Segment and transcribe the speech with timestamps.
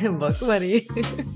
[0.02, 0.18] Bok Eva.
[0.18, 0.86] Bok Mari.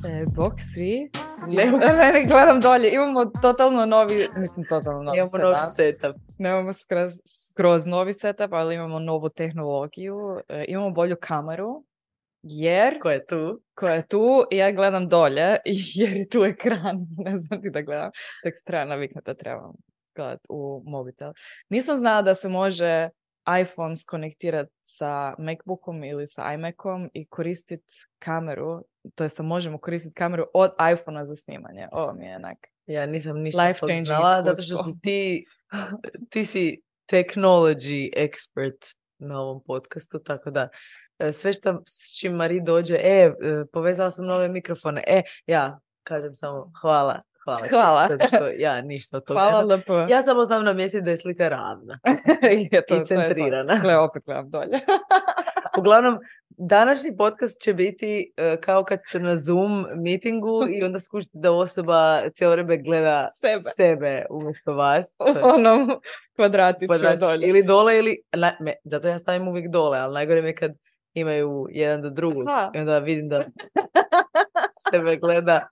[0.09, 1.11] E, bok svi.
[1.53, 2.95] Ne, Ne, ne, gledam dolje.
[2.95, 6.01] Imamo totalno novi, mislim totalno novi imamo novi setup.
[6.01, 6.17] setup.
[6.39, 10.17] Nemamo skroz, skroz novi setup, ali imamo novu tehnologiju.
[10.49, 11.85] E, imamo bolju kameru.
[12.43, 13.61] Jer, Ko je tu?
[13.75, 15.57] koja je tu, i ja gledam dolje,
[15.95, 17.07] jer je tu ekran.
[17.17, 18.11] Ne znam ti da gledam.
[18.43, 19.73] Tek se treba naviknuti da trebam
[20.17, 21.33] gledat u mobitel.
[21.69, 23.09] Nisam znala da se može
[23.63, 30.47] iPhone skonektirati sa MacBookom ili sa iMacom i koristiti kameru, to jest možemo koristiti kameru
[30.55, 31.89] od iPhonea za snimanje.
[31.93, 32.59] Ovo mi je onak.
[32.87, 35.47] Ja nisam ništa Life znala, zato što si ti,
[36.31, 40.69] ti si technology expert na ovom podcastu, tako da
[41.19, 43.33] e, sve što s čim Mari dođe, e, e,
[43.73, 47.67] povezala sam nove mikrofone, e, ja kažem samo hvala, hvala.
[47.71, 48.09] Hvala.
[48.09, 49.41] Zato što ja ništa od toga.
[49.41, 50.11] Hvala LP.
[50.11, 51.99] ja samo znam namjestiti da je slika ravna
[52.73, 53.79] je to, i centrirana.
[53.83, 54.81] Gle, opet gledam dolje.
[55.79, 61.39] Uglavnom, današnji podcast će biti e, kao kad ste na Zoom meetingu i onda skušite
[61.39, 63.63] da osoba cijelo vreme gleda Sebe.
[63.77, 65.07] sebe umjesto vas.
[65.19, 65.91] U onom
[66.37, 67.21] kvadratiću kvadratić.
[67.21, 67.49] dolje.
[67.49, 68.19] Ili dole ili...
[68.37, 70.73] na- me, zato ja stavim uvijek dole, ali najgore mi je kad
[71.15, 72.47] imaju jedan do drugog.
[72.75, 73.45] I onda vidim da
[74.91, 75.69] sebe gleda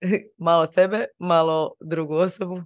[0.38, 2.62] malo sebe, malo drugu osobu.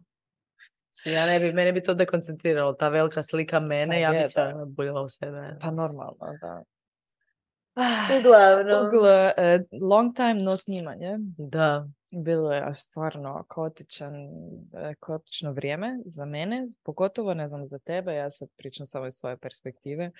[0.95, 4.73] Mislim, Ja ne bi, mene bi to dekoncentriralo, ta velika slika mene, Pa ja bi
[4.73, 5.57] bojala u sebe.
[5.61, 6.63] Pa normalno, da.
[8.19, 8.91] Uglavnom.
[8.91, 11.17] Gle, e, long time no snimanje.
[11.39, 11.89] Da.
[12.11, 14.15] Bilo je stvarno kaotičan,
[14.73, 19.15] e, kaotično vrijeme za mene, pogotovo ne znam za tebe, ja sad pričam samo iz
[19.15, 20.11] svoje perspektive.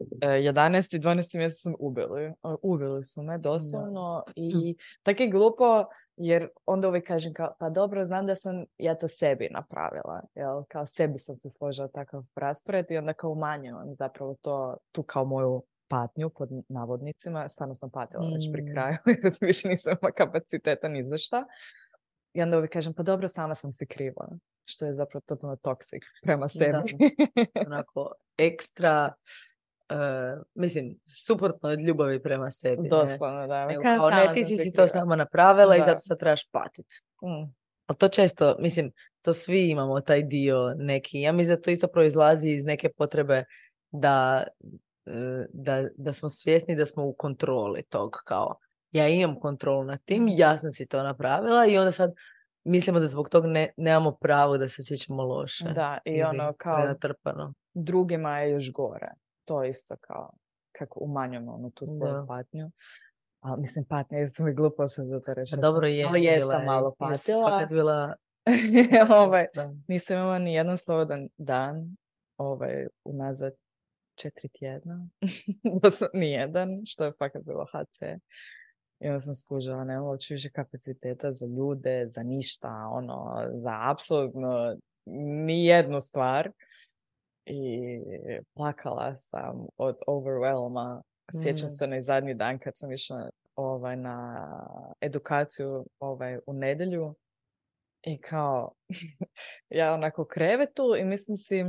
[0.00, 0.96] E, 11.
[0.96, 1.38] i 12.
[1.38, 2.24] mjesec su me ubili.
[2.24, 5.84] E, Ubili su me doslovno i tako je glupo
[6.22, 10.62] jer onda uvijek kažem kao, pa dobro, znam da sam ja to sebi napravila, jel?
[10.68, 15.24] Kao sebi sam se složila takav raspored i onda kao umanjujem zapravo to, tu kao
[15.24, 18.72] moju patnju pod navodnicima, stvarno sam patila već pri Mm.
[18.72, 21.46] kraju jer više nisam imala kapaciteta ni za šta.
[22.32, 24.28] I onda uvijek kažem, pa dobro, sama sam si kriva.
[24.64, 26.96] Što je zapravo totalno toksik prema sebi.
[27.66, 29.12] onako ekstra,
[29.90, 32.82] eh, mislim, suprotno od ljubavi prema sebi.
[32.82, 32.88] ne?
[32.88, 33.66] Doslovno, da.
[33.66, 35.84] Nego Kao, ne, ti si si to sama napravila i Da.
[35.84, 36.94] zato sad trebaš patiti.
[37.22, 37.54] Mm.
[37.86, 38.92] Ali to često, mislim,
[39.22, 41.20] to svi imamo taj dio neki.
[41.20, 43.44] Ja mislim da to isto proizlazi iz neke potrebe
[43.90, 44.44] da,
[45.06, 48.58] eh, da, da smo svjesni da smo u kontroli tog kao
[48.92, 52.12] ja imam kontrolu nad tim, ja sam si to napravila i onda sad
[52.64, 55.64] mislimo da zbog tog ne, nemamo pravo da se sjećamo loše.
[55.64, 56.94] Da, i ono kao
[57.74, 59.08] drugima je još gore.
[59.44, 60.32] To isto kao
[60.72, 62.24] kako umanjujemo onu tu svoju Da.
[62.28, 62.70] patnju.
[63.40, 65.56] Ali mislim, patnja je mi glupo sam za to reći.
[65.56, 66.04] Pa dobro je.
[66.08, 67.50] Ali jesam je, malo patila.
[67.50, 68.14] fakat bila
[69.22, 69.46] ovaj,
[69.88, 71.96] nisam imala ni jedan slobodan dan
[72.36, 73.52] ovaj, unazad
[74.14, 75.08] četiri tjedna.
[75.82, 78.02] Doslovno nijedan, što je fakat bilo HC.
[79.00, 84.76] I onda sam skužila, nemam uopće više kapaciteta za ljude, za ništa, ono, za apsolutno
[85.46, 86.50] ni jednu stvar.
[87.46, 88.00] I
[88.54, 91.02] plakala sam od overwhelma.
[91.42, 91.68] Sjećam Mm.
[91.68, 94.46] se onaj zadnji dan kad sam išla ovaj, na
[95.00, 97.14] edukaciju ovaj, u nedjelju.
[98.02, 98.72] I kao,
[99.70, 101.62] ja onako u krevetu i mislim si,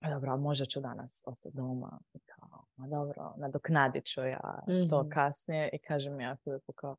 [0.00, 1.98] "A dobro, možda ću danas ostati doma.
[2.14, 4.60] I kao, ma dobro, nadoknadit ću ja
[4.90, 5.10] to Mhm.
[5.10, 5.70] kasnije.
[5.72, 6.96] I kažem ja Filipu kao,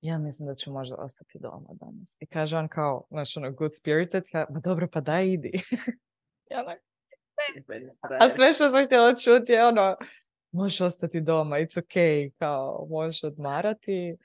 [0.00, 2.16] ja mislim da ću možda ostati doma danas.
[2.20, 5.52] I kaže on kao, znaš, ono, good spirited, ka, ma dobro, pa daj idi.
[6.50, 6.80] ja onak,
[8.20, 9.96] a sve što sam htjela čuti je ono,
[10.52, 14.16] možeš ostati doma, it's okay, kao, možeš odmarati.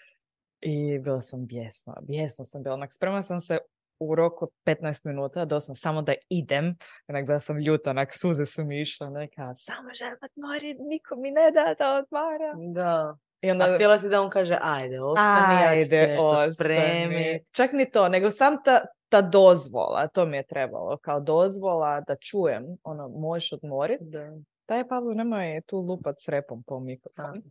[0.62, 2.76] I bila sam bijesna, bijesna sam bila.
[2.76, 3.58] Onak, spremala sam se
[4.00, 6.76] u roku od 15 minuta, doslovno samo da idem.
[7.08, 11.32] Onak, bila sam ljuta, onak, suze su mi išle, neka, samo želim odmorit, niko mi
[11.32, 12.74] ne da da odmaram.
[12.74, 13.18] Da.
[13.42, 16.54] I onda, A htjela si da on kaže, ajde, ostani, ja ću ajde, nešto ostani.
[16.54, 17.44] spremit.
[17.52, 22.16] Čak ni to, nego sam ta, ta dozvola, to mi je trebalo, kao dozvola da
[22.16, 24.02] čujem, ono, možeš odmorit.
[24.02, 24.32] Da.
[24.68, 27.42] Daj, Pavlo, nemoj tu lupat s repom po mikrofonu.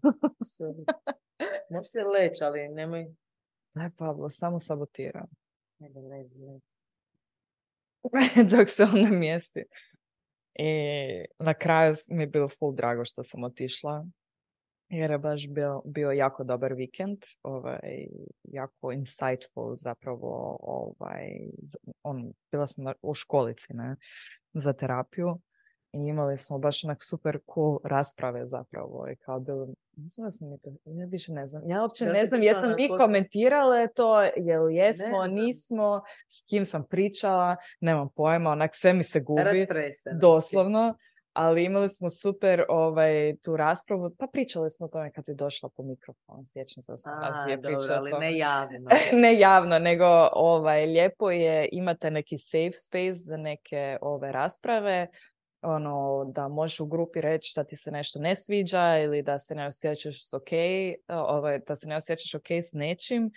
[1.70, 3.06] Možeš se leći, ali nemoj...
[3.74, 5.26] Daj, Pavlo, samo sabotiram.
[5.78, 6.70] Ne, lezi, lezi.
[8.56, 9.64] dok se on namjesti.
[10.54, 10.72] I
[11.38, 14.06] na kraju mi je bilo full drago što sam otišla.
[14.90, 18.06] Jer je baš bio, bio jako dobar vikend, ovaj,
[18.44, 21.28] jako insightful zapravo, ovaj,
[22.02, 23.96] on, bila sam na- u školici, ne,
[24.54, 25.38] za terapiju
[25.92, 30.48] i imali smo baš onak super cool rasprave zapravo i kao bilo, mislim da smo
[30.48, 33.04] mi to, ja više ne znam, ja uopće Da ne znam jesam mi podcastu?
[33.04, 39.20] komentirale to, jel jesmo, nismo, s kim sam pričala, nemam pojma, onak sve mi se
[39.20, 39.42] gubi,
[40.20, 40.94] doslovno.
[41.32, 45.68] Ali imali smo super ovaj, tu raspravu, pa pričali smo o tome kad si došla
[45.76, 48.88] po mikrofon, sjećam se da sam vas dvije pričala ali ne javno.
[49.22, 55.06] ne javno, nego ovaj, lijepo je imate neki safe space za neke ove rasprave,
[55.62, 59.54] ono, da možeš u grupi reći šta ti se nešto ne sviđa ili da se
[59.54, 60.48] ne osjećaš ok,
[61.08, 63.30] ovaj, da se ne osjećaš ok s nečim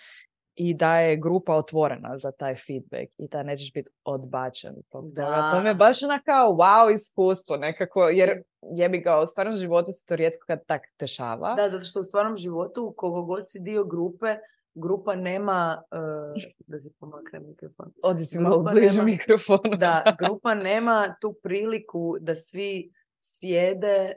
[0.55, 5.25] i da je grupa otvorena za taj feedback i da nećeš biti odbačen toga.
[5.51, 5.77] To mi je Da.
[5.77, 10.45] baš ona kao wow iskustvo nekako, jer jebi ga, u stvarnom životu se to rijetko
[10.47, 11.53] kad tak dešava.
[11.53, 14.35] Da, zato što u stvarnom životu, koliko god si dio grupe,
[14.75, 19.77] grupa nema, eh, da se pomakne mikrofon, Odi si malo bliže mikrofonu.
[19.77, 24.13] da grupa nema tu priliku da svi sjede,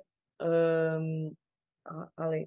[1.85, 2.47] a- ali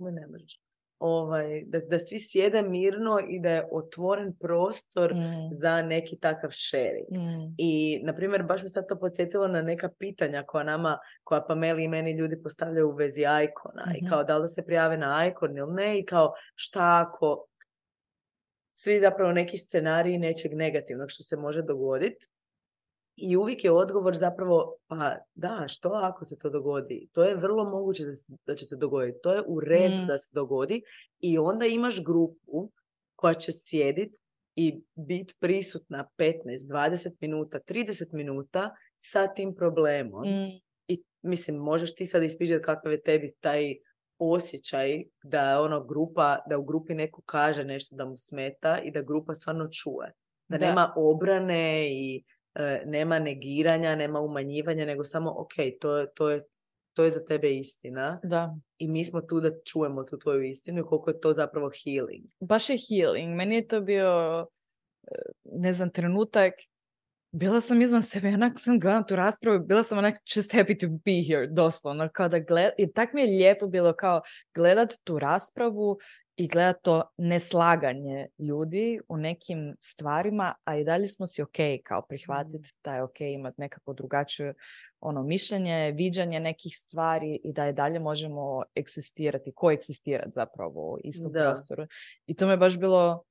[0.00, 0.60] ne možeš.
[0.98, 6.50] Ovaj, da, da svi sjede mirno i da je otvoren prostor Mm, za neki takav
[6.52, 7.06] sharing.
[7.10, 11.40] mm, I, na primjer, baš me sad to podsjetilo na neka pitanja koja nama, koja
[11.40, 13.92] Pameli i meni ljudi postavljaju u vezi ikona.
[13.96, 14.08] I Mhm.
[14.08, 17.46] kao da li da se prijave na ikon ili ne i kao šta ako
[18.72, 22.26] svi zapravo neki scenariji nečeg negativnog što se može dogoditi.
[23.16, 27.08] I uvijek je odgovor zapravo, pa da, što ako se to dogodi?
[27.12, 29.18] To je vrlo moguće da, se- da će se dogoditi.
[29.22, 30.06] To je u redu Mm.
[30.06, 30.82] da se dogodi.
[31.20, 32.70] I onda imaš grupu
[33.14, 34.12] koja će sjedit
[34.56, 40.22] i biti prisutna 15, 20 minuta, 30 minuta sa tim problemom.
[40.22, 40.60] mm.
[40.88, 43.74] I mislim, možeš ti sad ispižati kakav je tebi taj
[44.20, 44.88] osjećaj
[45.22, 49.34] da ono grupa, da u grupi neko kaže nešto da mu smeta i da grupa
[49.34, 50.12] stvarno čuje.
[50.48, 50.66] Da, Da.
[50.66, 52.22] nema obrane i
[52.84, 56.42] nema negiranja, nema umanjivanja, nego samo ok, to, je- to, je,
[56.92, 58.54] to je za tebe istina Da.
[58.78, 62.24] i mi smo tu da čujemo tu tvoju istinu i koliko je to zapravo healing.
[62.40, 63.34] baš je healing.
[63.34, 64.46] Meni je to bio,
[65.02, 65.14] e,
[65.44, 66.54] ne znam, trenutak,
[67.32, 70.86] bila sam izvan sebe, onak sam gledala tu raspravu, bila sam onak just happy to
[71.04, 72.72] be here, doslovno, kao da gled...
[72.78, 74.20] I tak mi je lijepo bilo kao
[74.54, 75.98] gledat tu raspravu
[76.36, 82.02] i gledat to neslaganje ljudi u nekim stvarima, a i dalje smo si ok, kao
[82.02, 84.54] prihvatiti da je ok imati nekako drugačije
[85.00, 91.32] ono mišljenje, viđanje nekih stvari i da je dalje možemo egzistirati, koegzistirati zapravo u istom
[91.32, 91.40] Da.
[91.40, 91.86] prostoru.
[92.26, 93.24] I to me baš bilo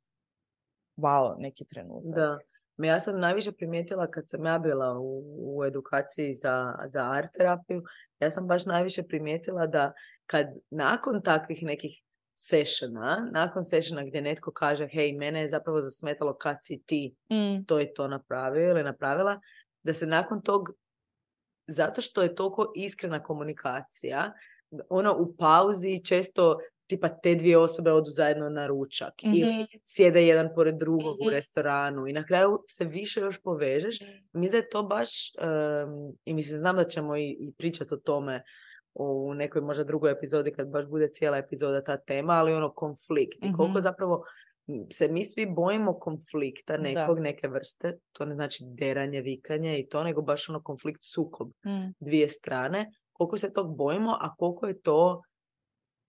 [0.97, 2.15] wow, neki trenutak.
[2.15, 2.39] Da.
[2.77, 7.29] Ma ja sam najviše primijetila kad sam ja bila u, u edukaciji za, za art
[7.37, 7.83] terapiju,
[8.19, 9.93] ja sam baš najviše primijetila da
[10.25, 12.01] kad nakon takvih nekih
[12.35, 17.65] sessiona, nakon sessiona gdje netko kaže hej, mene je zapravo zasmetalo kad si ti Mm,
[17.65, 19.39] to i to napravio ili napravila,
[19.83, 20.69] da se nakon tog,
[21.67, 24.33] zato što je toliko iskrena komunikacija,
[24.89, 29.61] ono u pauzi često tipa te dvije osobe odu zajedno na ručak ili Mhm.
[29.85, 31.29] sjede jedan pored drugog u Mhm.
[31.29, 33.95] restoranu i na kraju se više još povežeš.
[34.33, 35.89] Mi da je to baš, em,
[36.25, 38.43] i mislim, znam da ćemo i, i pričati o tome
[38.95, 43.37] u nekoj možda drugoj epizodi kad baš bude cijela epizoda ta tema, ali ono konflikt
[43.37, 43.81] i koliko Mhm.
[43.81, 44.23] zapravo
[44.91, 46.83] se mi svi bojimo konflikta Da.
[46.83, 51.47] nekog, neke vrste, to ne znači deranje, vikanje i to, nego baš ono konflikt, sukob
[51.65, 55.21] mm, dvije strane, koliko se tog bojimo, a koliko je to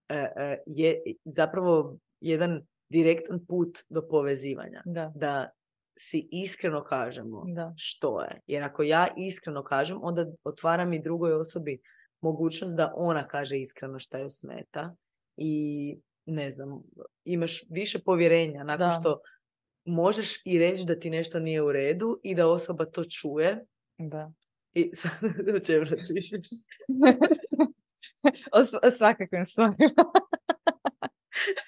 [0.09, 4.83] e, e, je zapravo jedan direktan put do povezivanja.
[4.85, 5.51] da, Da
[5.99, 7.75] si iskreno kažemo da.
[7.77, 8.41] što je.
[8.47, 11.79] Jer ako ja iskreno kažem, onda otvaram i drugoj osobi
[12.21, 14.97] mogućnost da ona kaže iskreno šta joj smeta
[15.37, 15.97] i
[16.27, 16.83] ne znam,
[17.25, 18.97] imaš više povjerenja nakon Da.
[19.01, 19.21] što
[19.85, 23.65] možeš i reći da ti nešto nije u redu i da osoba to čuje
[23.99, 24.33] da.
[24.75, 25.13] i sad
[25.57, 26.47] o čemu razmišljaš?
[28.53, 29.77] o, s- o svakakvim stvarima.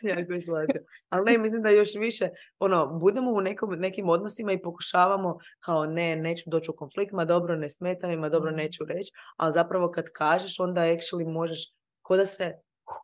[0.02, 0.78] Jako je slatko.
[1.08, 5.86] Ali ne, mislim da još više, ono, budemo u nekom, nekim odnosima i pokušavamo kao
[5.86, 8.56] ne, neću doći u konflikt, ma dobro, ne smetam, ma dobro, Mhm.
[8.56, 11.72] neću reći, ali zapravo kad kažeš, onda actually možeš,
[12.02, 12.54] ko da se,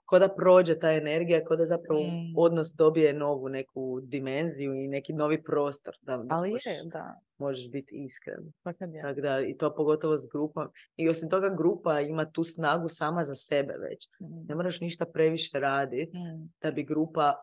[0.07, 2.35] ko da prođe ta energija, ko da zapravo Mm.
[2.37, 5.95] odnos dobije novu neku dimenziju i neki novi prostor.
[6.03, 7.15] Da, Ali možeš, je, da.
[7.39, 8.53] možeš biti iskren.
[8.63, 9.03] Pa kad je.
[9.03, 10.69] Tako da, i to pogotovo s grupom.
[10.97, 14.09] I osim toga, grupa ima tu snagu sama za sebe već.
[14.21, 17.35] Mm, Ne moraš ništa previše raditi mm, da bi grupa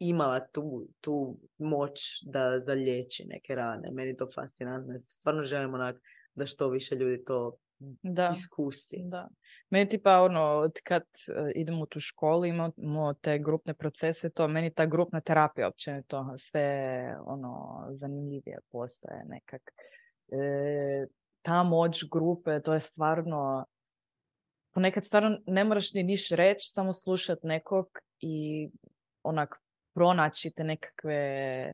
[0.00, 3.90] imala tu, tu moć da zalječi neke rane.
[3.90, 4.94] Meni je to fascinantno.
[5.00, 5.96] Stvarno želim onak
[6.34, 7.56] da što više ljudi to
[8.02, 8.32] Da.
[8.36, 9.02] iskusi.
[9.04, 9.28] Da.
[9.70, 14.70] Meni tipa ono, kad e, idemo u tu školu, imamo te grupne procese, to meni
[14.70, 19.62] ta grupna terapija općenito sve ono zanimljivije postaje nekak.
[20.28, 21.06] E,
[21.42, 23.66] ta moć grupe, to je stvarno
[24.78, 28.68] ponekad stvarno ne moraš ni niš reći, samo slušat nekog i
[29.22, 29.54] onak
[29.94, 31.72] pronaći te nekakve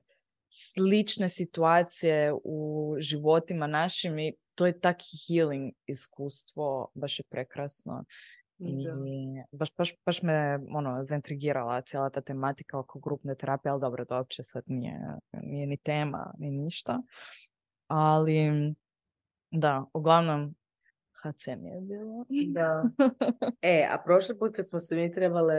[0.57, 4.97] slične situacije u životima našim i to je tak
[5.27, 8.05] healing iskustvo, baš je prekrasno.
[8.59, 8.87] I
[9.53, 14.17] baš, baš, baš me ono, zaintrigirala cijela ta tematika oko grupne terapije, ali dobro, to
[14.17, 15.01] uopće sad nije,
[15.43, 17.03] nije ni tema, ni ništa.
[17.87, 18.51] Ali,
[19.51, 20.55] da, uglavnom,
[21.25, 22.25] HC mi je bilo.
[22.47, 22.83] Da.
[23.63, 25.55] E, a prošli put kad smo se mi trebale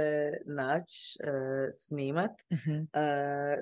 [0.48, 1.30] naći, uh,
[1.74, 2.72] snimat, Mhm.
[2.74, 2.86] uh,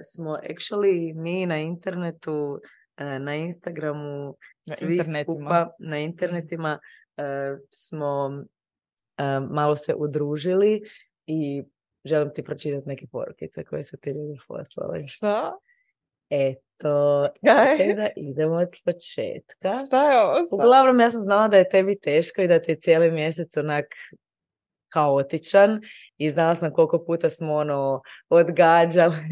[0.03, 2.59] smo actually mi na internetu,
[2.97, 4.35] uh, na Instagramu,
[4.67, 5.23] Na svi internetima.
[5.35, 6.79] skupa na internetima
[7.17, 7.23] uh,
[7.71, 8.25] smo
[9.19, 10.81] uh, malo se udružili
[11.25, 11.63] i
[12.05, 14.99] želim ti pročitati neke porukice koje su ti ljudi poslali.
[15.03, 15.51] Šta?
[16.29, 19.85] Eto, Čekaj da idemo od početka.
[19.87, 20.59] Šta je ovo sad?
[20.59, 23.85] Uglavnom, ja sam znala da je tebi teško i da ti je cijeli mjesec onak
[24.89, 25.81] kaotičan
[26.17, 29.15] i znala sam koliko puta smo ono odgađali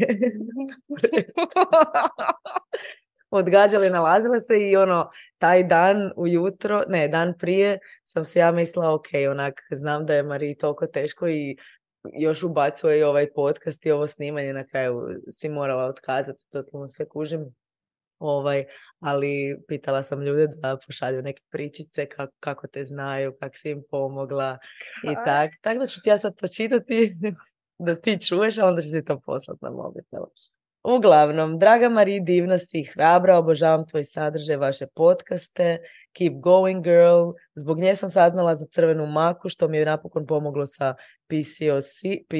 [3.30, 8.94] odgađali, nalazile se i ono taj dan ujutro, ne, dan prije sam se ja mislila,
[8.94, 11.56] ok, onak, znam da je Mariji toliko teško i
[12.12, 17.08] još ubacuje i ovaj podcast i ovo snimanje na kraju si morala otkazati, totalno sve
[17.08, 17.54] kužim.
[18.18, 18.64] Ovaj,
[19.00, 23.82] ali pitala sam ljude da pošalju neke pričice kako, kako te znaju, kako si im
[23.90, 24.58] pomogla
[25.04, 25.50] i tak.
[25.60, 27.16] Tako da ću ti ja sad pročitati
[27.86, 30.22] da ti čuješ, a onda ću ti to poslati na mobitel.
[30.84, 35.78] Uglavnom, draga Mariji, divna si, hrabra, obožavam tvoj sadržaj, vaše podcaste,
[36.12, 37.32] keep going girl.
[37.54, 40.94] Zbog nje sam saznala za crvenu maku, što mi je napokon pomoglo sa
[41.28, 42.36] PCOS, P,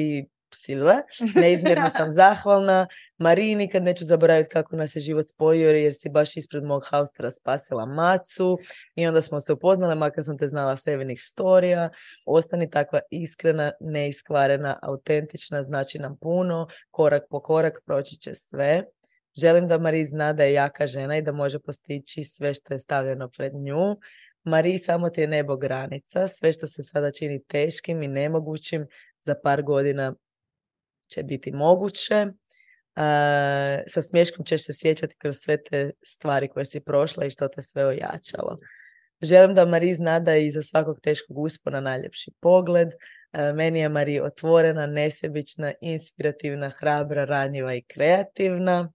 [0.53, 0.95] psilve.
[1.41, 2.87] Neizmjerno sam zahvalna.
[3.17, 7.31] Mariji nikad neću zaboraviti kako nas je život spojio jer si baš ispred mog haustera
[7.31, 8.57] spasila macu
[8.95, 11.89] i onda smo se upoznale, makar sam te znala sevenih storija.
[12.25, 18.83] Ostani takva iskrena, neiskvarena, autentična, znači nam puno, korak po korak proći će sve.
[19.37, 22.79] Želim da Mariji zna da je jaka žena i da može postići sve što je
[22.79, 23.97] stavljeno pred nju.
[24.43, 28.87] Mariji samo ti je nebo granica, sve što se sada čini teškim i nemogućim
[29.21, 30.13] za par godina
[31.07, 32.15] će biti moguće.
[32.15, 37.47] E, sa smješkom ćeš se sjećati kroz sve te stvari koje si prošla i što
[37.47, 38.57] te sve ojačalo.
[39.21, 42.87] Želim da Mariji zna da je iza svakog teškog uspona najljepši pogled.
[43.55, 48.91] Meni je Mariji otvorena, nesebična, inspirativna, hrabra, ranjiva i kreativna.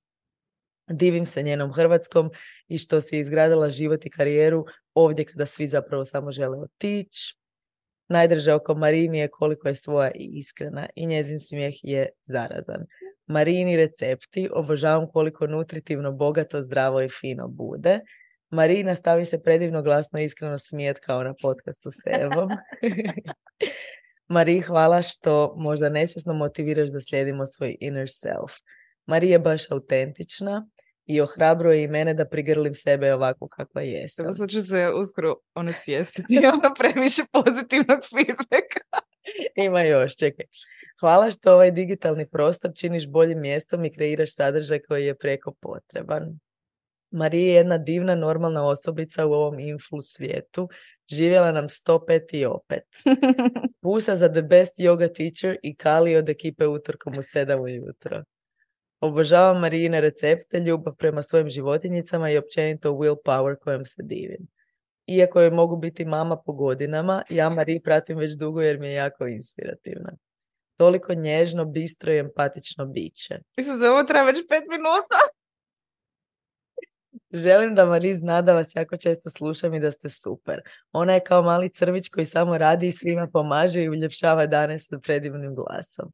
[0.91, 2.31] Divim se njenom Hrvatskom
[2.69, 4.65] i što si izgradila život i karijeru
[4.95, 7.35] ovdje kada svi zapravo samo žele otići.
[8.09, 12.87] Najdrže oko Mariji mi je koliko je svoja i iskrena i njezin smijeh je zarazan.
[13.27, 18.01] Marini recepti, obožavam koliko nutritivno, bogato, zdravo i fino bude.
[18.51, 22.49] Marina stavi se predivno glasno i iskreno smijet kao na podcastu s Evom.
[24.35, 28.53] Mariji, hvala što možda nesvjesno motiviraš da slijedimo svoj inner self.
[29.07, 30.69] Marija je baš autentična
[31.09, 34.33] i ohrabruje i mene da prigrlim sebe ovako kakva jesam.
[34.33, 38.81] Sad ću se uskoro ono svijestiti, ono previše pozitivnog feedbacka.
[39.57, 40.47] Ima još, čekaj.
[41.01, 46.39] Hvala što ovaj digitalni prostor činiš boljim mjestom i kreiraš sadržaj koji je preko potreban.
[47.11, 50.69] Marija je jedna divna, normalna osobica u ovom influ svijetu.
[51.11, 52.83] Živjela nam 105 i opet.
[53.83, 58.23] Pusa za the best yoga teacher i Kali od ekipe utorkom u 7 ujutro.
[59.01, 64.49] Obožavam Marijine recepte, ljubav prema svojim životinjicama i općenito willpower kojem se divim.
[65.07, 68.95] Iako je mogu biti mama po godinama, ja Mariji pratim već dugo jer mi je
[68.95, 70.13] jako inspirativna.
[70.77, 73.39] Toliko nježno, bistro i empatično biće.
[73.57, 75.19] Mislim, za ovo treba već pet minuta.
[77.33, 80.61] Želim da Mari zna da vas jako često slušam i da ste super.
[80.93, 84.99] Ona je kao mali crvić koji samo radi i svima pomaže i uljepšava dane sa
[84.99, 86.13] predivnim glasom.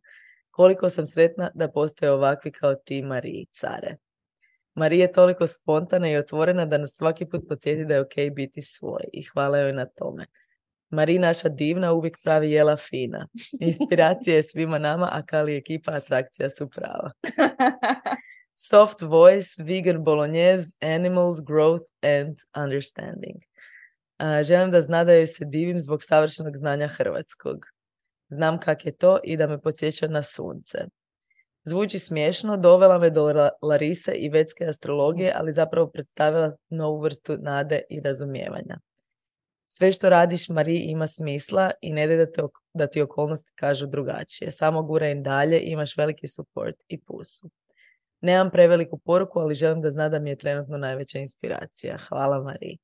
[0.54, 3.96] Koliko sam sretna da postoje ovakvi kao ti Mariji, care.
[4.74, 8.62] Marija je toliko spontana i otvorena da nas svaki put podsjeti da je ok biti
[8.62, 10.26] svoj i hvala joj na tome.
[10.90, 13.28] Marija naša divna uvijek pravi jela fina.
[13.60, 17.10] Inspiracija je svima nama, a Kali ekipa atrakcija su prava.
[18.70, 23.42] Soft voice, vegan bolognese, animals, growth and understanding.
[24.18, 27.73] A, želim da zna da joj se divim zbog savršenog znanja hrvatskog.
[28.28, 30.78] Znam kak je to i da me podsjeća na sunce.
[31.64, 37.36] Zvuči smiješno, dovela me do La- Larise i vetske astrologije, ali zapravo predstavila novu vrstu
[37.38, 38.78] nade i razumijevanja.
[39.66, 42.42] Sve što radiš, Mariji, ima smisla i ne daj da, te,
[42.74, 44.50] da ti okolnosti kažu drugačije.
[44.50, 47.50] Samo guraj dalje, imaš veliki support i pusu.
[48.20, 51.98] Nemam preveliku poruku, ali želim da zna da mi je trenutno najveća inspiracija.
[52.08, 52.78] Hvala Mariji.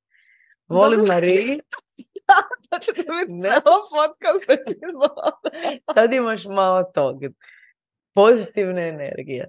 [0.69, 1.01] Volim.
[1.01, 1.61] Mariji.
[2.71, 3.41] to će to biti Ne.
[3.41, 4.63] cijelo podcast.
[5.95, 7.17] Sad imaš malo tog.
[8.15, 9.49] Pozitivne energije.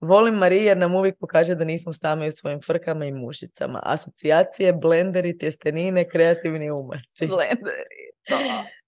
[0.00, 3.80] Volim Mariji jer nam uvijek pokaže da nismo sami u svojim frkama i mušicama.
[3.82, 7.26] Asocijacije, blenderi, tjestenine, kreativni umaci.
[7.26, 8.06] Blenderi.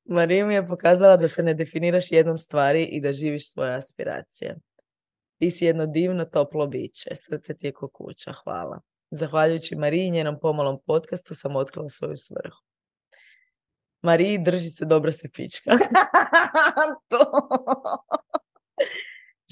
[0.04, 4.56] Marija mi je pokazala da se ne definiraš jednom stvari i da živiš svoje aspiracije.
[5.38, 7.10] Ti si jedno divno toplo biće.
[7.16, 8.32] Srce ti je kuća.
[8.44, 8.80] Hvala.
[9.10, 12.67] Zahvaljujući Mariji i njenom pomalom podcastu sam otkrila svoju svrhu.
[14.02, 15.70] Mariji, drži se, dobra se pička.
[17.10, 17.48] to.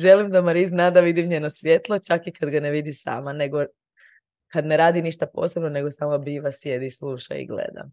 [0.01, 3.33] Želim da Mariji zna da vidim njeno svjetlo, čak i kad ga ne vidi sama,
[3.33, 3.65] nego
[4.53, 7.89] kad ne radi ništa posebno, nego samo biva, sjedi, sluša i gleda.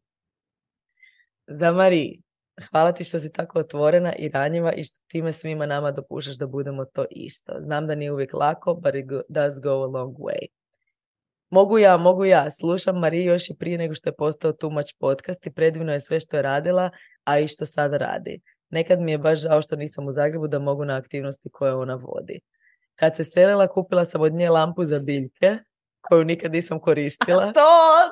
[1.48, 2.22] Za Mariji,
[2.70, 6.48] hvala ti što si tako otvorena i ranjiva i što time svima nama dopuštaš da
[6.48, 7.54] budemo to isto.
[7.60, 10.48] Znam da nije uvijek lako, but it does go a long way.
[11.54, 12.52] Mogu ja, mogu ja.
[12.52, 16.20] Slušam Mariju još i prije nego što je postao Much podcast i predivno je sve
[16.20, 16.90] što je radila,
[17.24, 18.42] a i što sada radi.
[18.70, 21.96] Nekad mi je baš žao što nisam u Zagrebu da mogu na aktivnosti koje ona
[21.96, 22.40] vodi.
[22.96, 25.58] Kad se selila, kupila sam od nje lampu za biljke,
[26.02, 27.54] koju nikad nisam koristila.
[27.60, 27.62] To,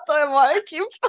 [0.07, 1.07] to je moja ekipa.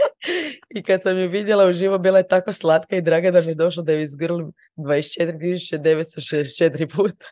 [0.78, 3.54] I kad sam ju vidjela uživo, bila je tako slatka i draga da mi je
[3.54, 7.26] došlo da ju izgrlim 24.964 puta.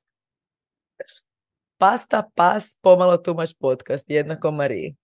[1.85, 4.97] Pasta, pas, pomalo tumač podcast, jednako Mariji.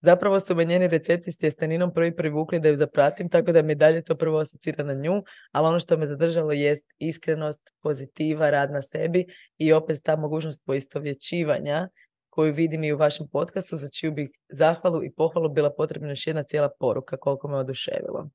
[0.00, 3.74] Zapravo su me njeni recepti s tjestaninom prvi privukli da ju zapratim, tako da mi
[3.74, 5.22] dalje to prvo asocira na nju,
[5.52, 9.26] ali ono što me zadržalo jest iskrenost, pozitiva, rad na sebi
[9.58, 11.88] i opet ta mogućnost poistovjećivanja
[12.30, 16.26] koju vidim i u vašem podcastu, za čiju bih zahvalu i pohvalu bila potrebna još
[16.26, 18.28] jedna cijela poruka koliko me oduševilo.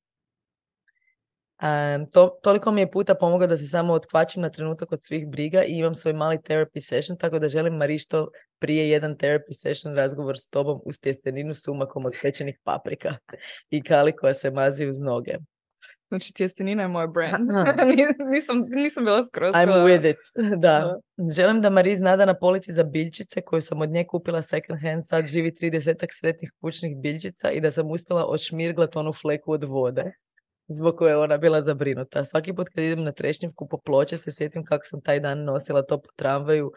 [1.64, 5.28] Um, to, toliko mi je puta pomogao da se samo otkvačim na trenutak od svih
[5.28, 8.28] briga i imam svoj mali therapy session, tako da želim Mari što
[8.60, 13.18] prije jedan therapy session razgovor s tobom uz tjesteninu s umakom od pečenih paprika
[13.70, 15.38] i kali koja se mazi uz noge.
[16.08, 17.50] Znači, tjestenina je moj brand.
[18.34, 19.54] nisam, nisam bila skroz.
[19.54, 20.18] I'm with it.
[20.62, 21.00] Da.
[21.36, 24.82] Želim da Mari zna da na polici za biljčice koju sam od nje kupila second
[24.82, 29.64] hand sad živi 30 sretnih kućnih biljčica i da sam uspjela odšmirglat onu fleku od
[29.64, 30.14] vode
[30.68, 32.24] zbog koje je ona bila zabrinuta.
[32.24, 35.82] Svaki put kad idem na trešnjevku po ploče se sjetim kako sam taj dan nosila
[35.82, 36.72] to po tramvaju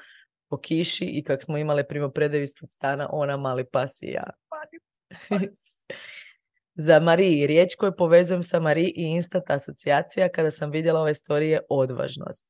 [0.49, 4.31] po kiši i kako smo imale primo predaju ispred stana ona, mali pas i ja.
[6.79, 11.61] Za Mariji, riječ koju povezujem sa Mariji i instant asocijacija kada sam vidjela ove storije
[11.69, 12.47] odvažnost.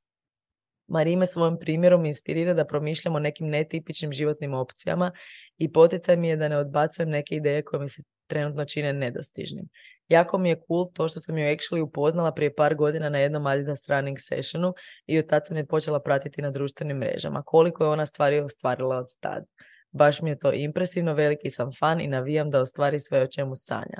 [0.89, 5.13] Marija me svojim primjerom inspirira da promišljam o nekim netipičnim životnim opcijama
[5.59, 9.69] i poticaj mi je da ne odbacujem neke ideje koje mi se trenutno čine nedostižnim.
[10.09, 13.47] Jako mi je cool to što sam ju actually upoznala prije par godina na jednom
[13.47, 14.75] Adidas running sessionu
[15.07, 17.43] i od tad sam je počela pratiti na društvenim mrežama.
[17.47, 19.45] Koliko je ona stvari ostvarila od tad.
[19.93, 23.53] Baš mi je to impresivno, veliki sam fan i navijam da ostvari sve o čemu
[23.57, 23.99] sanja.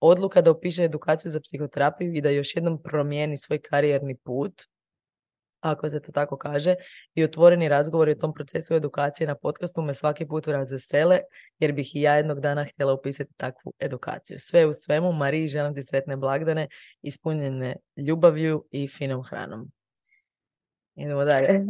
[0.00, 4.52] Odluka da upiše edukaciju za psihoterapiju i da još jednom promijeni svoj karijerni put,
[5.70, 6.74] ako se to tako kaže,
[7.14, 11.20] i otvoreni razgovori o tom procesu edukacije na podcastu me svaki put razvesele,
[11.58, 14.38] jer bih i ja jednog dana htjela upisati takvu edukaciju.
[14.38, 16.68] Sve u svemu, Mariji, želim ti sretne blagdane,
[17.02, 19.70] ispunjene ljubavlju i finom hranom.
[20.94, 21.64] Idemo dalje.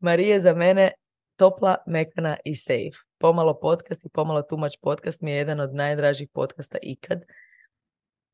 [0.00, 0.90] Marija je za mene
[1.36, 2.98] topla, mekana i safe.
[3.18, 7.24] Pomalo podcast i pomalo tumač podcast mi je jedan od najdražih podcasta ikad.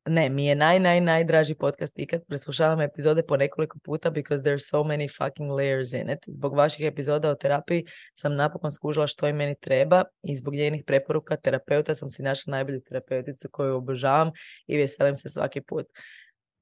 [0.05, 2.21] Ne, mi je naj, naj, najdraži podcast ikad.
[2.27, 6.19] Preslušavam epizode po nekoliko puta because there's so many fucking layers in it.
[6.27, 10.83] Zbog vaših epizoda o terapiji sam napokon skužila što i meni treba i zbog njenih
[10.87, 14.31] preporuka terapeuta sam si našla najbolju terapeuticu koju obožavam
[14.67, 15.85] i veselim se svaki put.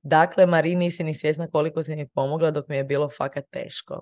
[0.03, 4.01] Dakle, Mari, nisi ni svjesna koliko si mi pomogla dok mi je bilo fakat teško.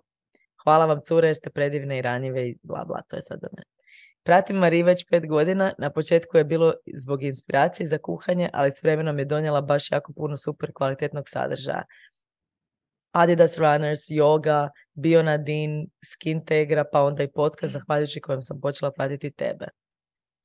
[0.63, 3.47] Hvala vam cure jer ste predivne i ranjive i bla bla, to je sad do
[3.57, 3.78] mene.
[4.23, 8.83] Pratim Mariju već pet godina, na početku je bilo zbog inspiracije za kuhanje, ali s
[8.83, 11.83] vremenom je donijela baš jako puno super kvalitetnog sadržaja.
[13.11, 19.31] Adidas Runners, yoga, Bionadin, Skin Tegra, pa onda i podcast, zahvaljujući kojem sam počela pratiti
[19.31, 19.65] tebe.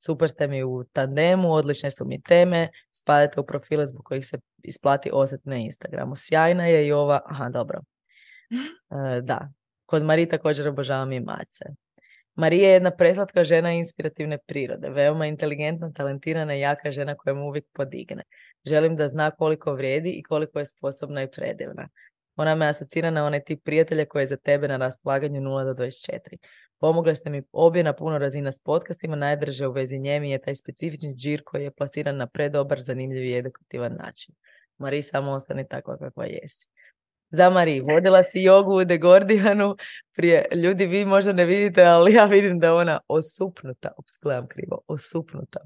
[0.05, 4.37] Super ste mi u tandemu, odlične su mi teme, spadate u profile zbog kojih se
[4.63, 6.13] isplati ostati na Instagramu.
[6.15, 7.79] Sjajna je i ova, aha dobro,
[9.17, 9.49] e, da,
[9.85, 11.65] Kod Marije također obožavam i mace.
[12.35, 17.47] Marija je jedna preslatka žena inspirativne prirode, veoma inteligentna, talentirana i jaka žena koja mu
[17.47, 18.23] uvijek podigne.
[18.65, 21.87] Želim da zna koliko vrijedi i koliko je sposobna i predivna.
[22.35, 25.83] Ona me asocira na onaj tip prijatelja koji je za tebe na raspolaganju 0 do
[25.83, 26.19] 24.
[26.79, 30.55] Pomogli ste mi obje na puno razina s podcastima, najdrže u vezi njemi je taj
[30.55, 34.35] specifični džir koji je plasiran na predobar, zanimljiv i edukativan način.
[34.77, 36.67] Marija, samo ostani takva kakva jesi.
[37.29, 39.75] Za Mari, vodila si jogu u The Gordianu
[40.15, 44.47] prije, ljudi vi možda ne vidite, ali ja vidim da je ona osupnuta, ups, gledam
[44.47, 45.59] krivo, osupnuta.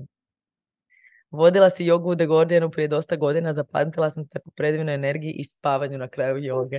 [1.31, 5.33] Vodila si jogu u The Gordianu prije dosta godina, zapamtila sam te po predivnoj energiji
[5.33, 6.77] i spavanju na kraju joge.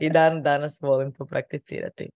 [0.00, 2.10] I dan danas volim to prakticirati.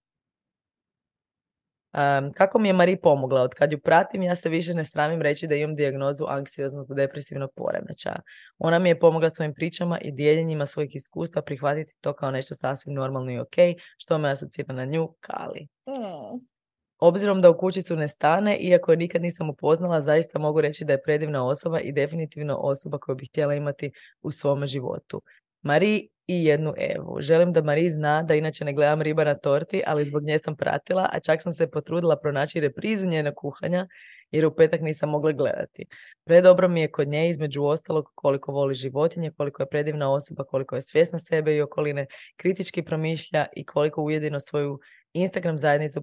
[1.97, 3.43] Um, kako mi je Mari pomogla?
[3.43, 7.51] Od kad ju pratim, ja se više ne sramim reći da imam dijagnozu anksioznog depresivnog
[7.57, 8.21] poremećaja.
[8.59, 12.95] Ona mi je pomogla svojim pričama i dijeljenjima svojih iskustva prihvatiti to kao nešto sasvim
[12.95, 13.55] normalno i ok,
[13.99, 15.69] što me asocira na nju, Kali.
[15.89, 16.47] Mm.
[16.99, 20.93] Obzirom da u kućicu ne stane, iako je nikad nisam upoznala, zaista mogu reći da
[20.93, 25.23] je predivna osoba i definitivno osoba koju bih htjela imati u svome životu.
[25.63, 27.21] Mari i jednu Evu.
[27.21, 30.57] Želim da Mari zna da inače ne gledam riba na torti, ali zbog nje sam
[30.57, 33.87] pratila, a čak sam se potrudila pronaći reprizu njene kuhanja,
[34.31, 35.87] jer u petak nisam mogla gledati.
[36.25, 40.75] Predobro mi je kod nje između ostalog koliko voli životinje, koliko je predivna osoba, koliko
[40.75, 44.81] je svjesna sebe i okoline, kritički promišlja i koliko ujedino svoju
[45.13, 46.03] Instagram zajednicu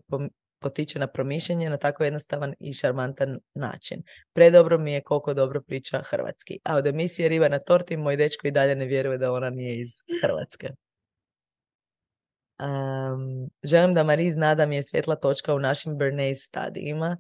[0.64, 4.04] potiče na promišljanje na tako jednostavan i šarmantan način.
[4.34, 6.60] Predobro mi je koliko dobro priča hrvatski.
[6.64, 9.80] A od emisije Riba na torti moj dečko i dalje ne vjeruje da ona nije
[9.80, 9.90] iz
[10.22, 10.70] Hrvatske.
[12.60, 17.18] Um, želim da Marie zna da mi je svjetla točka u našim Bernays stadijima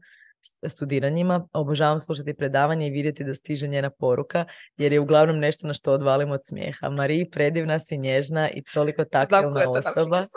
[0.67, 1.47] studiranjima.
[1.53, 4.45] Obožavam slušati predavanje i vidjeti da stiže njena poruka,
[4.77, 6.89] jer je uglavnom nešto na što odvalim od smijeha.
[6.89, 10.23] Mariji, predivna si, nježna i toliko taktilna osoba.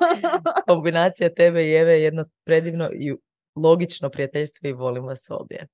[0.68, 3.14] Kombinacija tebe i Eve je jedno predivno i
[3.56, 5.66] logično prijateljstvo i volim vas obje.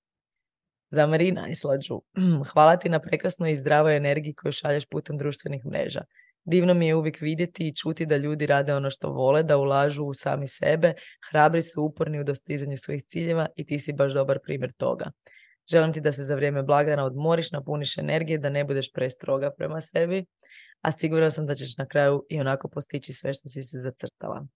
[0.90, 2.02] Za Mariji najslađu.
[2.52, 6.04] Hvala ti na prekrasnoj i zdravoj energiji koju šalješ putem društvenih mreža.
[6.46, 10.04] Divno mi je uvijek vidjeti i čuti da ljudi rade ono što vole, da ulažu
[10.04, 10.94] u sami sebe,
[11.30, 15.10] hrabri su uporni u dostizanju svojih ciljeva i ti si baš dobar primjer toga.
[15.70, 19.80] Želim ti da se za vrijeme blagdana odmoriš, napuniš energije, da ne budeš prestroga prema
[19.80, 20.24] sebi,
[20.80, 24.46] a sigurna sam da ćeš na kraju i onako postići sve što si se zacrtala.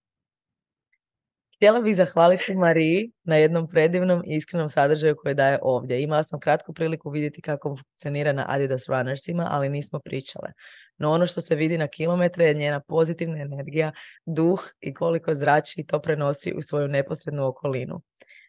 [1.60, 6.02] Htjela bih zahvaliti Mariji na jednom predivnom i iskrenom sadržaju koje daje ovdje.
[6.02, 10.52] Imala sam kratku priliku vidjeti kako funkcionira na Adidas Runnersima, ali nismo pričale.
[10.98, 13.92] No ono što se vidi na kilometre je njena pozitivna energija,
[14.26, 18.00] duh i koliko zrači to prenosi u svoju neposrednu okolinu.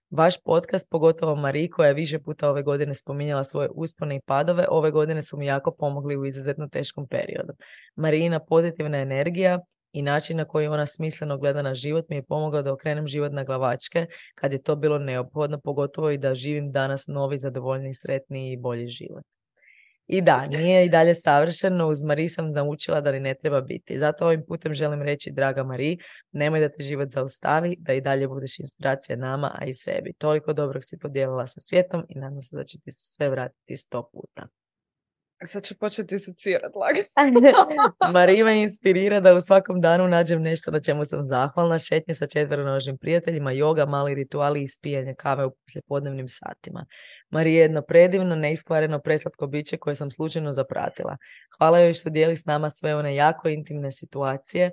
[0.09, 4.65] Vaš podcast, pogotovo Mariji, koja je više puta ove godine spominjala svoje uspone i padove,
[4.69, 7.53] ove godine su mi jako pomogli u izuzetno teškom periodu.
[7.95, 9.59] Marijina pozitivna energija
[9.93, 13.31] i način na koji ona smisleno gleda na život mi je pomogao da okrenem život
[13.31, 18.51] na glavačke kad je to bilo neophodno, pogotovo i da živim danas novi, zadovoljni, sretniji
[18.51, 19.25] i bolji život.
[20.07, 23.97] I da, nije i dalje savršeno, uz Mari sam naučila da li ne treba biti.
[23.97, 25.97] Zato ovim putem želim reći, draga Mari,
[26.31, 30.13] nemoj da te život zaustavi, da i dalje budeš inspiracija nama, a i sebi.
[30.13, 33.77] Toliko dobrog si podijelila sa svijetom i nadam se da će ti se sve vratiti
[33.77, 34.47] sto puta.
[35.45, 37.43] Sad ću početi asocirati lagano.
[38.13, 41.79] Marija me inspirira da u svakom danu nađem nešto na čemu sam zahvalna.
[41.79, 46.85] Šetnje sa četveronožnim prijateljima, joga, mali rituali i spijanje kave u poslijepodnevnim satima.
[47.29, 51.17] Marija je jedno predivno, neiskvareno preslatko biće koje sam slučajno zapratila.
[51.57, 54.71] Hvala joj što dijeli s nama sve one jako intimne situacije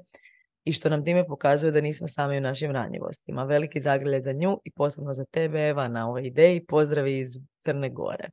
[0.65, 3.45] i što nam time pokazuje da nismo sami u našim ranjivostima.
[3.45, 6.65] Veliki zagrljaj za nju i posebno za tebe, Eva, na ovoj ideji.
[6.67, 7.29] Pozdravi iz
[7.61, 8.29] Crne Gore.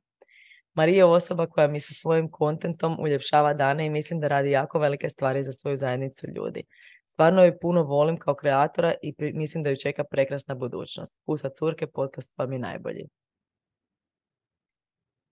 [0.76, 4.78] Marija je osoba koja mi sa svojim kontentom uljepšava dane i mislim da radi jako
[4.78, 6.62] velike stvari za svoju zajednicu ljudi.
[7.06, 11.16] Stvarno je puno volim kao kreatora i mislim da ju čeka prekrasna budućnost.
[11.26, 13.08] Pusa curke, podcast vam je najbolji.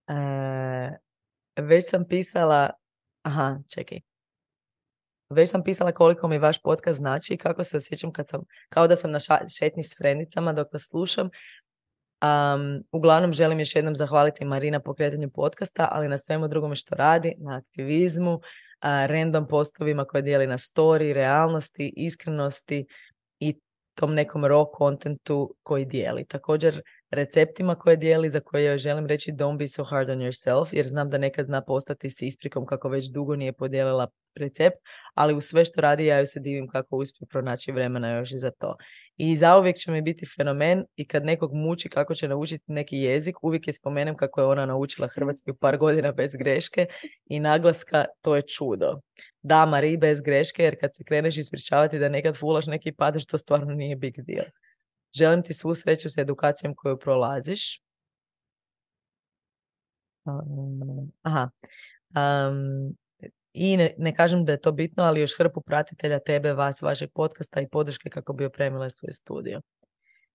[0.08, 0.98] E,
[1.56, 2.70] već sam pisala,
[3.22, 4.00] aha, čekaj.
[5.30, 8.88] Već sam pisala koliko mi vaš podcast znači i kako se osjećam kad sam, kao
[8.88, 9.18] da sam na
[9.58, 11.30] šetnji s frendicama dok vas slušam.
[12.24, 16.94] Um, uglavnom želim još jednom zahvaliti Marina po kretanju podcasta, ali na svemu drugome što
[16.94, 18.40] radi, na aktivizmu,
[18.82, 22.86] random postovima koje dijeli na story, realnosti, iskrenosti
[23.40, 23.54] i
[23.94, 26.24] tom nekom raw kontentu koji dijeli.
[26.24, 30.68] Također receptima koje dijeli za koje joj želim reći don't be so hard on yourself
[30.72, 34.76] jer znam da nekad zna postati s isprikom kako već dugo nije podijelila recept,
[35.14, 38.38] ali u sve što radi ja joj se divim kako uspije pronaći vremena još i
[38.38, 38.76] za to.
[39.16, 43.36] I zauvijek će mi biti fenomen i kad nekog muči kako će naučiti neki jezik,
[43.44, 46.86] uvijek je spomenem kako je ona naučila hrvatski par godina bez greške
[47.26, 49.00] i naglaska to je čudo.
[49.42, 53.38] Da, Mari, bez greške, jer kad se kreneš ispričavati da nekad fulaš neki padeš, to
[53.38, 54.46] stvarno nije big deal.
[55.18, 57.80] Želim ti svu sreću sa edukacijom koju prolaziš.
[61.22, 61.50] Aha.
[62.16, 62.96] Um,
[63.54, 67.10] i ne, ne kažem da je to bitno, ali još hrpu pratitelja tebe, vas, vašeg
[67.14, 69.60] podcasta i podrške kako bi opremila svoj studio.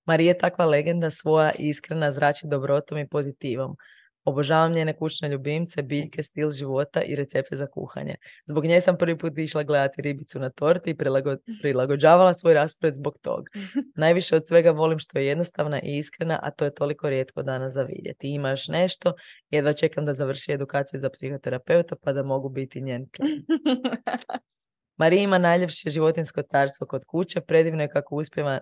[0.06, 3.76] Marija je takva legenda svoja iskrena zrači dobrotom i pozitivom.
[4.24, 8.16] Obožavam njene kućne ljubimce, biljke, stil života i recepte za kuhanje.
[8.46, 10.98] Zbog nje sam prvi put išla gledati ribicu na torti i
[11.62, 13.46] prilagođavala svoj raspored zbog tog.
[14.04, 17.74] Najviše od svega volim što je jednostavna i iskrena, a to je toliko rijetko danas
[17.74, 18.28] za vidjeti.
[18.28, 19.14] Ima još nešto,
[19.50, 23.06] jedva čekam da završi edukaciju za psihoterapeuta pa da mogu biti njen
[25.00, 28.60] Marija ima najljepše životinsko carstvo kod kuće, predivno je kako uspjeva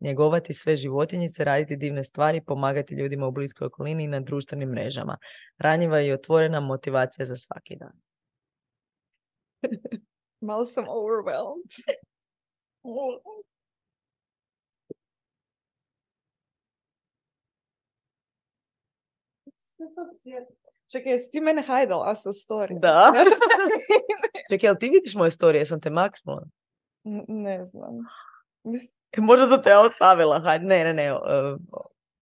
[0.00, 5.18] njegovati sve životinjice, raditi divne stvari, pomagati ljudima u bliskoj okolini i na društvenim mrežama.
[5.58, 7.92] Ranjiva i otvorena motivacija za svaki dan.
[10.48, 11.70] Malo sam overwhelmed.
[20.94, 22.78] Čekaj, jesi ti mene hajdala sa story?
[22.80, 23.12] Da.
[24.50, 25.60] Čekaj, jel ti vidiš moje storije?
[25.60, 26.42] Jesam te maknula?
[27.04, 27.98] N- ne znam.
[28.64, 30.40] Mislim, Možda sam te ja ostavila.
[30.40, 31.12] Hajde, ne, ne, ne.
[31.12, 31.20] uh,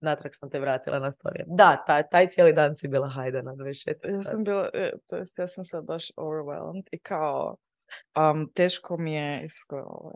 [0.01, 1.45] natrag sam te vratila na storije.
[1.49, 3.95] Da, taj, taj cijeli dan si bila hajda na 26.
[4.05, 7.57] ja sam bila, e, to jest ja sam sad baš overwhelmed i kao
[8.17, 10.13] um, teško mi je, ovo,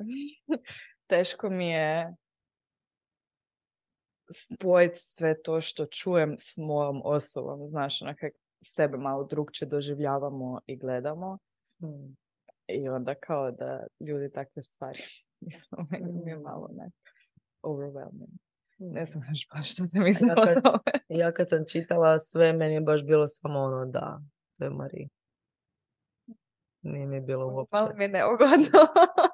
[1.11, 2.17] teško mi je
[4.31, 10.61] spojiti sve to što čujem s mojom osobom, znaš, onak kak sebe malo drugčije doživljavamo
[10.67, 11.39] i gledamo
[11.81, 12.17] Hmm.
[12.69, 15.03] i onda kao da ljudi takve stvari
[15.41, 16.91] misle, meni mi je malo ne
[17.63, 18.31] overwhelming.
[18.79, 20.81] Ne znam još baš što ne mislim o kad-.
[21.09, 24.21] Ja kad sam čitala sve, meni je baš bilo samo ono da,
[24.59, 25.09] to je Marija.
[26.83, 27.71] Nije mi bilo uopće.
[27.73, 28.81] Malo mi je neugodno.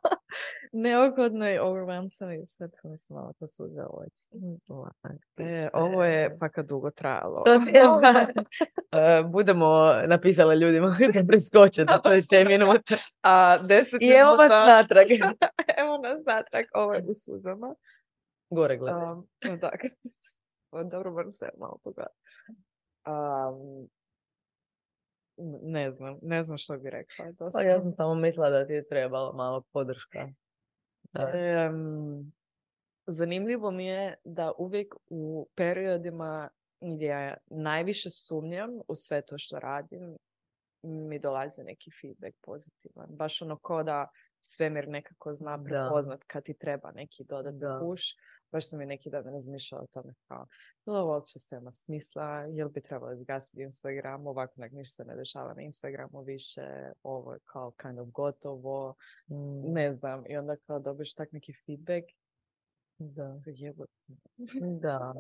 [0.73, 4.29] neugodno i overwhelmed sam i sad sam se malo posudila oči.
[5.39, 7.43] E, ovo je fakat dugo trajalo.
[7.45, 7.83] To ti je
[8.93, 9.67] E, budemo
[10.07, 12.97] napisale ljudima da preskoče do te te minute.
[13.23, 15.07] A deset I evo vas minuta- natrag.
[15.79, 17.75] evo nas natrag, ovo je u suzama.
[18.51, 19.03] Gore gledaj.
[19.03, 19.29] Um,
[20.73, 22.15] no Dobro, moram se malo pogledati.
[23.07, 23.89] Um,
[25.63, 27.25] ne znam, ne znam što bi rekla.
[27.25, 27.63] Pa dosta.
[27.63, 30.29] ja sam samo mislila da ti je trebalo malo podrška.
[31.15, 32.33] Em,
[33.07, 36.49] zanimljivo mi je da uvijek u periodima
[36.81, 40.19] gdje najviše sumnjam u sve to što radim,
[40.83, 43.07] mi dolazi neki feedback pozitivan.
[43.11, 44.09] Baš ono ko da
[44.41, 47.79] svemir nekako zna prepoznat kad ti treba neki dodatni Da.
[48.53, 50.47] Baš sam i neki dan razmišljala o tome kao,
[50.87, 55.05] jel ovo uopće sve ima smisla, jel bi trebalo izgasiti Instagram, ovako nek ništa se
[55.05, 56.63] ne dešava na Instagramu više,
[57.03, 58.95] ovo je kao kind of gotovo,
[59.29, 62.05] Mm, ne znam, i onda kao dobiš tak neki feedback,
[62.99, 63.41] da.
[64.81, 65.13] Da.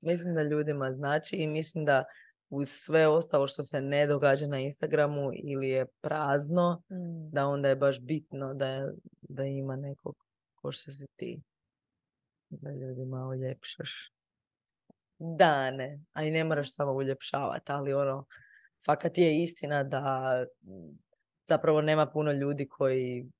[0.00, 2.04] Mislim da ljudima znači i mislim da
[2.50, 6.82] uz sve ostalo što se ne događa na Instagramu ili je prazno,
[7.32, 10.16] da onda je baš bitno da, je- da ima nekog
[10.54, 11.40] ko što si ti.
[12.50, 14.12] Da ljudima uljepšaš
[15.18, 16.00] dane.
[16.12, 18.26] A i ne moraš samo uljepšavati, ali ono,
[18.86, 20.00] fakat je istina da
[20.62, 20.98] mm,
[21.48, 23.30] zapravo nema puno ljudi koji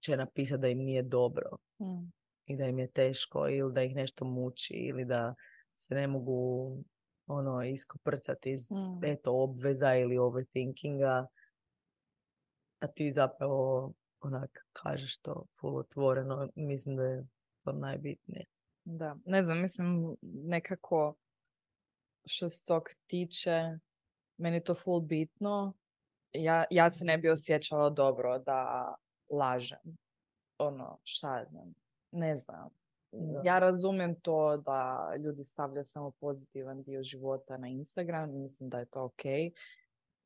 [0.00, 2.12] će napisati da im nije dobro Mm.
[2.46, 5.34] i da im je teško ili da ih nešto muči ili da
[5.76, 6.70] se ne mogu
[7.26, 9.04] ono iskoprcati iz Mm.
[9.04, 11.26] eto obveza ili overthinkinga
[12.80, 17.26] a ti zapravo onak kažeš to full otvoreno mislim da je
[17.66, 18.44] to najbitnije
[18.84, 21.14] Da, ne znam, mislim nekako
[22.24, 23.78] što se tog tiče,
[24.36, 25.72] meni je to full bitno.
[26.32, 28.94] Ja, ja se ne bi osjećala dobro da
[29.30, 29.98] lažem.
[30.58, 31.74] Ono, šta znam,
[32.10, 32.68] ne znam.
[33.12, 33.42] Da.
[33.44, 38.86] Ja razumijem to da ljudi stavljaju samo pozitivan dio života na Instagram, mislim da je
[38.86, 39.22] to ok.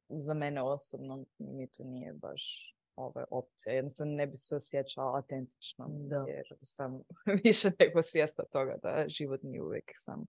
[0.08, 3.74] Za mene osobno mi to nije baš ova opcija.
[3.74, 6.24] Jednostavno ne bi se osjećala autentično Da.
[6.28, 7.02] jer sam
[7.44, 10.24] više nego svjesna toga da život nije uvijek sam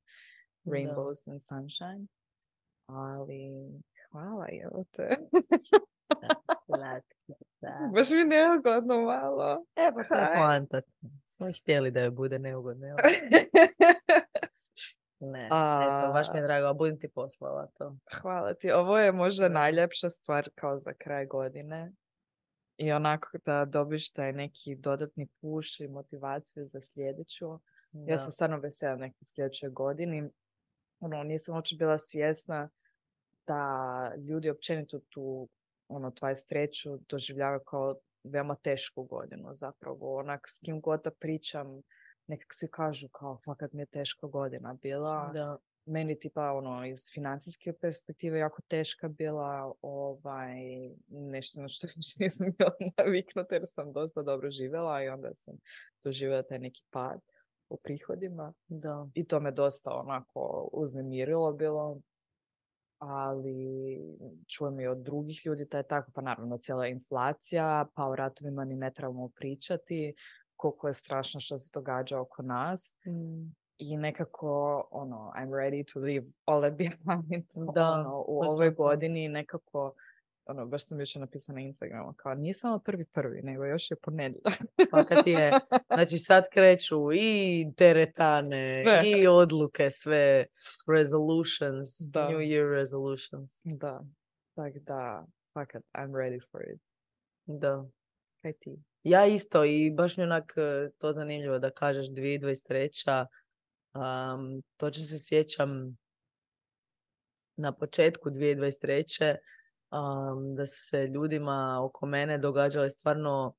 [0.63, 0.71] Da.
[0.71, 2.05] rainbows and sunshine.
[2.85, 3.51] Ali
[4.11, 5.17] hvala evo te.
[7.93, 9.65] Baš mi je neugodno malo.
[9.77, 10.81] Evo to je.
[11.25, 12.87] Smo htjeli da joj bude neugodno.
[15.23, 15.55] Ne, eto,
[16.13, 17.95] baš mi je A- drago, a budem ti poslala to.
[18.21, 18.71] Hvala ti.
[18.71, 19.49] Ovo je možda Sve.
[19.49, 21.91] najljepša stvar kao za kraj godine.
[22.81, 27.49] I onako da dobiš taj neki dodatni push i motivaciju za sljedeću.
[27.93, 28.17] Ja Da.
[28.17, 30.29] sam stvarno vesela nekoj sljedećoj godini.
[30.99, 32.69] Ono, nisam uopće bila svjesna
[33.47, 35.47] da ljudi općenito tu
[35.87, 36.99] ono, 23.
[37.09, 40.17] doživljavaju kao veoma tešku godinu zapravo.
[40.17, 41.81] Onak s kim god da pričam,
[42.27, 45.57] nekak svi kažu kao fakat mi je teška godina bila Da.
[45.85, 50.55] meni tipa ono iz financijske perspektive jako teška bila ovaj
[51.31, 55.55] nešto na što više nisam bila naviknuta jer sam dosta dobro živjela i onda sam
[56.03, 57.19] doživjela taj neki pad
[57.69, 59.07] u prihodima Da.
[59.13, 62.01] i to me dosta onako uznemirilo bilo
[62.97, 63.99] ali
[64.47, 68.65] čujem i od drugih ljudi da je tako, pa naravno cijela inflacija, pa o ratovima
[68.65, 70.13] ni ne trebamo pričati,
[70.55, 73.55] koliko je strašno što se događa oko nas Mm.
[73.77, 78.69] i nekako ono I'm ready to leave all that behind Da, ono, u točno ovoj
[78.69, 79.93] godini nekako
[80.45, 83.97] ono, baš sam jučer napisala na Instagramu, kao nije samo prvi prvi, nego još je
[83.97, 84.61] ponedjeljak.
[84.91, 85.51] Fakat je.
[85.93, 89.01] Znači sad kreću i teretane, Sve.
[89.05, 90.45] i odluke, sve
[90.87, 92.29] resolutions, Da.
[92.29, 93.51] New Year resolutions.
[93.63, 94.03] Da,
[94.55, 96.81] tak da, fakat, I'm ready for it.
[97.45, 97.85] Da.
[98.41, 98.77] Kaj ti?
[99.03, 103.25] Ja isto i baš mi onak e, to zanimljivo da kažeš 2023.
[103.93, 105.97] Um, točno se sjećam
[107.55, 109.35] na početku 2023.
[109.91, 113.53] Um, da su se ljudima oko mene događale stvarno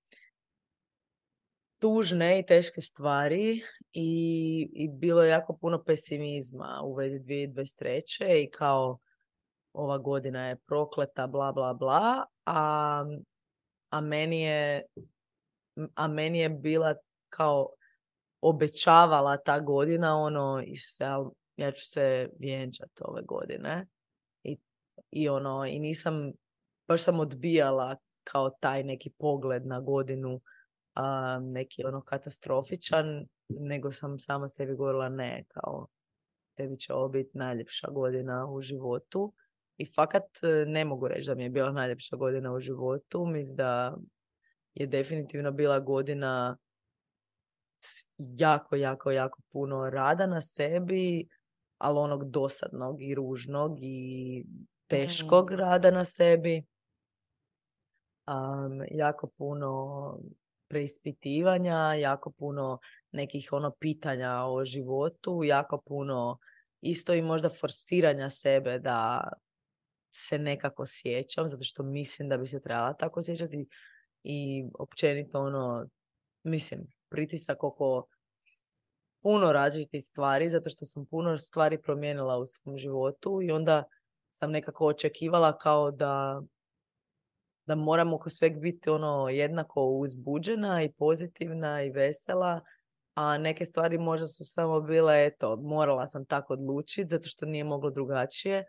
[1.79, 8.45] tužne i teške stvari i, i bilo je jako puno pesimizma u vezi 2023.
[8.45, 8.99] i kao
[9.73, 13.05] ova godina je prokleta, bla, bla, bla, a,
[13.91, 14.83] a meni je
[15.95, 16.95] a meni je bila
[17.29, 17.69] kao
[18.41, 21.05] obećavala ta godina ono i se,
[21.57, 23.87] ja ću se vjenčati ove godine
[25.11, 26.33] i, ono i nisam
[26.89, 30.41] baš sam odbijala kao taj neki pogled na godinu
[30.95, 35.87] a, neki ono katastrofičan nego sam sama sebi govorila ne kao
[36.57, 39.33] tebi će ovo biti najljepša godina u životu.
[39.77, 43.57] I fakat e, ne mogu reći da mi je bila najljepša godina u životu mislim
[43.57, 43.97] da
[44.75, 46.57] je definitivno bila godina
[48.19, 51.29] jako, jako, jako puno rada na sebi,
[51.79, 54.45] ali onog dosadnog i ružnog i
[54.93, 56.63] teškog rada na sebi.
[58.27, 60.19] Um, jako puno
[60.69, 62.79] preispitivanja, jako puno
[63.13, 66.39] nekih ono pitanja o životu, jako puno
[66.81, 69.29] isto i možda forsiranja sebe da
[70.17, 73.67] se nekako sjećam, zato što mislim da bi se trebala tako sjećati
[74.25, 75.87] i općenito ono,
[76.43, 78.07] mislim, pritisak oko
[79.23, 83.85] puno različitih stvari, zato što sam puno stvari promijenila u svom životu i onda
[84.33, 86.43] sam nekako očekivala kao da
[87.67, 92.61] da moram oko sveg biti ono jednako uzbuđena i pozitivna i vesela,
[93.15, 97.65] a neke stvari možda su samo bile, eto, morala sam tako odlučiti zato što nije
[97.65, 98.65] moglo drugačije,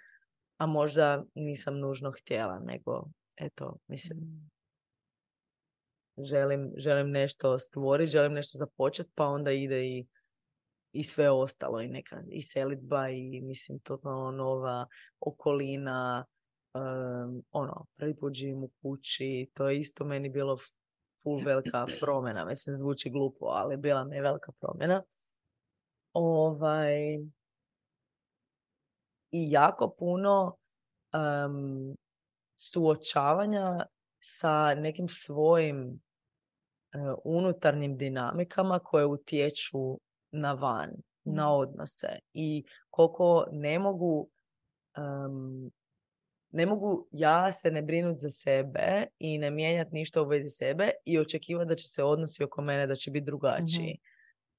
[0.58, 3.04] a možda nisam nužno htjela, nego,
[3.36, 4.50] eto, mislim,
[6.18, 10.08] želim, želim nešto stvoriti, želim nešto započeti, pa onda ide i,
[10.94, 14.88] i sve ostalo, i neka i selitba i mislim totalno nova
[15.20, 16.26] okolina,
[16.74, 20.58] um, ono, prvi put živim u kući, to je isto meni bilo
[21.24, 25.04] full velika promjena, mislim zvuči glupo, ali bila mi je velika promjena.
[26.14, 27.16] Ovaj,
[29.32, 30.58] I jako puno
[31.14, 31.96] um,
[32.56, 33.86] suočavanja
[34.20, 40.00] sa nekim svojim uh, unutarnjim dinamikama koje utječu
[40.34, 40.92] na van,
[41.24, 44.30] na odnose i koliko ne mogu
[44.98, 45.72] um,
[46.52, 50.92] ne mogu ja se ne brinut za sebe i ne mijenjati ništa u vezi sebe
[51.06, 54.00] i očekivati da će se odnosi oko mene da će biti drugačiji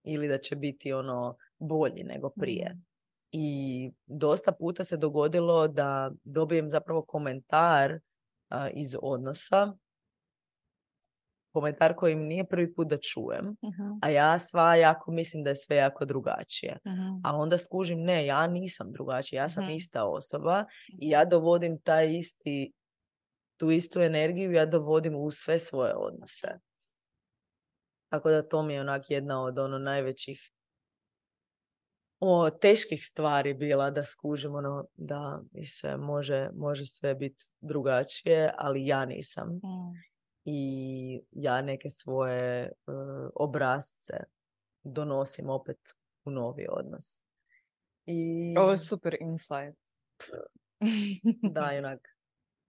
[0.05, 2.77] ili da će biti ono bolji nego prije.
[3.33, 7.99] I dosta puta se dogodilo da dobijem zapravo komentar
[8.49, 9.73] a, iz odnosa,
[11.55, 13.57] komentar koji mi nije prvi put da čujem,
[14.03, 16.79] a ja sva jako mislim da je sve jako drugačije.
[17.25, 19.73] A onda skužim, ne, ja nisam drugačija, ja sam Mhm.
[19.73, 20.65] ista osoba
[21.01, 22.73] i ja dovodim taj isti,
[23.57, 26.49] tu istu energiju, ja dovodim u sve svoje odnose.
[28.09, 30.51] Tako da to mi je onak jedna od ono najvećih
[32.21, 38.55] o, teških stvari bila da skužim ono da mi se može, može sve biti drugačije,
[38.59, 39.61] ali ja nisam.
[40.45, 42.71] I ja neke svoje e,
[43.35, 44.17] obrazce
[44.83, 45.79] donosim opet
[46.25, 47.23] u novi odnos.
[48.07, 49.79] I Ovo je super insight.
[51.53, 52.01] da, onak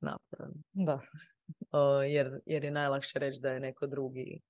[0.01, 0.53] naporan.
[0.73, 0.99] Da.
[1.71, 4.41] O, jer, jer je najlakše reći da je neko drugi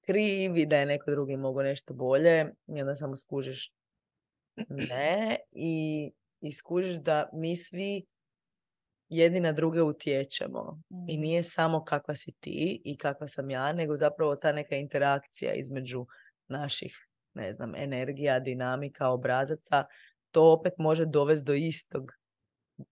[0.00, 3.72] kriv i da je neko drugi mogo nešto bolje i onda samo skužiš
[4.90, 6.10] ne i,
[6.40, 8.06] i skužiš da mi svi
[9.08, 13.96] jedni na druge utječemo i nije samo kakva si ti i kakva sam ja, nego
[13.96, 16.06] zapravo ta neka interakcija između
[16.48, 19.84] naših, ne znam, energija, dinamika, obrazaca,
[20.30, 22.12] to opet može dovesti do istog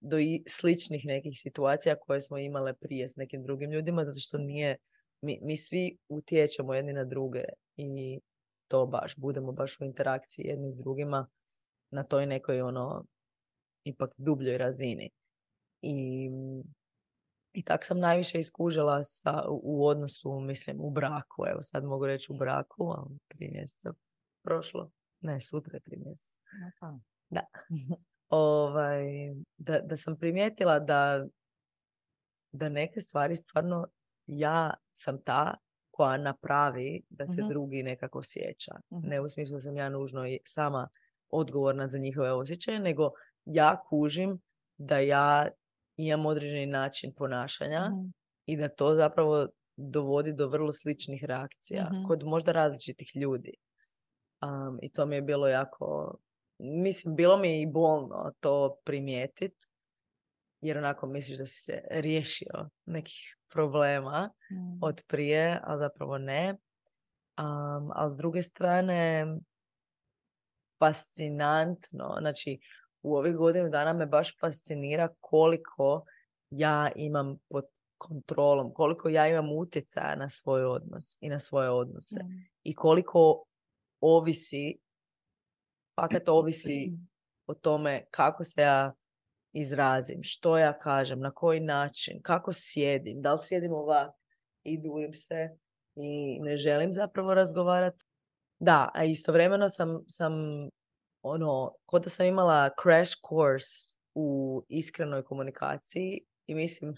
[0.00, 4.38] do i sličnih nekih situacija koje smo imale prije s nekim drugim ljudima, zato što
[4.38, 4.76] nije,
[5.20, 7.42] mi, mi svi utječemo jedni na druge
[7.76, 8.20] i
[8.68, 11.28] to baš, budemo baš u interakciji jedni s drugima
[11.90, 13.04] na toj nekoj ono
[13.84, 15.10] ipak dubljoj razini.
[15.88, 16.30] I,
[17.52, 21.44] i tak sam najviše iskužila sa, u odnosu, mislim, u braku.
[21.46, 23.92] Evo sad mogu reći u braku, a tri mjeseca
[24.42, 24.90] prošlo.
[25.20, 26.38] Ne, sutra je tri mjeseca.
[28.28, 29.04] ovaj,
[29.56, 31.26] da, da sam primijetila da,
[32.52, 33.86] da neke stvari stvarno
[34.26, 35.54] ja sam ta
[35.90, 37.48] koja napravi da se Mhm.
[37.48, 38.74] drugi nekako sjeća.
[38.92, 39.08] Mhm.
[39.08, 40.88] Ne u smislu da sam ja nužno i sama
[41.28, 43.10] odgovorna za njihove osjećaje, nego
[43.44, 44.40] ja kužim
[44.78, 45.48] da ja
[45.96, 48.08] imam određeni način ponašanja Mhm.
[48.46, 52.04] i da to zapravo dovodi do vrlo sličnih reakcija Mhm.
[52.08, 53.52] kod možda različitih ljudi.
[54.42, 56.16] Um, I to mi je bilo jako,
[56.58, 59.54] mislim, bilo mi je i bolno to primijetit,
[60.60, 64.78] jer onako misliš da si se riješio nekih problema Mm.
[64.82, 66.50] od prije, a zapravo ne.
[67.38, 69.26] Um, ali s druge strane,
[70.78, 72.58] fascinantno, znači
[73.06, 76.04] u ovih godinu dana me baš fascinira koliko
[76.50, 77.64] ja imam pod
[77.98, 82.46] kontrolom, koliko ja imam utjecaja na svoj odnos i na svoje odnose Mm.
[82.62, 83.44] i koliko
[84.00, 84.78] ovisi,
[86.00, 86.92] fakat ovisi
[87.46, 88.92] o tome kako se ja
[89.52, 94.14] izrazim, što ja kažem, na koji način, kako sjedim, da li sjedim ovak
[94.62, 95.56] i dujem se
[95.94, 98.04] i ne želim zapravo razgovarati.
[98.58, 100.32] Da, a istovremeno sam, sam
[101.26, 106.94] ono, kod da sam imala crash course u iskrenoj komunikaciji i mislim,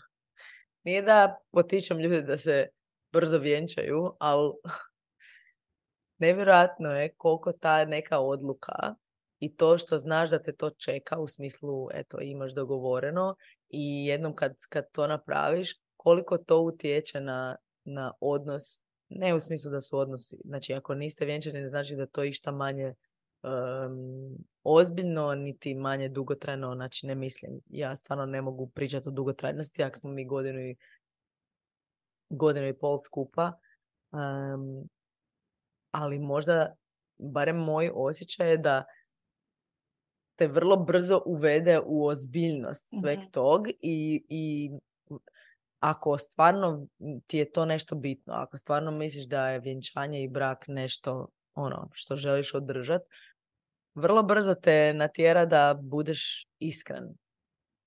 [0.85, 2.68] nije da potičem ljude da se
[3.12, 4.53] brzo vjenčaju, ali
[6.24, 8.95] nevjerojatno je koliko ta neka odluka
[9.41, 13.37] i to što znaš da te to čeka u smislu, eto, imaš dogovoreno
[13.68, 19.70] i jednom kad, kad to napraviš, koliko to utječe na, na odnos, ne u smislu
[19.70, 22.95] da su odnosi, znači ako niste vjenčani ne znači da to išta manje
[23.43, 29.82] em, ozbiljno, niti manje dugotrajno, znači ne mislim, ja stvarno ne mogu pričati o dugotrajnosti,
[29.82, 30.76] ako smo mi godinu i,
[32.30, 33.53] godinu i pol skupa,
[34.12, 34.89] em,
[35.91, 36.74] ali možda,
[37.18, 38.84] barem moj osjećaj je da
[40.39, 43.28] te vrlo brzo uvede u ozbiljnost sveg Mhm.
[43.30, 44.70] tog i, i
[45.80, 46.86] ako stvarno
[47.26, 51.89] ti je to nešto bitno, ako stvarno misliš da je vjenčanje i brak nešto ono
[51.93, 53.05] što želiš održati,
[53.99, 57.05] vrlo brzo te natjera da budeš iskren.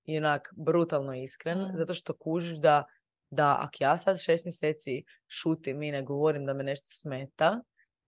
[0.04, 1.76] I onak brutalno iskren, Mm.
[1.78, 2.84] zato što kužiš da,
[3.30, 7.60] da ako ja sad šest mjeseci šutim i ne govorim da me nešto smeta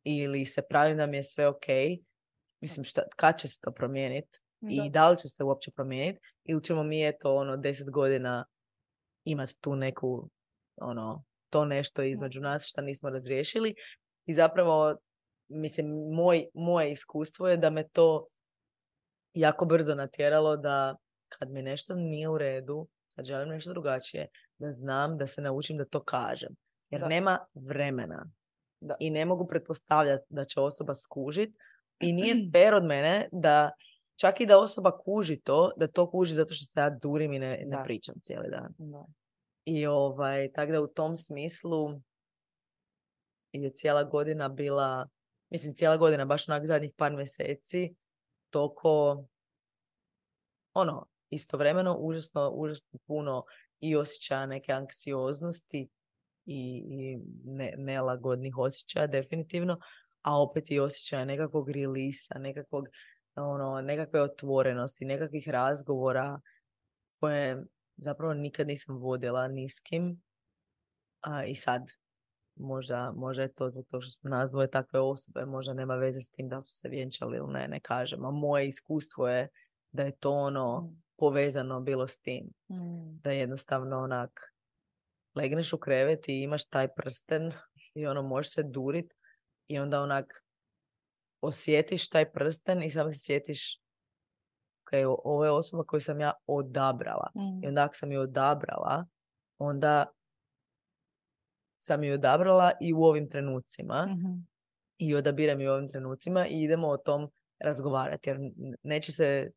[0.05, 1.67] ili se pravim da mi je sve ok,
[2.61, 4.39] mislim šta, kad će se to promijeniti
[4.69, 5.09] i Da.
[5.11, 8.45] li će se uopće promijeniti ili ćemo mi eto ono deset godina
[9.25, 10.31] imati tu neku
[10.77, 13.75] ono to nešto između nas što nismo razriješili
[14.27, 14.97] i zapravo
[15.55, 18.27] mislim moj, moje iskustvo je da me to
[19.35, 20.97] jako brzo natjeralo da
[21.29, 24.29] kad mi nešto nije u redu, kad želim nešto drugačije,
[24.59, 26.55] da znam da se naučim da to kažem.
[26.91, 27.09] Jer Da.
[27.09, 28.25] nema vremena.
[28.81, 28.97] Da.
[29.01, 31.57] I ne mogu pretpostavljati da će osoba skužit.
[32.01, 33.71] I nije fair od mene da
[34.21, 37.39] čak i da osoba kuži to, da to kuži zato što se ja durim i
[37.39, 38.75] ne, ne pričam cijeli dan.
[38.79, 39.05] Da.
[39.65, 42.01] I ovaj, tako da u tom smislu
[43.53, 45.09] je cijela godina bila,
[45.51, 47.95] mislim cijela godina, baš onak zadnjih par mjeseci,
[48.51, 49.25] toliko,
[50.75, 53.45] ono, istovremeno užasno, užasno puno
[53.81, 55.89] i osjećaja neke anksioznosti
[56.47, 59.79] i, i ne, nelagodnih osjećaja definitivno,
[60.23, 62.89] a opet i osjećaja nekakvog rilisa, nekakvog,
[63.35, 66.41] ono, nekakve otvorenosti, nekakvih razgovora
[67.21, 67.65] koje
[67.97, 70.23] zapravo nikad nisam vodila ni s kim.
[71.21, 71.83] A, I sad,
[72.57, 76.21] možda, možda je to zbog toga što smo nas dvoje takve osobe, možda nema veze
[76.23, 78.25] s tim da smo se vjenčali ili ne, ne kažem.
[78.25, 79.49] A moje iskustvo je
[79.93, 82.47] da je to ono povezano bilo s tim.
[82.71, 83.19] Mm.
[83.23, 84.53] Da jednostavno onak
[85.35, 87.53] legneš u krevet i imaš taj prsten
[87.95, 89.15] i ono možeš se durit
[89.69, 90.45] i onda onak
[91.41, 93.81] osjetiš taj prsten i samo se sjetiš
[94.83, 94.91] ok,
[95.25, 97.31] ovo je osoba koju sam ja odabrala.
[97.35, 97.69] I Mm.
[97.69, 99.07] onda ako sam ju odabrala,
[99.59, 100.07] onda
[101.85, 104.33] sam ju odabrala i u ovim trenucima Mhm.
[104.99, 107.31] i odabiram ju u ovim trenucima i idemo o tom
[107.61, 108.39] razgovarati jer
[108.83, 109.51] neće se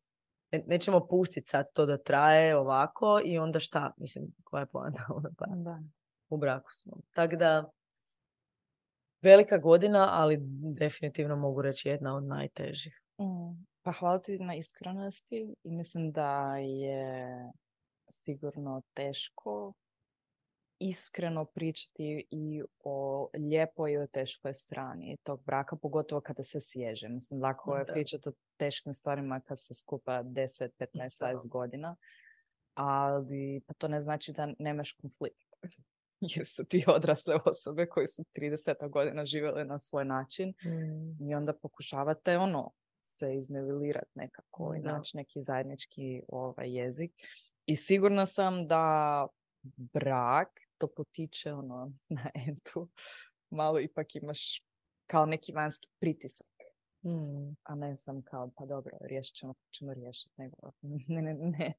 [0.52, 5.06] ne- nećemo pustiti sad to da traje ovako i onda šta, mislim, koja je poanta
[5.16, 5.46] onda pa
[6.28, 6.92] u braku smo.
[7.10, 7.70] Tako da
[9.22, 10.38] velika godina, ali
[10.74, 13.02] definitivno mogu reći jedna od najtežih.
[13.20, 13.64] Mm.
[13.82, 17.26] Pa hvala ti na iskrenosti i mislim da je
[18.10, 19.72] sigurno teško
[20.80, 27.08] iskreno pričati i o lijepoj i o teškoj strani tog braka, pogotovo kada se sježe.
[27.08, 31.26] Mislim, lako je pričati o teškim stvarima kad se skupa 10, 15, Da.
[31.26, 31.96] 20 godina,
[32.74, 35.48] ali pa to ne znači da nemaš konflikt.
[36.36, 40.54] Jer su ti odrasle osobe koje su 30 godina živjele na svoj način
[41.20, 42.70] i onda pokušavate ono
[43.04, 47.12] se iznivelirati nekako i naći neki zajednički ovaj jezik.
[47.66, 49.26] I sigurna sam da
[49.62, 50.48] brak
[50.78, 52.88] to potiče ono na entu.
[53.50, 54.62] Malo ipak imaš
[55.06, 56.46] kao neki vanjski pritisak.
[57.04, 60.34] Mm, A ne sam kao, pa dobro, riješit ćemo, ćemo riješiti.
[60.36, 60.56] Nego,
[61.08, 61.72] ne, ne, ne.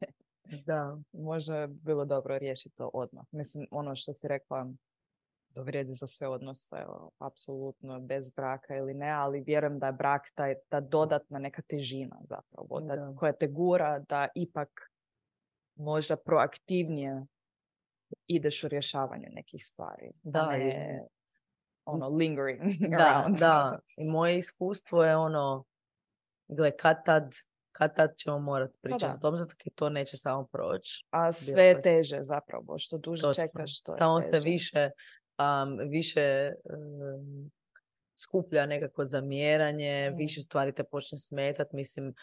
[0.65, 0.97] da.
[1.11, 3.25] Možda bi bilo dobro riješiti to odmah.
[3.31, 4.67] Mislim, ono što si rekla,
[5.53, 9.93] to vrijedi za sve odnose, evo, apsolutno, bez braka ili ne, ali vjerujem da je
[9.93, 13.15] brak taj, ta dodatna neka težina zapravo, da, Da.
[13.19, 14.69] koja te gura da ipak
[15.75, 17.25] možda proaktivnije
[18.27, 20.11] ideš u rješavanje nekih stvari.
[20.23, 21.07] Da, a ne
[21.85, 22.61] ono, lingering
[22.97, 23.39] Da, around.
[23.39, 23.79] da.
[23.97, 25.65] I moje iskustvo je ono,
[26.47, 27.33] gle, kad tad,
[27.71, 29.15] kad tad ćemo morati pričati Pa da.
[29.15, 31.05] o tom, zato jer to neće samo proći.
[31.09, 33.43] A sve je teže zapravo, što duže Točno.
[33.43, 34.89] čekaš, to je Samo se više,
[35.39, 37.51] um, više um,
[38.15, 40.17] skuplja nekako zamjeranje, Mm.
[40.17, 41.67] više stvari te počne smetat.
[41.73, 42.13] Mislim,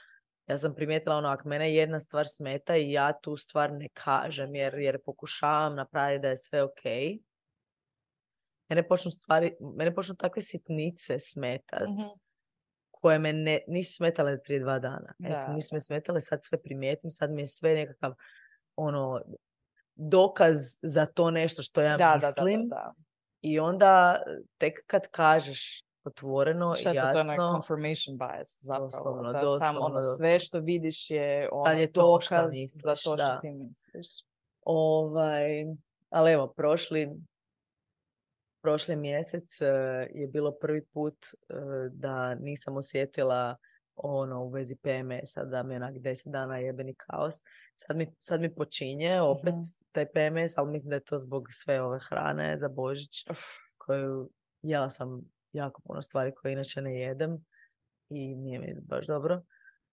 [0.47, 4.55] ja sam primijetila ono, ako mene jedna stvar smeta i ja tu stvar ne kažem
[4.55, 6.83] jer, jer pokušavam napraviti da je sve ok,
[8.69, 12.03] mene počnu stvari, mene počnu takve sitnice smetat Mhm.
[12.91, 15.15] koje me ne, nisu smetale prije dva dana.
[15.25, 18.15] Eto, Da, nisu me smetale, sad sve primijetim, sad mi je sve nekakav
[18.77, 19.21] ono,
[19.95, 22.69] dokaz za to nešto što ja Da, da, da, da, mislim.
[22.69, 22.93] da.
[23.41, 24.23] I onda
[24.59, 28.85] tek kad kažeš otvoreno i je to, je jasno, confirmation bias zapravo.
[28.91, 30.17] Doslovno, da sam doslovno, ono, doslovno.
[30.17, 33.39] sve što vidiš je ono, je to što dokaz za misliš, to što da.
[33.41, 34.07] ti misliš.
[34.63, 35.65] ovaj,
[36.11, 37.11] ali evo, prošli,
[38.63, 39.67] prošli mjesec eh,
[40.15, 41.55] je bilo prvi put eh,
[41.91, 43.57] da nisam osjetila
[43.99, 47.35] ono u vezi PMS-a, da mi je onak 10 dana jebeni kaos.
[47.77, 49.61] Sad mi, sad mi počinje opet Mhm.
[49.93, 53.25] taj PMS, ali mislim da je to zbog sve ove hrane za Božić,
[53.79, 54.31] koju
[54.63, 55.21] jela sam
[55.57, 57.45] jako puno stvari koje inače ne jedem
[58.11, 59.43] i nije mi baš dobro.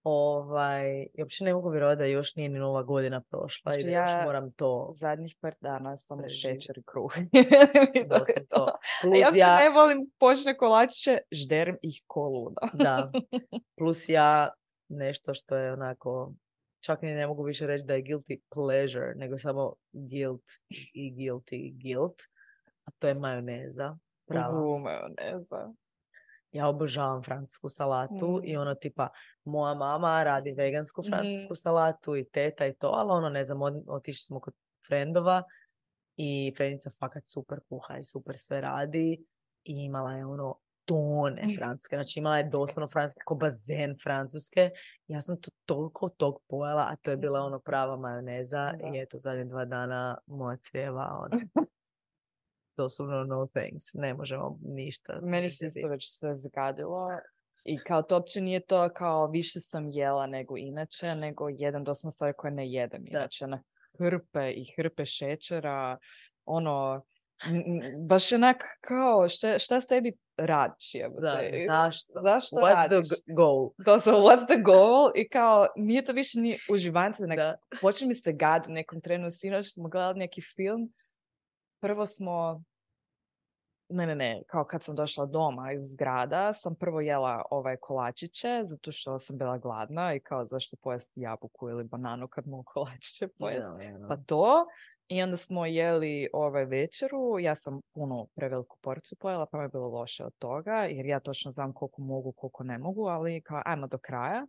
[0.02, 3.94] Ovaj, I uopće ne mogu vjerovati da još nije ni nova godina prošla i Znači,
[3.94, 6.60] da još moram to Zadnjih par dana samo Preživjeti.
[6.60, 7.12] šećer i kruh.
[7.98, 8.66] I to je to.
[9.02, 12.60] Plus ja ja, ne volim počne kolačiće, žderem ih ko luda.
[12.72, 13.10] da,
[13.78, 14.50] plus ja
[14.88, 16.32] nešto što je onako,
[16.80, 20.44] čak ni ne mogu više reći da je guilty pleasure, nego samo guilt
[20.94, 22.22] i guilty guilt,
[22.84, 23.96] a to je majoneza.
[24.26, 24.58] Prava.
[24.58, 25.72] Uhu, majoneza.
[26.52, 28.60] Ja obožavam francusku salatu i Mm.
[28.60, 29.08] ono tipa
[29.44, 31.10] moja mama radi vegansku Mhm.
[31.10, 34.54] francusku salatu i teta i to, ali ono ne znam, otišli smo kod
[34.88, 35.42] frendova
[36.16, 39.24] i frendica fakat super kuha i super sve radi
[39.64, 40.54] i imala je ono
[40.84, 44.70] tone francuske, znači imala je doslovno francuske, ko bazen francuske.
[45.06, 48.88] Ja sam to toliko tog pojela, a to je bila ono prava majoneza Da.
[48.88, 51.40] i eto zadnje dva dana moja crijeva ono,
[52.76, 55.18] doslovno no thanks, ne možemo ništa.
[55.22, 57.08] Meni se isto već sve zgadilo.
[57.64, 62.10] I kao to uopće nije to kao više sam jela nego inače, nego jedan doslovno
[62.10, 63.46] stvari koje ne jedem inače.
[63.46, 63.62] Na
[63.98, 65.98] hrpe i hrpe šećera,
[66.44, 67.04] ono,
[68.08, 71.64] baš onak kao šta, šta s tebi radiš Da, jebote?
[71.68, 72.12] zašto?
[72.22, 73.08] Zašto What's radiš?
[73.08, 73.70] the goal?
[73.78, 75.10] Doslovno, what's the goal?
[75.14, 77.56] I kao, nije to više ni uživance, nego Da.
[77.80, 79.30] počne mi se gad u nekom trenu.
[79.30, 80.92] Sinoć smo gledali neki film.
[81.84, 82.62] Prvo smo,
[83.88, 88.60] ne, ne, ne, kao kad sam došla doma iz grada, sam prvo jela ovaj kolačiće,
[88.62, 93.28] zato što sam bila gladna i kao zašto pojesti jabuku ili bananu kad mogu kolačiće
[93.38, 93.84] pojesti.
[93.84, 94.66] Ja, ja, Pa to.
[95.08, 99.68] I onda smo jeli ovaj večeru, ja sam puno preveliku porciju pojela, pa mi je
[99.68, 103.62] bilo loše od toga, jer ja točno znam koliko mogu, koliko ne mogu, ali kao
[103.64, 104.46] ajmo do kraja.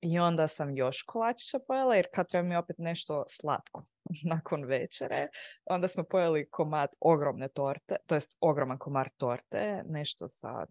[0.00, 3.84] I onda sam još kolačića pojela, jer kad treba mi opet nešto slatko
[4.34, 5.28] nakon večere,
[5.64, 10.66] onda smo pojeli komad ogromne torte, to jest ogroman komad torte, nešto sa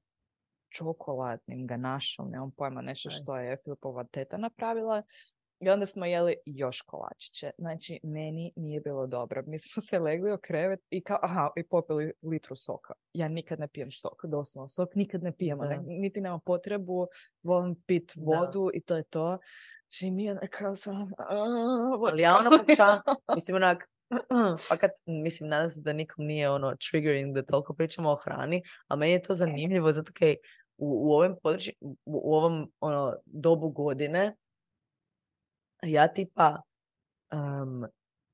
[0.69, 5.03] čokoladnim ganašom, nemam pojma, nešto što je Filipova teta napravila.
[5.59, 7.51] I onda smo jeli još kolačiće.
[7.57, 9.43] Znači, meni nije bilo dobro.
[9.47, 12.93] Mi smo se legli u krevet i kao, aha, i popili litru soka.
[13.13, 15.65] Ja nikad ne pijem sok, doslovno sok nikad ne pijem, Da.
[15.67, 17.07] ne- niti nemam potrebu,
[17.43, 18.21] volim pit Da.
[18.39, 19.37] vodu i to je to.
[19.87, 21.11] Znači, mi je kao sam,
[22.09, 23.01] Ali ja ono pokušavam,
[23.35, 23.89] mislim onak,
[24.69, 28.95] fakat, mislim, nadam se da nikom nije ono triggering da toliko pričamo o hrani, a
[28.95, 30.35] meni je to zanimljivo zato kaj
[30.77, 34.35] u, u ovim području, u, u ovom ono, dobu godine
[35.81, 36.61] ja tipa
[37.31, 37.83] em,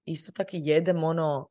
[0.06, 1.50] isto tako jedem ono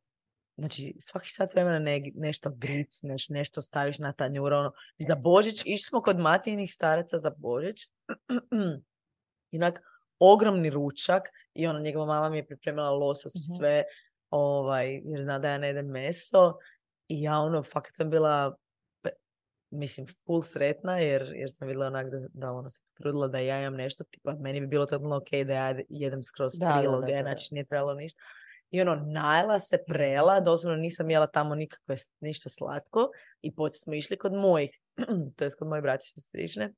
[0.56, 4.72] Znači, svaki sat vremena ne, nešto gricneš, nešto staviš na tanjur, ono,
[5.08, 7.88] za Božić, išli smo kod Matijinih staraca za Božić,
[9.52, 9.80] i onak,
[10.18, 11.22] ogromni ručak,
[11.54, 13.56] i ono, njegova mama mi je pripremila losos i Mhm.
[13.58, 13.84] sve,
[14.30, 16.54] ovaj, jer zna da ja ne jedem meso,
[17.08, 18.56] i ja ono, fakat sam bila,
[19.72, 23.60] mislim, full sretna, jer, jer sam vidjela onak da, da ono, se trudila da ja
[23.60, 27.16] imam nešto, tipa, meni bi bilo totalno ok da ja jedem skroz Da, priloge, da,
[27.16, 27.22] da.
[27.22, 28.20] znači nije trebalo ništa.
[28.70, 33.10] I ono, najela se, prela, doslovno nisam jela tamo nikakve, ništa slatko.
[33.42, 34.78] I poslije smo išli kod mojih,
[35.36, 36.72] to je kod moje bratiće sestrične.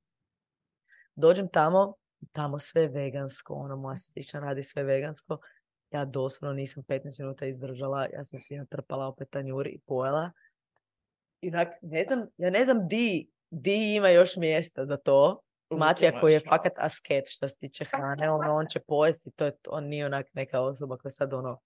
[1.15, 1.95] Dođem tamo,
[2.33, 5.39] tamo sve vegansko, ono, moja sestrična radi sve vegansko.
[5.91, 10.31] Ja doslovno nisam 15 minuta izdržala, ja sam si natrpala opet tanjuri i pojela.
[11.45, 11.51] I
[11.83, 15.41] ne znam, ja ne znam di, di ima još mjesta za to.
[15.71, 19.53] Matija koji je fakat asket što se tiče hrane, ono, on će pojesti, to je,
[19.69, 21.61] on nije onak neka osoba koja sad ono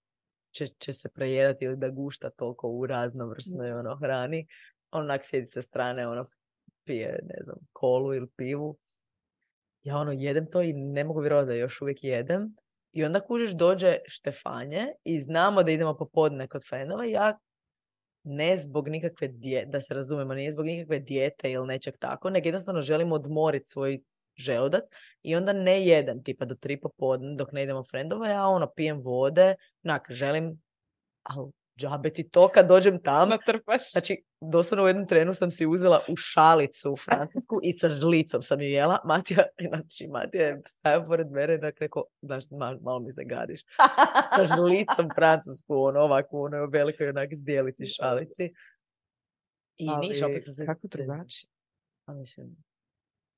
[0.51, 4.47] će, će se prejedati ili da gušta toliko u raznovrsnoj ono, hrani.
[4.91, 6.25] On onak sjedi sa strane, ono,
[6.83, 8.77] pije, ne znam, kolu ili pivu.
[9.83, 12.55] Ja ono, jedem to i ne mogu vjerovati da još uvijek jedem.
[12.91, 17.05] I onda kužiš dođe Štefanje i znamo da idemo popodne kod frendova.
[17.05, 17.39] Ja
[18.29, 22.47] ne zbog nikakve djete, da se razumemo, nije zbog nikakve dijete ili nečeg tako, nego
[22.47, 23.99] jednostavno želimo odmoriti svoj
[24.37, 24.83] želudac
[25.21, 29.01] i onda ne jedem, tipa do tri popodne dok ne idemo frendova, ja ono pijem
[29.01, 30.61] vode, onak, želim,
[31.23, 33.29] ali džabe ti to kad dođem tam.
[33.29, 33.91] Natrpaš.
[33.91, 38.41] Znači, doslovno u jednom trenu sam si uzela u šalicu u francusku i sa žlicom
[38.41, 38.99] sam ju jela.
[39.05, 42.43] Matija, znači, Matija je stajao pored mene i dakle rekao, znaš,
[42.81, 43.61] malo, mi se gadiš.
[44.35, 48.53] sa žlicom francusku, ono, ovako, ono, velikoj onak zdjelici šalici.
[49.77, 50.65] I Ali, niš, opet se...
[50.65, 51.49] Kako drugačije?
[52.05, 52.55] A mislim,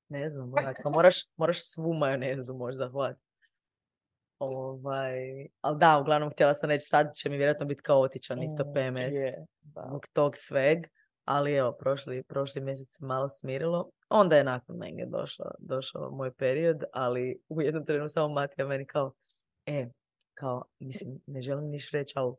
[0.08, 3.31] ne znam, onako, moraš, moraš svu majonezu možda hvatiti.
[4.44, 8.72] Ovaj, ali da, uglavnom htjela sam reći, sad će mi vjerojatno biti kaotičan isto mm,
[8.74, 9.14] PMS
[9.86, 10.78] zbog tog sveg.
[11.24, 13.90] Ali evo, prošli, prošli mjesec se malo smirilo.
[14.08, 18.86] Onda je nakon menge došao, došao moj period, ali u jednom trenutku samo Matija meni
[18.86, 19.12] kao,
[19.66, 19.88] e,
[20.34, 22.34] kao, mislim, ne želim niš reći, ali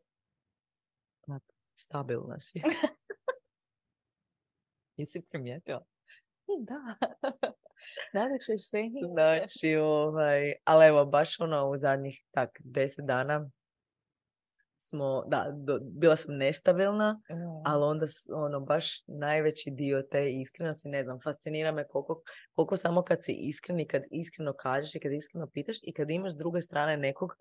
[1.75, 2.61] stabilna si.
[4.97, 5.85] Jesi primijetila?
[6.59, 6.95] Da.
[8.45, 8.77] Ćeš se.
[9.13, 13.49] Znači, ovaj, ali evo, baš ono u zadnjih tak deset dana
[14.87, 17.61] smo, da, bila sam nestabilna, mm.
[17.65, 18.05] ali onda
[18.35, 22.21] ono, baš najveći dio te iskrenosti, ne znam, fascinira me koliko,
[22.55, 26.11] koliko samo kad si iskren i kad iskreno kažeš i kad iskreno pitaš i kad
[26.11, 27.35] imaš s druge strane nekog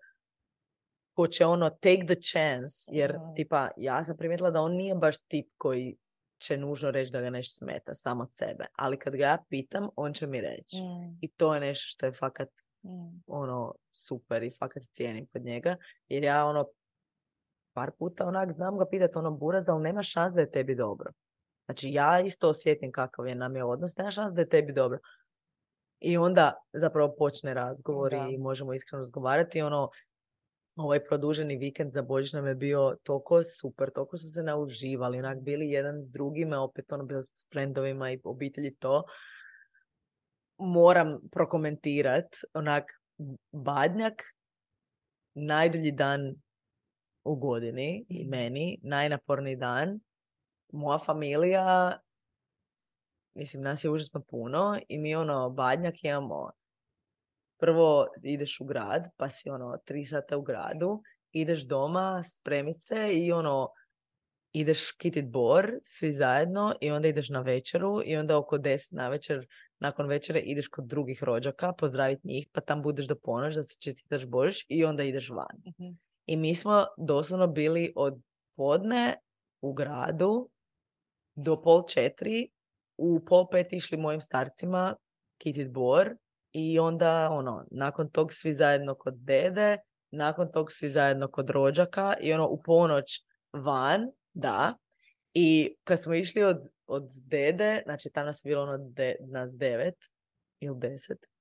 [1.13, 3.35] ko će ono take the chance, jer mm.
[3.35, 5.97] tipa ja sam primijetila da on nije baš tip koji
[6.43, 8.65] će nužno reći da ga nešto smeta samo od sebe.
[8.75, 10.77] Ali kad ga ja pitam, on će mi reći.
[10.77, 11.17] Mm.
[11.21, 12.49] I to je nešto što je fakat
[12.83, 13.21] mm.
[13.27, 15.77] ono super i fakat cijenim kod njega.
[16.07, 16.67] Jer ja ono
[17.73, 21.11] par puta onak znam ga pitati ono buraz, ali nema šans da je tebi dobro.
[21.65, 24.99] Znači ja isto osjetim kakav je nam je odnos, nema šans da je tebi dobro.
[25.99, 29.61] I onda zapravo počne razgovor i možemo iskreno razgovarati.
[29.61, 29.89] Ono,
[30.75, 35.41] ovaj produženi vikend za Božić nam je bio toliko super, toliko su se nauživali, onak
[35.41, 39.03] bili jedan s drugima, opet ono bilo s frendovima i obitelji to.
[40.57, 42.83] Moram prokomentirat, onak
[43.51, 44.23] Badnjak,
[45.33, 46.35] najdulji dan
[47.23, 48.29] u godini i mhm.
[48.29, 49.99] meni, najnaporniji dan.
[50.71, 51.99] Moja familija,
[53.33, 56.51] mislim, nas je užasno puno i mi ono, Badnjak imamo
[57.63, 61.01] prvo ideš u grad, pa si ono tri sata u gradu,
[61.31, 63.69] ideš doma, spremit se i ono
[64.51, 69.07] ideš kitit bor svi zajedno i onda ideš na večeru i onda oko deset na
[69.09, 69.47] večer
[69.79, 73.75] nakon večere ideš kod drugih rođaka pozdraviti njih pa tam budeš do ponoć da se
[73.79, 75.57] čestitaš Božić i onda ideš van.
[75.67, 75.93] Mhm.
[76.25, 78.21] I mi smo doslovno bili od
[78.55, 79.15] podne
[79.61, 80.49] u gradu
[81.35, 82.49] do pol četiri,
[82.97, 84.95] u pol pet išli mojim starcima
[85.37, 86.15] kitit bor
[86.53, 89.77] i onda, ono, nakon tog svi zajedno kod dede,
[90.11, 94.77] nakon tog svi zajedno kod rođaka i ono, u ponoć van, da.
[95.33, 99.57] I kad smo išli od, od dede, znači tamo nas je bilo ono de, nas
[99.57, 99.97] devet
[100.59, 101.33] ili deset,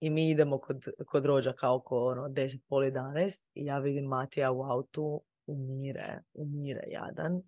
[0.00, 4.52] i mi idemo kod, kod rođaka oko ono, deset, pol 11 i ja vidim Matija
[4.52, 7.42] u autu umire, umire jadan.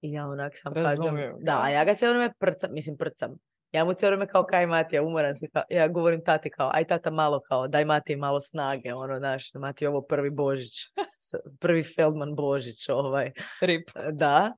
[0.00, 3.38] I ja onak sam kažem, da, ja ga se vrijeme prcam, mislim prcam,
[3.72, 5.48] ja mu cijelo vrijeme kao kaj Matija, umoran si.
[5.48, 9.54] Kao, ja govorim tati kao, aj tata malo kao, daj Mati malo snage, ono, znaš,
[9.54, 10.72] Mati ovo prvi Božić,
[11.62, 13.32] prvi Feldman Božić, ovaj.
[13.60, 13.90] Rip.
[14.12, 14.52] Da.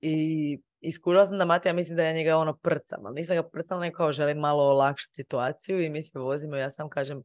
[0.00, 3.80] I iskužila sam da Matija misli da ja njega ono prcam, ali nisam ga prcala,
[3.80, 7.22] nego kao želim malo olakšati situaciju i mi se vozimo, ja sam kažem,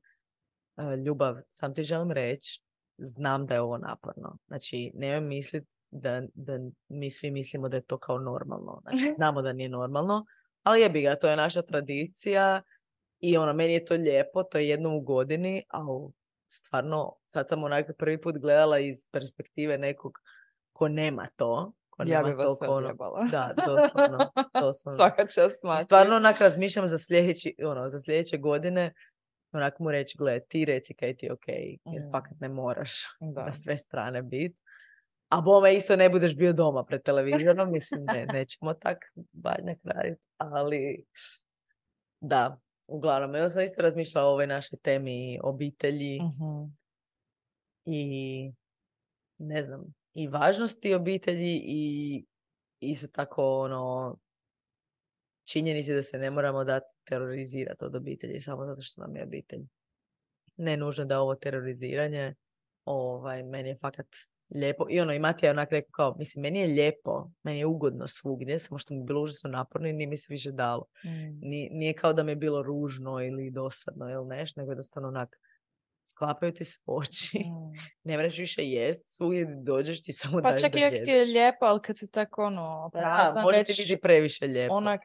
[0.78, 2.62] e, ljubav, sam ti želim reći,
[2.98, 4.38] znam da je ovo naporno.
[4.48, 8.82] Znači, nemoj misliti da, da mi svi mislimo da je to kao normalno.
[8.82, 10.26] Znači, znamo da nije normalno,
[10.64, 12.62] ali jebi ga, to je naša tradicija
[13.20, 16.12] i ono, meni je to lijepo, to je jednom u godini, ali
[16.48, 20.14] stvarno, sad sam onak prvi put gledala iz perspektive nekog
[20.74, 21.74] ko nema to.
[21.90, 22.94] Ko ja bi vas to, ono,
[23.32, 24.18] Da, doslovno.
[24.62, 24.98] doslovno.
[24.98, 28.94] Svaka čast Stvarno onak razmišljam za sljedeći, ono, za sljedeće godine
[29.52, 32.12] onak mu reći, gle, ti reci kaj ti je ok, jer Mm.
[32.12, 33.46] fakat ne moraš Da.
[33.46, 34.63] na sve strane biti.
[35.34, 38.98] A bome isto ne budeš bio doma pred televizorom, mislim, ne, nećemo tak
[39.32, 41.06] badnjak raditi, ali
[42.22, 46.74] da, uglavnom, ja sam isto razmišljala o ovoj našoj temi obitelji Mhm.
[47.86, 48.52] i
[49.38, 52.26] ne znam, i važnosti obitelji i
[52.80, 54.18] isto tako ono
[55.48, 59.62] činjenici da se ne moramo dati terorizirati od obitelji samo zato što nam je obitelj.
[60.58, 62.36] Ne nužno da ovo teroriziranje,
[62.86, 64.08] ovaj, meni je fakat
[64.56, 64.86] lijepo.
[64.90, 68.08] I ono, i Matija je onak rekao kao, mislim, meni je lijepo, meni je ugodno
[68.08, 70.86] svugdje, samo što mi je bilo užasno naporno i nije mi se više dalo.
[71.06, 71.40] Mm.
[71.50, 75.36] Ni- nije kao da mi je bilo ružno ili dosadno ili nešto, nego jednostavno onak
[76.06, 77.40] sklapaju ti se oči.
[77.40, 77.74] Mm.
[78.04, 80.96] Ne moraš više jest, svugdje gdje dođeš ti samo Pa daješ čak da i ako
[81.06, 84.48] ti je lijepo, ali kad si tako ono Da, prazan, može već ti biti previše
[84.48, 84.74] lijepo.
[84.74, 85.02] onak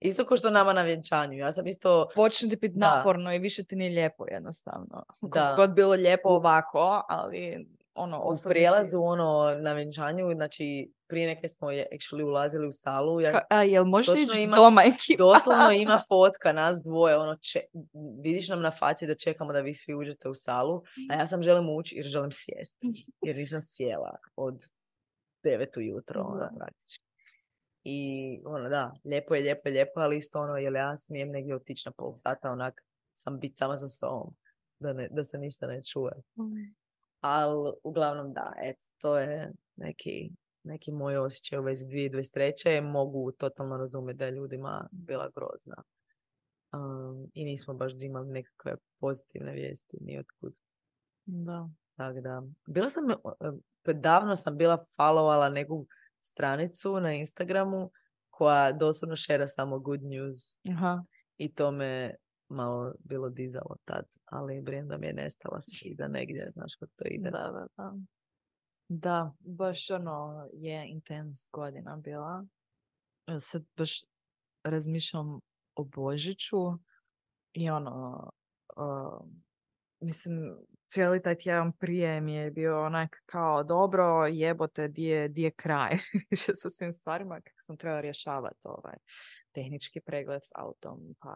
[0.00, 1.38] Isto kao što nama na vjenčanju.
[1.38, 2.96] Ja sam isto, počne ti biti Da.
[2.96, 5.04] naporno i više ti nije lijepo jednostavno.
[5.22, 5.54] Da.
[5.56, 7.68] god bilo lijepo ovako, ali
[7.98, 13.20] ono, u prijelazu ono, na vjenčanju, znači prije neke smo je actually ulazili u salu,
[13.20, 15.18] ja A, jel Točno ići ima- doma ekipa?
[15.24, 17.60] doslovno ima fotka nas dvoje, ono, če,
[18.22, 21.42] vidiš nam na faci da čekamo da vi svi uđete u salu, a ja sam
[21.42, 24.62] želim ući jer želim sjesti, jer nisam sjela od
[25.44, 27.04] 9 ujutro, ono, praktički.
[27.84, 28.00] I
[28.44, 31.88] ono, da, lijepo je, lijepo je, lijepo, ali isto ono, jel ja smijem negdje otići
[31.88, 32.80] na pol sata, onak,
[33.14, 34.34] sam biti sama sa sobom,
[34.80, 36.12] da, ne, da se ništa ne čuje.
[37.20, 40.30] Ali uglavnom da, eto, to je neki,
[40.62, 42.90] neki moj osjećaj u vezi 2023.
[42.90, 45.82] Mogu totalno razumjeti da je ljudima bila grozna.
[46.72, 50.54] Um, I nismo baš imali nekakve pozitivne vijesti ni otkud.
[51.24, 51.68] Da.
[51.96, 55.86] Tako da, bila sam, e, davno sam bila followala neku
[56.20, 57.90] stranicu na Instagramu
[58.30, 60.38] koja doslovno šera samo good news
[60.70, 61.04] Aha.
[61.36, 62.14] i to me
[62.48, 67.04] malo bilo dizalo tad, ali Brenda mi je nestala s feeda negdje, znaš kako to
[67.10, 67.30] ide.
[67.30, 67.94] Da, da, da.
[68.88, 72.46] Da, baš ono je intens godina bila.
[73.26, 74.04] E, Sad baš
[74.64, 75.40] razmišljam
[75.74, 76.56] o Božiću
[77.52, 78.30] i ono,
[78.76, 79.28] uh,
[80.00, 80.56] mislim,
[80.88, 85.50] cijeli taj tjedan prije mi je bio onak kao dobro, jebote, di je, di je
[85.50, 85.96] kraj
[86.30, 88.96] više sa svim stvarima kako sam trebala rješavati ovaj
[89.58, 91.34] tehnički pregled s autom, pa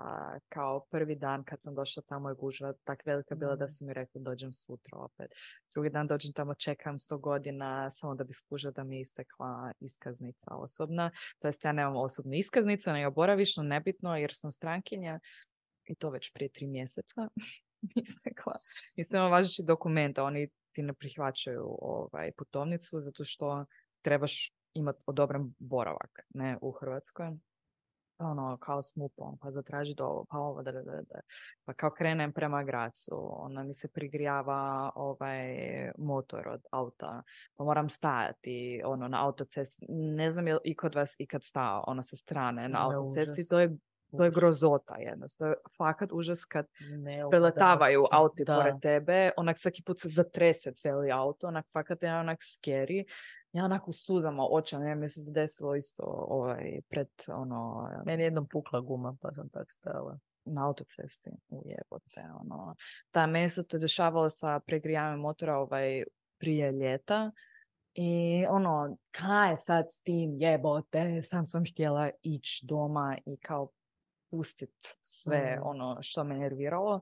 [0.49, 3.71] kao prvi dan kad sam došla tamo je gužva tak velika bila da Mhm.
[3.73, 5.31] su mi rekli dođem sutra opet.
[5.75, 9.73] Drugi dan dođem tamo, čekam sto godina samo da bi skužila da mi je istekla
[9.81, 11.11] iskaznica osobna.
[11.39, 15.21] To jest ja nemam osobnu iskaznicu, nego boravišnu, nebitno jer sam strankinja
[15.85, 17.29] i to već prije tri mjeseca
[18.05, 18.55] istekla.
[18.97, 23.67] Nisam važeći dokumenta, oni ti ne prihvaćaju ovaj, putovnicu zato što
[24.03, 27.27] trebaš imati odobren boravak ne, u Hrvatskoj
[28.23, 31.21] ono, kao s MUP-om, pa zatraži do ovo, pa ovo, da, da, da.
[31.65, 35.57] Pa kao krenem prema Gracu, onda mi se prigrijava ovaj
[35.99, 37.23] motor od auta,
[37.57, 39.87] pa moram stajati, ono, na autocesti.
[39.89, 43.61] Ne znam je li i kod vas ikad stao, ono, sa strane na autocesti, to
[43.61, 43.77] je,
[44.17, 45.55] to je grozota jednostavno.
[45.55, 48.55] To je fakat užas kad Ne, preletavaju auti Da.
[48.57, 53.05] pored tebe, onak svaki put se zatrese cijeli auto, onak fakat je onak scary.
[53.53, 58.27] Ja onak u suzama očam, ja mi se desilo isto ovaj, pred ono, Meni je
[58.27, 60.19] jednom pukla guma, pa sam tak stajala.
[60.45, 62.75] na autocesti u jebote, ono.
[63.13, 66.05] Da, meni se to dešavalo sa pregrijavanjem motora ovaj,
[66.39, 67.31] prije ljeta
[67.95, 73.69] i ono, kaj je sad s tim jebote, sam sam htjela ići doma i kao
[74.33, 75.67] pustit sve Mm.
[75.67, 77.01] ono što me nerviralo,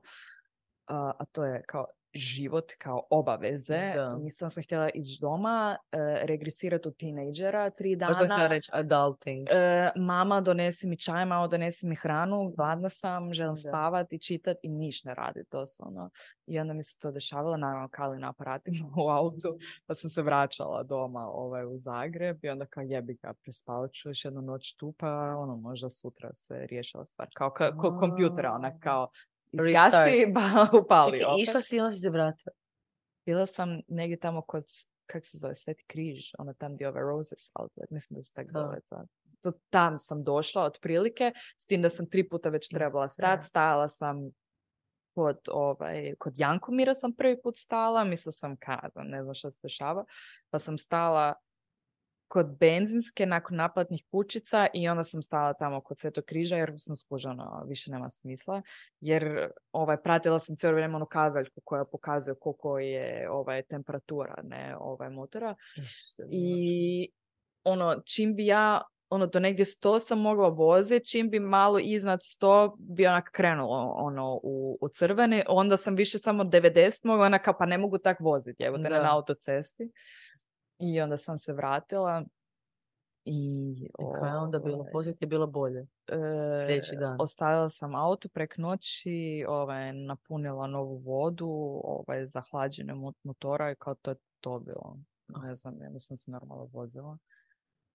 [0.87, 3.93] a, a to je kao život kao obaveze.
[3.95, 4.15] Da.
[4.15, 8.47] Nisam se htjela ići doma, e, regresirati u tinejdžera tri sam dana.
[8.47, 9.47] reći adulting.
[9.51, 13.69] E, mama donesi mi čaj, mama donesi mi hranu, gladna sam, želim Da.
[13.69, 16.09] spavati i čitati i niš ne radi doslovno.
[16.47, 20.21] I onda mi se to dešavalo, naravno kali na aparatima u autu, pa sam se
[20.21, 24.75] vraćala doma ovaj, u Zagreb i onda kao jebi ga, prespavat ću još jednu noć
[24.75, 27.27] tu, pa ono, možda sutra se riješila stvar.
[27.33, 29.07] Kao ka, kod kompjutera, onak kao
[29.53, 31.47] izgasi, pa upali Čekaj, opet.
[31.47, 32.53] išla si i onda si se vratila.
[33.25, 34.65] Bila sam negdje tamo kod,
[35.05, 38.33] kak se zove, Sveti križ, ono tam gdje je ovaj Roses outlet, mislim da se
[38.33, 39.03] tak zove to.
[39.41, 39.51] to.
[39.69, 44.31] Tam sam došla otprilike, s tim da sam tri puta već trebala stati, stajala sam
[45.15, 49.59] kod, ovaj, kod Jankomira sam prvi put stala, mislila sam kada, ne znam što se
[49.63, 50.05] dešava,
[50.49, 51.33] pa sam stala
[52.31, 56.95] kod benzinske nakon naplatnih kućica i onda sam stala tamo kod Svetog križa jer sam
[56.95, 58.61] skužena, više nema smisla.
[58.99, 64.75] Jer ovaj, pratila sam cijelo vrijeme onu kazaljku koja pokazuje koliko je ovaj, temperatura ne,
[64.79, 65.55] ovaj, motora.
[65.77, 67.09] Isuse, I
[67.63, 72.19] ono, čim bi ja ono, do negdje 100 sam mogla voziti, čim bi malo iznad
[72.19, 77.43] 100 bi onak krenulo ono, u, u crveni, onda sam više samo 90 mogla, onak,
[77.45, 78.77] kao, pa ne mogu tak voziti, evo.
[78.77, 78.89] Da.
[78.89, 79.91] na autocesti.
[80.81, 82.23] I onda sam se vratila
[83.25, 83.71] i...
[83.99, 84.77] I kaj je onda bilo?
[84.77, 85.87] ovaj, Poslije je bilo bolje.
[86.07, 87.17] E, dan.
[87.19, 93.75] Ostavila sam auto prek noći, ovaj, napunila novu vodu, ovaj, za hlađenje mo- motora i
[93.75, 94.97] kao to je to bilo.
[95.27, 97.17] Ne znam, ja nisam se normalno vozila.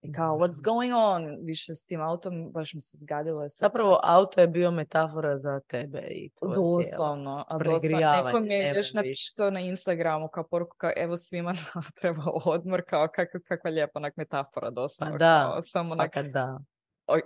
[0.06, 1.38] I kao, what's going on?
[1.44, 3.42] Više s tim autom, baš mi se zgadilo.
[3.42, 6.82] je Zapravo, auto je bio metafora za tebe i tvoje tijelo.
[6.82, 8.22] Doslovno, a doslovno.
[8.24, 11.54] Neko mi je još napisao na Instagramu kao poruku kao evo svima
[12.00, 15.14] treba odmor, kao kakva, kakva lijepa onak metafora doslovno.
[15.14, 16.58] Pa da, kao, samo onak Fakat da.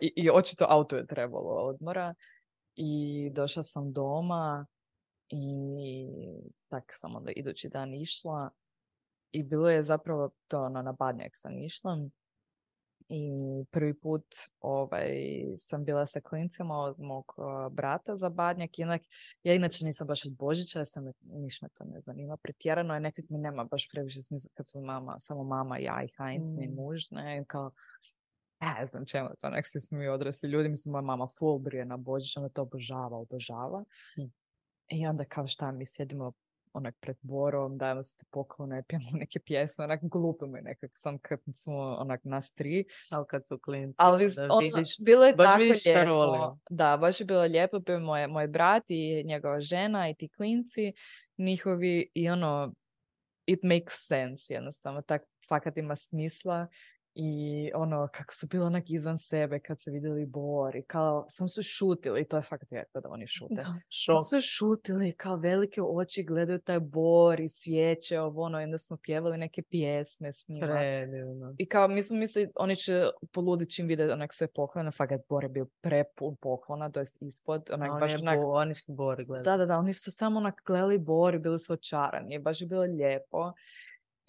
[0.00, 2.14] i, i očito auto je trebalo odmora
[2.76, 4.66] i došla sam doma
[5.28, 6.08] i
[6.68, 8.50] tak sam onda idući dan išla
[9.32, 11.98] i bilo je zapravo to ono, na Badnjak sam išla
[13.10, 13.30] i
[13.70, 14.24] prvi put
[14.60, 15.10] ovaj,
[15.56, 19.02] sam bila sa klincima od mog uh, brata za Badnjak i onak,
[19.42, 23.00] ja inače nisam baš od Božića, ja sam, niš me to ne zanima, pretjerano je,
[23.00, 26.68] nekak mi nema baš previše smisla kad su mama, samo mama, ja i Heinz, mi
[26.68, 26.74] Mm.
[26.74, 27.70] muž, ne, i kao,
[28.60, 31.84] ne znam čemu to, nek svi smo mi odrasli ljudi, mislim, moja mama full brije
[31.84, 33.84] na Božić, ona to obožava, obožava.
[34.14, 34.28] Hm.
[34.88, 36.32] I onda kao šta, mi sjedimo
[36.72, 41.18] onak pred borom, dajemo se te poklone, pijemo neke pjesme, onak glupimo je nekak, sam
[41.18, 42.84] kad smo onak nas tri.
[43.10, 45.48] Ali kad su klinci, Ali da ono, vidiš, bilo je baš
[45.84, 46.58] tako lijepo.
[46.70, 50.92] Da, baš je bilo lijepo, bio moj, moj brat i njegova žena i ti klinci
[51.38, 52.74] njihovi i ono,
[53.46, 56.66] it makes sense jednostavno, tak fakat ima smisla
[57.22, 61.48] i ono kako su bili onak izvan sebe kad su vidjeli bor i kao sam
[61.48, 63.54] su šutili, to je fakat rijetko da oni šute.
[63.54, 64.18] da, šok.
[64.30, 68.96] su šutili, kao velike oči gledaju taj bor i svijeće, ovo ono, i onda smo
[68.96, 70.66] pjevali neke pjesme s njima.
[70.66, 71.54] Predivno.
[71.58, 75.44] I kao, mi smo mislili, oni će poluditi čim vide onak sve poklone, fakat Bor
[75.44, 79.44] je bio prepun poklona, to jest ispod, onak baš onak, bo- oni su bori gledali.
[79.44, 82.66] da, da, da, oni su samo onak gledali Bor i bili su očarani, baš je
[82.66, 83.52] bilo lijepo.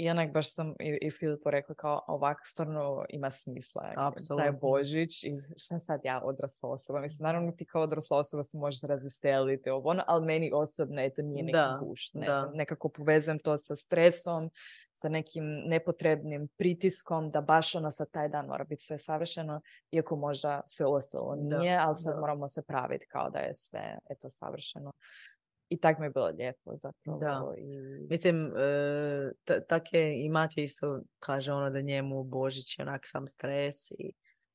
[0.01, 3.81] I onak baš sam i, i Filipu rekla kao ovak stvarno ima smisla.
[3.81, 4.59] Taj Apsolutno.
[4.61, 7.01] Božić i šta sad ja odrasla osoba.
[7.01, 11.21] Mislim, naravno ti kao odrasla osoba se možeš razveseliti, ovo ono, ali meni osobno eto
[11.21, 12.13] nije neki Da, gušt.
[12.13, 12.51] Ne, da.
[12.53, 14.49] nekako povezujem to sa stresom,
[14.93, 20.15] sa nekim nepotrebnim pritiskom da baš ono sad taj dan mora biti sve savršeno, iako
[20.15, 22.19] možda sve ostalo Da, nije, ali sad da.
[22.19, 24.91] moramo se praviti kao da je sve eto savršeno.
[25.71, 27.19] I tak mi je bilo lijepo zapravo.
[27.57, 27.79] I...
[28.09, 33.01] Mislim, e, ta- tak je i Matija isto kaže ono da njemu Božić je onak
[33.05, 34.11] sam stres i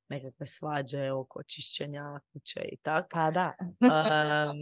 [0.08, 3.06] nekakve svađe oko čišćenja kuće i tak.
[3.10, 3.52] Pa da.
[3.92, 4.56] Am,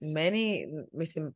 [0.00, 1.34] meni, mislim,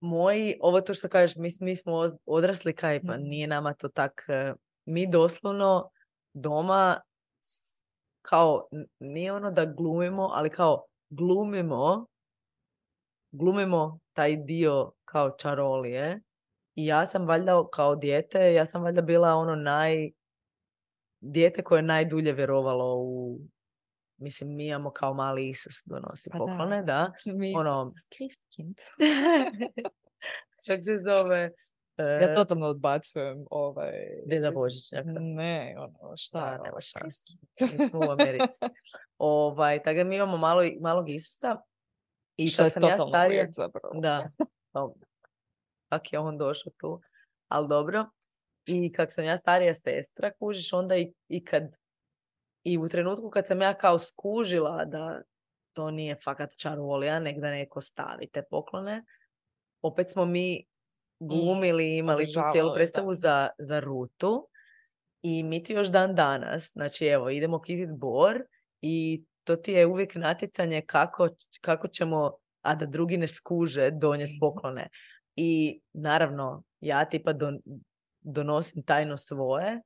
[0.00, 1.92] moji, ovo to što kažeš, mi, mi smo
[2.26, 3.22] odrasli kaj, pa Mhm.
[3.22, 5.90] nije nama to tak, e, mi doslovno
[6.34, 7.00] doma
[8.22, 12.06] kao, nije ono da glumimo, ali kao glumimo,
[13.32, 16.20] glumimo taj dio kao čarolije
[16.74, 20.10] i ja sam valjda kao dijete, ja sam valjda bila ono naj,
[21.20, 23.38] dijete koje je najdulje vjerovalo u,
[24.16, 26.44] mislim, mi imamo kao mali Isus donosi Pa da.
[26.44, 27.12] poklone, da.
[27.38, 28.76] Mi Ono- s- s Christkind.
[30.66, 31.50] Kak se zove?
[31.98, 33.92] Ja e, totalno odbacujem ovaj...
[34.26, 35.08] Deda Božićnjaka.
[35.20, 36.76] Ne, ono, šta Da, je nema.
[36.80, 37.40] Christkind?
[37.80, 38.58] Mi smo u Americi.
[39.18, 41.56] ovaj, tako da mi imamo malo, malog Isusa.
[42.36, 44.00] I Što je kad sam ja starija, zapravo.
[44.00, 44.26] Da.
[44.72, 44.88] Pa,
[45.88, 47.00] Kak je on došao tu.
[47.48, 48.06] Ali dobro.
[48.66, 51.62] I kak sam ja starija sestra, kužiš, onda i, i kad
[52.64, 55.22] i u trenutku kad sam ja kao skužila da
[55.72, 59.04] to nije fakat čarolija, nek da neko stavi te poklone,
[59.82, 60.66] opet smo mi
[61.20, 64.48] glumili, i imali tu cijelu predstavu za, za rutu
[65.22, 68.42] i mi ti još dan danas, znači evo, idemo kitit bor
[68.80, 71.28] i to ti je uvijek natjecanje kako,
[71.60, 72.32] kako ćemo,
[72.62, 74.88] a da drugi ne skuže, donijeti poklone.
[75.36, 77.58] I naravno, ja tipa don,
[78.20, 79.80] donosim tajno svoje,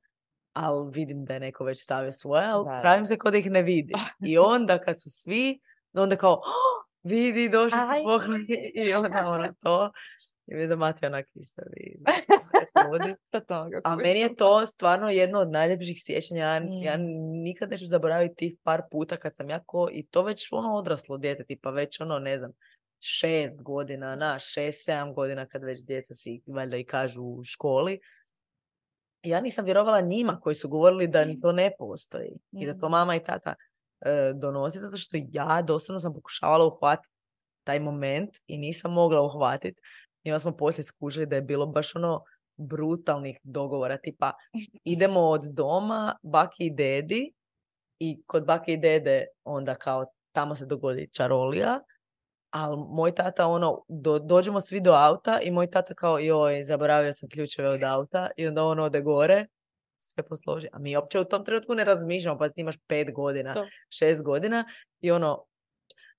[0.53, 3.51] ali vidim da je neko već stavio svoje, ali Da, pravim se kod da ih
[3.51, 3.93] ne vidi.
[4.29, 5.59] I onda kad su svi,
[5.93, 8.45] onda kao, "Oh, vidi, došli su pokloni.
[8.85, 9.91] I onda ono to.
[10.47, 11.25] I vidim da Matija onak
[13.83, 16.45] A meni je to stvarno jedno od najljepših sjećanja.
[16.45, 17.01] Ja, ja Mm.
[17.43, 21.17] nikad neću zaboraviti tih par puta kad sam ja ko, i to već ono odraslo
[21.17, 22.51] dijete, tipa već ono, ne znam,
[22.99, 27.99] šest godina, na, šest, sedam godina kad već djeca si valjda i kažu u školi.
[29.23, 32.91] Ja nisam vjerovala njima koji su govorili da to ne postoji i da to Mm.
[32.91, 33.55] mama i tata
[34.01, 37.13] e, donosi, zato što ja doslovno sam pokušavala uhvatiti
[37.63, 39.81] taj moment i nisam mogla uhvatiti.
[40.27, 42.23] I onda smo poslije skužili da je bilo baš ono
[42.57, 44.31] brutalnih dogovora, tipa
[44.83, 47.33] idemo od doma, baki i dedi,
[47.99, 51.79] I kod bake i dede onda kao tamo se dogodi čarolija,
[52.49, 57.13] ali moj tata ono, do, dođemo svi do auta i moj tata kao joj, zaboravio
[57.13, 59.45] sam ključeve od auta i onda on ode gore
[59.97, 60.67] sve posloži.
[60.73, 63.65] A mi uopće u tom trenutku ne razmišljamo, pa ti imaš pet godina, To.
[63.89, 64.65] šest godina
[65.01, 65.45] i ono,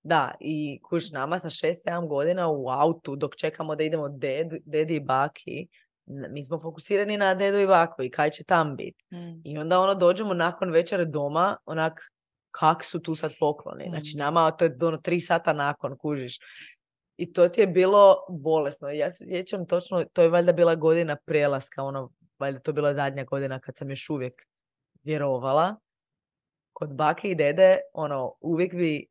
[0.02, 4.46] da, i kuš nama sa šest, sedam godina u autu dok čekamo da idemo ded,
[4.64, 5.68] dedi i baki,
[6.06, 9.04] mi smo fokusirani na dedu i baku i kaj će tam biti.
[9.12, 9.40] Mm.
[9.44, 12.00] I onda ono dođemo nakon večere doma, onak,
[12.50, 13.84] kak su tu sad pokloni.
[13.88, 14.18] Znači Mm.
[14.18, 16.38] nama to je ono tri sata nakon, kužiš.
[17.16, 18.88] I to ti je bilo bolesno.
[18.88, 23.24] Ja se sjećam točno, to je valjda bila godina prelaska, ono, valjda to bila zadnja
[23.24, 24.42] godina kad sam još uvijek
[25.02, 25.76] vjerovala.
[26.72, 29.06] Kod bake i dede, ono, uvijek bi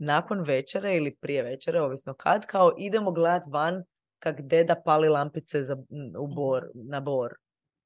[0.00, 3.84] nakon večere ili prije večere, ovisno kad, kao idemo gledat van
[4.18, 5.76] kak deda pali lampice za,
[6.18, 7.34] u bor, na bor,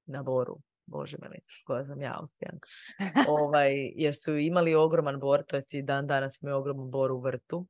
[0.06, 0.58] na boru.
[0.86, 2.68] Bože menice, koja sam ja austrijanka.
[3.38, 7.20] ovaj, jer su imali ogroman bor, to jest i dan danas imaju ogroman bor u
[7.20, 7.66] vrtu.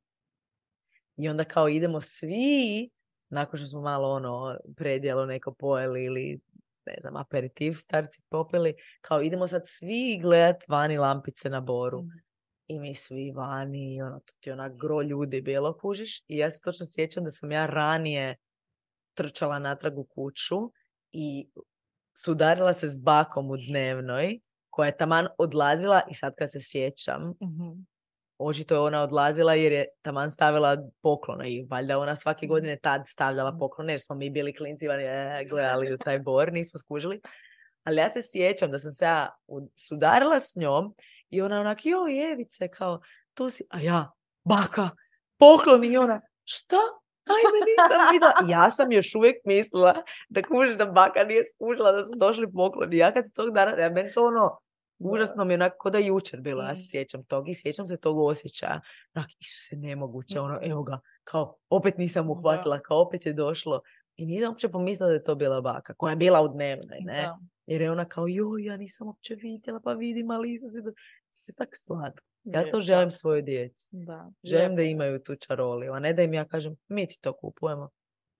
[1.17, 2.89] I onda kao idemo svi,
[3.29, 6.39] nakon što smo malo ono predjelo neko pojeli ili
[6.85, 12.01] ne znam, aperitiv starci popili, kao idemo sad svi gledat vani lampice na boru.
[12.01, 12.24] Mhm.
[12.67, 16.19] I mi svi vani, i ono, to ti je onak gro ljudi bilo, kužiš.
[16.27, 18.35] I ja se točno sjećam da sam ja ranije
[19.13, 20.71] trčala natrag u kuću
[21.11, 21.49] i
[22.15, 24.39] sudarila se s bakom u dnevnoj,
[24.69, 27.71] koja je taman odlazila i sad kad se sjećam, Mhm.
[28.39, 32.49] očito je ona odlazila jer je taman stavila poklone i valjda ona svake Mhm.
[32.49, 33.59] godine tad stavljala Mhm.
[33.59, 37.21] poklone jer smo mi bili klinci vani, e, gledali u taj bor, nismo skužili.
[37.83, 39.29] Ali ja se sjećam da sam se ja
[39.75, 40.95] sudarila s njom
[41.29, 42.99] i ona onak, joj Evice, kao,
[43.33, 44.11] tu si, a ja,
[44.43, 44.89] baka,
[45.39, 46.75] pokloni i ona, šta?
[47.25, 48.61] Ajme, nisam vidjela.
[48.61, 49.93] Ja sam još uvijek mislila
[50.29, 52.97] da kuži da baka nije skužila da su došli pokloni.
[52.97, 54.57] Ja kad se tog dana, ja meni to ono,
[54.99, 56.63] užasno mi je onako ko da jučer bilo.
[56.63, 56.89] Ja se Mm.
[56.91, 58.81] sjećam tog i sjećam se tog osjećaja.
[59.15, 63.81] Onak, Isuse, nemoguće, ono, evo ga, kao, opet nisam uhvatila, kao, opet je došlo.
[64.15, 67.21] I nisam uopće pomislila da je to bila baka, koja je bila u dnevnoj, ne?
[67.21, 67.37] Da.
[67.65, 70.91] Jer je ona kao, joj, ja nisam uopće vidjela, pa vidim, ali Isuse, da...
[70.91, 72.25] To je tako slatko.
[72.43, 73.89] Ja to Je, želim svojoj djeci.
[73.91, 74.31] Da.
[74.43, 77.89] Želim da imaju tu čaroliju, a ne da im ja kažem, mi ti to kupujemo.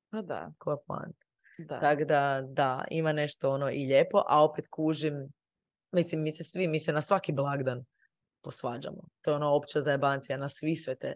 [0.09, 1.25] Pa da, Koja poanta.
[1.57, 1.79] da.
[1.79, 5.33] Tako da, da, ima nešto ono i lijepo, a opet kužim,
[5.91, 7.85] mislim, mi se svi, mi se na svaki blagdan
[8.43, 9.07] posvađamo.
[9.21, 11.13] To je ono opća zajebancija na svi svete.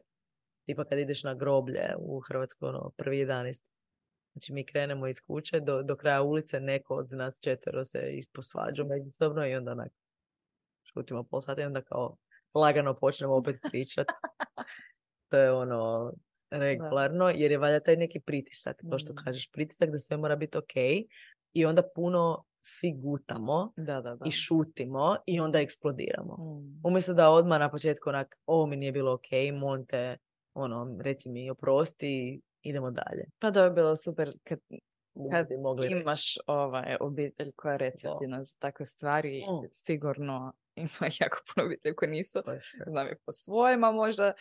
[0.66, 3.62] Tipa kad ideš na groblje u Hrvatskoj, ono, prvi 11.
[4.34, 8.84] Znači mi krenemo iz kuće, do, do kraja ulice neko od nas četvero se isposvađa
[8.84, 9.92] međusobno i onda onak
[10.84, 12.18] šutimo pol sata i onda kao
[12.54, 14.08] lagano počnemo opet pričat.
[15.30, 16.14] to je ono
[16.52, 19.16] regularno, jer je valjda taj neki pritisak, to što Mm.
[19.16, 20.74] kažeš, pritisak da sve mora biti ok
[21.54, 24.26] i onda puno svi gutamo Da, da, da.
[24.26, 26.34] i šutimo i onda eksplodiramo.
[26.36, 26.82] Mm.
[26.84, 29.24] Umjesto da odmah na početku onak, ovo mi nije bilo ok,
[29.54, 30.18] molim te,
[30.54, 33.26] ono, reci mi oprosti, idemo dalje.
[33.40, 34.60] Pa da je bilo super kad
[35.32, 36.02] Kad bi mogli reći.
[36.02, 39.42] imaš ovaj, obitelj koja je receptivna za takve stvari.
[39.42, 39.68] Mm.
[39.72, 42.42] Sigurno ima jako puno obitelji koji nisu.
[42.46, 42.52] To.
[42.88, 44.34] Znam je po svojima možda.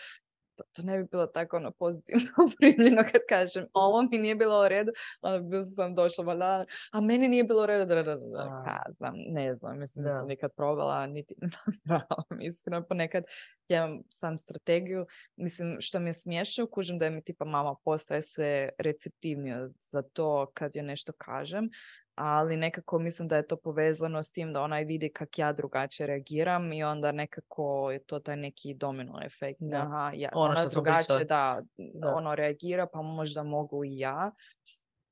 [0.59, 4.65] To, to ne bi bilo tako ono pozitivno primljeno kad kažem ovo mi nije bilo
[4.65, 8.03] u redu, onda bi sam došla valjda, a meni nije bilo u redu, da, da,
[8.03, 8.39] da, da.
[8.39, 8.63] A.
[8.65, 10.19] Ka znam, ne znam, mislim da Da.
[10.19, 11.35] sam nikad probala, niti
[11.87, 13.25] namjeravam, iskreno, ponekad
[13.69, 15.07] ja imam sam strategiju,
[15.37, 20.51] mislim, što mi je smiješno, kužim da mi tipa mama postaje sve receptivnija za to
[20.55, 21.71] kad joj nešto kažem,
[22.19, 25.53] ali nekako mislim da je to povezano s tim da ona i vidi kak ja
[25.53, 29.59] drugačije reagiram i onda nekako je to taj neki domino efekt.
[29.61, 29.77] Da.
[29.77, 32.15] Aha, ja, Ono ona što smo drugačije da, Da.
[32.15, 34.31] ono reagira, pa možda mogu i ja.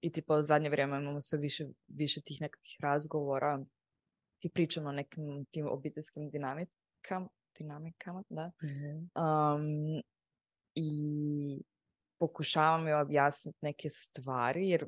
[0.01, 3.65] I tipa u zadnje vrijeme imamo sve više, više tih nekakvih razgovora.
[4.39, 7.29] Ti pričamo o nekim tim obiteljskim dinamikama,
[7.59, 8.51] dinamikama, da.
[8.65, 9.23] Mhm.
[9.25, 10.03] Um,
[10.75, 11.63] I
[12.19, 14.87] pokušavam joj objasniti neke stvari, jer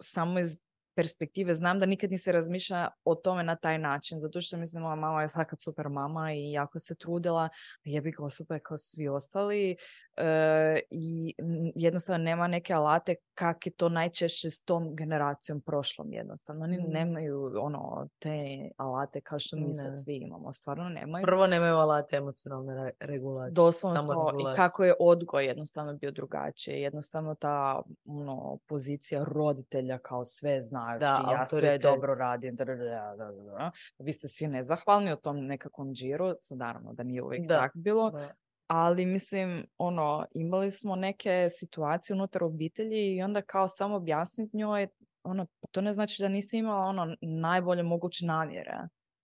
[0.00, 0.65] samo iz
[0.96, 4.94] perspektive znam da nikad nisi razmišlja o tome na taj način, zato što mislim moja
[4.94, 7.48] mama je fakat super mama i jako se trudila, a
[7.84, 9.76] jebi ga super kao svi ostali
[10.16, 11.34] e, i
[11.74, 16.64] jednostavno nema neke alate kak je to najčešće s tom generacijom prošlom jednostavno.
[16.64, 16.92] Oni Mm.
[16.92, 21.24] nemaju ono te alate kao što mi sad svi imamo, stvarno nemaju.
[21.26, 23.54] Prvo nemaju alate emocionalne re- regulacije.
[23.54, 24.40] Doslovno samo to.
[24.52, 26.80] I kako je odgoj jednostavno bio drugačije.
[26.82, 30.62] Jednostavno ta ono, pozicija roditelja kao sve
[30.98, 32.56] Da, ja sve dobro radim.
[32.56, 33.70] da, da, da.
[33.98, 36.34] Vi ste svi nezahvalni u tom nekakvom džiru.
[36.38, 37.58] Sad naravno da nije uvijek Da.
[37.60, 38.10] tako bilo.
[38.10, 38.28] Da.
[38.66, 44.88] Ali mislim, ono, imali smo neke situacije unutar obitelji i onda kao samo objasniti njoj,
[45.22, 48.78] ono, to ne znači da nisi imala ono najbolje moguće namjere.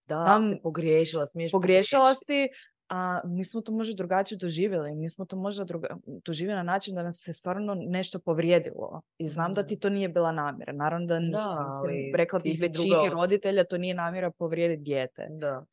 [0.06, 2.48] Da, Nam- si pogriješila, smiješ pogriješila si,
[2.94, 4.94] a mi smo to možda drugačije doživjeli.
[4.94, 9.00] Mi smo to možda druga, doživjeli na način da nas se stvarno nešto povrijedilo.
[9.18, 10.72] I znam da ti to nije bila namjera.
[10.72, 15.26] Naravno da, Da, mislim, ali rekla bih većini roditelja to nije namjera povrijediti dijete.
[15.30, 15.64] Da.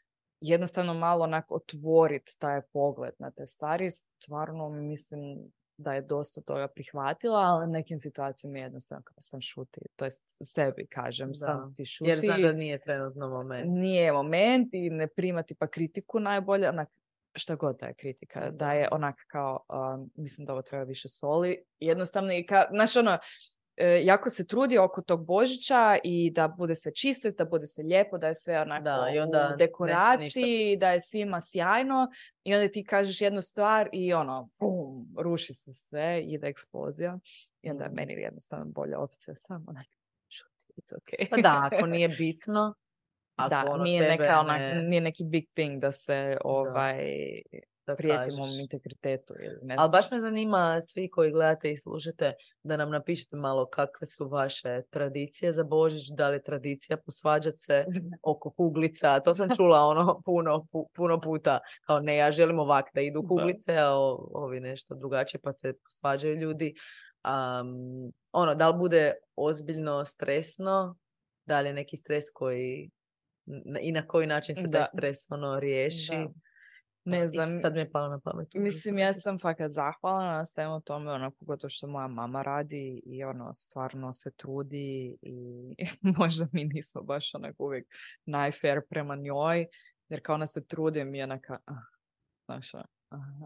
[0.42, 3.92] Jednostavno malo onako otvoriti taj pogled na te stvari.
[3.92, 9.82] Stvarno mislim da je dosta toga prihvatila, ali u nekim situacijama jednostavno kao sam šuti.
[9.96, 11.34] To jest sebi kažem, Da.
[11.34, 12.10] sam ti šuti.
[12.10, 13.66] Jer znaš da nije trenutno moment.
[13.68, 16.90] nije moment i ne primati pa kritiku najbolje, onak,
[17.34, 21.10] šta god da je kritika, da je onak kao, um, mislim da ovo treba više
[21.10, 23.18] soli, jednostavno i ka, znaš ono,
[23.78, 27.84] e, jako se trudi oko tog Božića i da bude sve čisto, da bude sve
[27.84, 32.08] lijepo, da je sve onako Da, i onda u dekoraciji, da je svima sjajno
[32.44, 37.20] i onda ti kažeš jednu stvar i ono, bum, ruši se sve, ide eksplozija
[37.62, 39.74] i onda je meni jednostavno bolja opcija samo
[40.80, 41.30] it's okay.
[41.30, 42.74] Pa da, ako nije bitno,
[43.40, 47.06] ako da, ono nije, tebe neka, onak, ne- nije neki big thing da se ovaj,
[47.88, 48.60] da prijeti mom kažeš.
[48.62, 49.34] integritetu.
[49.36, 52.34] Ili ne Ali baš me zanima, svi koji gledate i slušate,
[52.64, 57.54] da nam napišete malo kakve su vaše tradicije za Božić, da li je tradicija posvađat
[57.58, 57.86] se
[58.24, 59.20] oko kuglica.
[59.20, 61.60] To sam čula ono puno, pu- puno puta.
[61.82, 63.28] Kao ne, ja želim ovak da idu Da.
[63.28, 66.74] kuglice, a o- ovi nešto drugačije pa se posvađaju ljudi.
[67.22, 67.68] Am,
[68.32, 70.98] ono, da li bude ozbiljno stresno,
[71.46, 72.90] da li je neki stres koji
[73.82, 76.12] i na koji način se taj stres ono riješi.
[76.12, 76.30] Da.
[77.06, 78.48] Ne I znam, Sad mi je palo na pamet.
[78.54, 83.24] Mislim, ja sam fakat zahvalna na svemu tome, ono, pogotovo što moja mama radi i
[83.24, 85.76] ono, stvarno se trudi i
[86.20, 87.88] možda mi nismo baš onak uvijek
[88.26, 89.66] najfair prema njoj,
[90.10, 91.74] jer kao ona se trudi, mi je onaka, ah,
[92.46, 92.86] znaš, ono,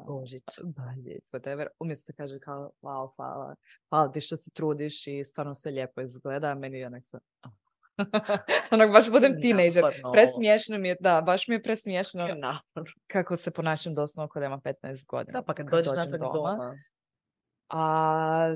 [0.08, 0.44] Božić.
[0.64, 1.68] Božić, whatever.
[1.80, 3.56] Umjesto da kaže kao, wow, hvala,
[3.90, 7.63] hvala ti što se trudiš i stvarno sve lijepo izgleda, meni je onak sa, ah.
[8.74, 9.84] onak baš budem tinejdžer.
[10.14, 12.28] Presmiješno mi je, da, baš mi je presmiješno
[13.08, 15.40] kako se ponašam doslovno kod ima 15 godina.
[15.40, 16.34] Da, pa kad kad dođem doma.
[16.34, 16.76] doma.
[17.70, 18.56] A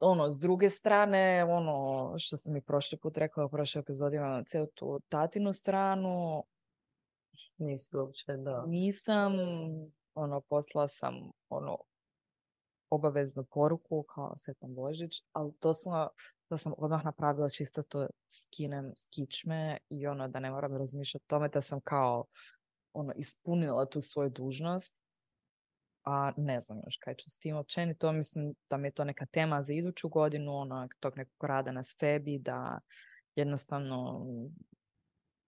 [0.00, 4.44] ono, s druge strane, ono što sam i prošli put rekla u prošloj epizodi, imam
[4.44, 6.44] cijelu tu tatinu stranu,
[7.58, 8.64] Nisi uopće, da.
[8.66, 9.32] nisam,
[10.14, 11.78] ono, poslala sam, ono,
[12.90, 16.10] obaveznu poruku kao Sretan Božić, ali doslovno
[16.50, 21.24] da sam odmah napravila čisto to skinem s kičme i ono da ne moram razmišljati
[21.24, 22.24] o tome da sam kao
[22.92, 24.96] ono ispunila tu svoju dužnost.
[26.04, 28.12] A ne znam još kaj ću s tim općenito.
[28.12, 31.82] Mislim da mi je to neka tema za iduću godinu, ono, tog nekog rada na
[31.82, 32.78] sebi, da
[33.36, 34.26] jednostavno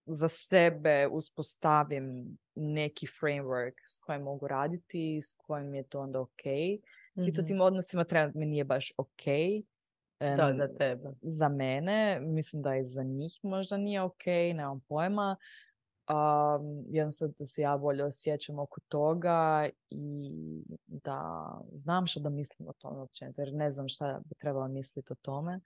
[0.05, 6.45] za sebe uspostavim neki framework s kojim mogu raditi, s kojim je to onda ok.
[7.15, 7.47] I to Mhm.
[7.47, 9.23] tim odnosima trenutno mi nije baš ok.
[10.19, 11.09] Da, za tebe.
[11.21, 15.35] za mene, mislim da i za njih možda nije ok, nemam pojma.
[16.09, 20.31] Um, jednostavno da se ja bolje osjećam oko toga i
[20.87, 25.13] da znam što da mislim o tome općenito, jer ne znam šta bi trebala misliti
[25.13, 25.59] o tome.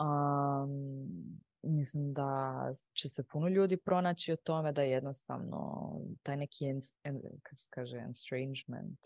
[0.00, 5.90] Um, mislim da će se puno ljudi pronaći o tome da jednostavno
[6.22, 8.98] taj neki ens, en, kako se kaže, estrangement,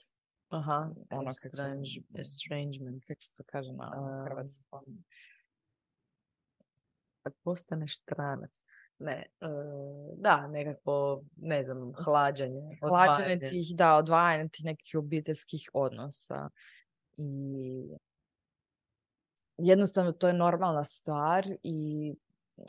[0.55, 3.05] Aha, ono estrange- estrangement.
[3.07, 5.05] kako se to kaže na Um, hrvatskom.
[7.23, 8.63] Kad postaneš stranac.
[8.99, 9.47] Ne, e,
[10.17, 12.79] da, nekako, ne znam, hlađanje.
[12.83, 13.47] odvajanje.
[13.49, 16.51] tih, da, odvajanje tih nekih obiteljskih odnosa.
[17.17, 17.97] I
[19.59, 22.11] jednostavno to je normalna stvar i
[22.57, 22.63] e,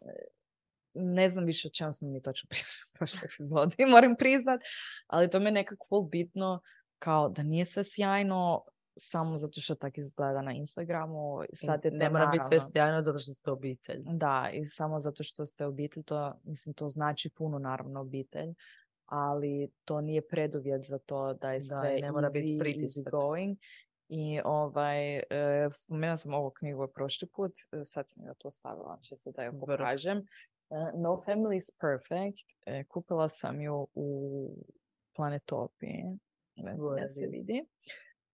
[0.93, 4.61] ne znam više o čemu smo mi točno pričali u prošloj epizodi, moram priznat,
[5.07, 6.61] ali to mi je nekako bitno
[6.99, 8.63] kao da nije sve sjajno
[8.97, 11.41] samo zato što tako izgleda na Instagramu.
[11.53, 14.03] Sad je to ne mora biti sve sjajno zato što ste obitelj.
[14.05, 18.53] da, i samo zato što ste obitelj, to, mislim, to znači puno naravno obitelj,
[19.05, 22.55] ali to nije preduvjet za to da je Da, sve i ne mora biti easy,
[22.55, 23.11] easy pritisak.
[23.11, 23.57] going.
[24.09, 25.23] I ovaj, e,
[25.71, 29.43] spomenula sam ovu knjigu prošli put, e, sad sam ga tu stavila, će se da
[29.49, 29.59] Vrh.
[29.59, 30.17] pokažem.
[30.17, 30.23] E,
[30.95, 32.49] No Family is Perfect.
[32.65, 34.49] E, Kupila sam ju u
[35.15, 36.03] Planetopiji.
[36.55, 37.65] Ne znam da se vidi.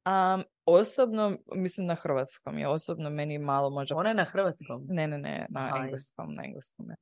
[0.06, 4.86] Um, osobno, mislim na hrvatskom je, osobno meni malo možda Ona je na hrvatskom.
[4.90, 5.84] ne, ne, ne, na Aha, je.
[5.84, 6.96] engleskom, na engleskom je.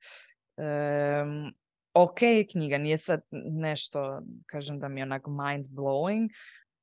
[0.65, 1.53] Em,
[1.93, 2.19] ok
[2.51, 6.29] knjiga, nije sad nešto, kažem da mi je onak mind blowing,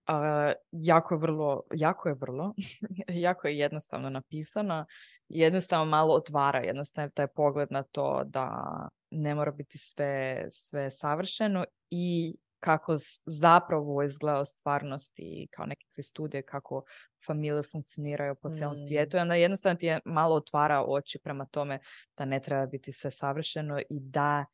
[0.07, 2.55] a, jako je vrlo, jako je vrlo,
[3.29, 4.87] jako je jednostavno napisana,
[5.29, 8.69] jednostavno malo otvara jednostavno taj pogled na to da
[9.11, 12.95] ne mora biti sve, sve savršeno i kako
[13.27, 16.85] zapravo izgleda stvarnosti kao nekakve studije kako
[17.27, 18.87] familije funkcioniraju po cijelom Mm.
[18.87, 21.79] svijetu i onda jednostavno ti je malo otvara oči prema tome
[22.17, 24.45] da ne treba biti sve savršeno i da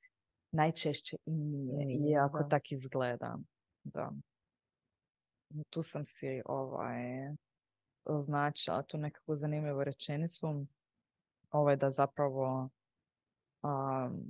[0.51, 2.49] najčešće i nije, iako da.
[2.49, 3.39] tak izgleda.
[3.85, 4.13] Da.
[5.71, 7.03] Tu sam si ovaj,
[8.05, 10.67] označila tu nekakvu zanimljivu rečenicu.
[11.51, 12.69] Ovaj da zapravo
[13.63, 14.25] um,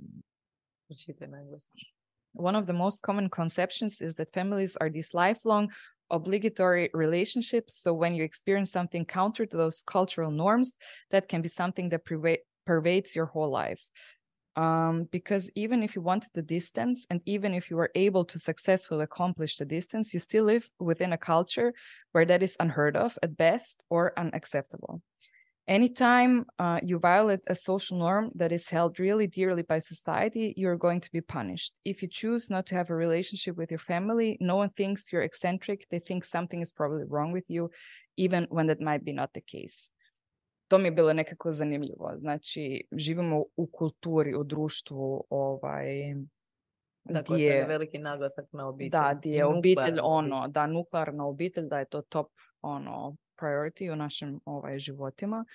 [1.27, 2.02] na engleskom.
[2.33, 5.69] One of the most common conceptions is that families are these lifelong,
[6.09, 7.75] obligatory relationships.
[7.75, 10.73] So when you experience something counter to those cultural norms,
[11.11, 13.81] that can be something that perva- pervades your whole life.
[14.55, 18.37] Um, because even if you wanted the distance and even if you were able to
[18.37, 21.73] successfully accomplish the distance, you still live within a culture
[22.11, 25.01] where that is unheard of at best or unacceptable.
[25.67, 30.75] Anytime uh, you violate a social norm that is held really dearly by society, you're
[30.77, 31.73] going to be punished.
[31.85, 35.23] If you choose not to have a relationship with your family, no one thinks you're
[35.23, 35.87] eccentric.
[35.89, 37.69] They think something is probably wrong with you,
[38.17, 39.91] even when that might be not the case.
[40.67, 42.11] To mi je bilo nekako zanimljivo.
[42.15, 46.15] Znači, živimo u kulturi, u društvu, ovaj,
[47.03, 48.89] Da, gdje- stavlja veliki naglasak na obitelj.
[48.89, 52.27] da, I je obitelj ono, da nuklearna obitelj, da je to top
[52.61, 55.45] ono priority u našim ovaj, životima.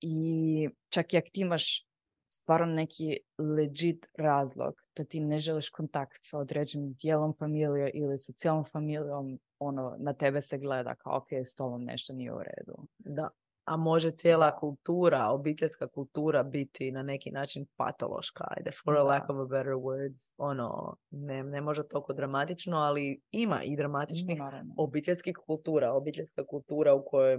[0.00, 1.86] I čak i ako ti imaš
[2.28, 8.32] stvarno neki legit razlog da ti ne želiš kontakt sa određenim dijelom familije ili sa
[8.32, 12.86] cijelom familijom, ono, na tebe se gleda kao ok, s tobom nešto nije u redu.
[12.98, 13.28] Da.
[13.64, 19.30] A može cijela kultura, obiteljska kultura biti na neki način patološka, ajde, for a lack
[19.30, 24.74] of a better word, ono, ne, ne može toliko dramatično, ali ima i dramatičnih Naravno.
[24.78, 27.38] obiteljskih kultura, obiteljska kultura u kojoj,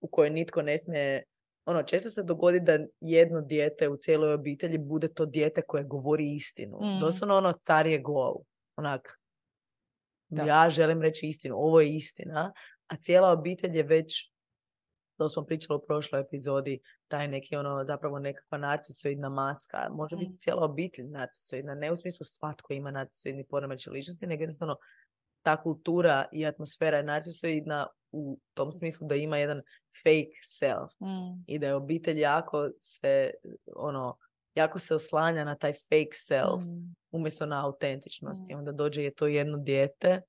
[0.00, 1.22] u kojoj nitko ne smije,
[1.66, 6.34] ono, često se dogodi da jedno dijete u cijeloj obitelji bude to dijete koje govori
[6.34, 6.78] istinu.
[6.80, 7.00] Mm.
[7.00, 8.34] Doslovno ono, car je gol.
[8.76, 9.20] Onak,
[10.30, 10.42] Da.
[10.42, 12.52] ja želim reći istinu, ovo je istina,
[12.86, 14.32] a cijela obitelj je već,
[15.18, 19.88] to smo pričali u prošloj epizodi, taj neki ono, zapravo nekakva narcisoidna maska.
[19.90, 20.18] Može Mm.
[20.18, 24.76] biti cijela obitelj narcisoidna, ne u smislu svatko ima narcisoidni poremećaj ličnosti, nego jednostavno
[25.42, 29.62] ta kultura i atmosfera je narcisoidna u tom smislu da ima jedan
[30.02, 31.44] fake self Mm.
[31.46, 33.30] i da je obitelj jako se,
[33.76, 34.16] ono,
[34.54, 36.94] jako se oslanja na taj fake self Mm.
[37.10, 38.54] umjesto na autentičnosti.
[38.54, 38.58] Mm.
[38.58, 40.22] Onda dođe je to jedno dijete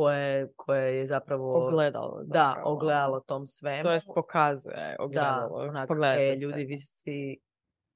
[0.00, 2.22] koje, koje je zapravo Ogledalo.
[2.24, 2.70] da, zapravo.
[2.70, 3.82] ogledalo tom svemu.
[3.82, 5.56] To jest pokazuje da, ogledalo.
[5.58, 6.44] onak, Pogledajte e, se.
[6.44, 7.38] ljudi, vi ste svi,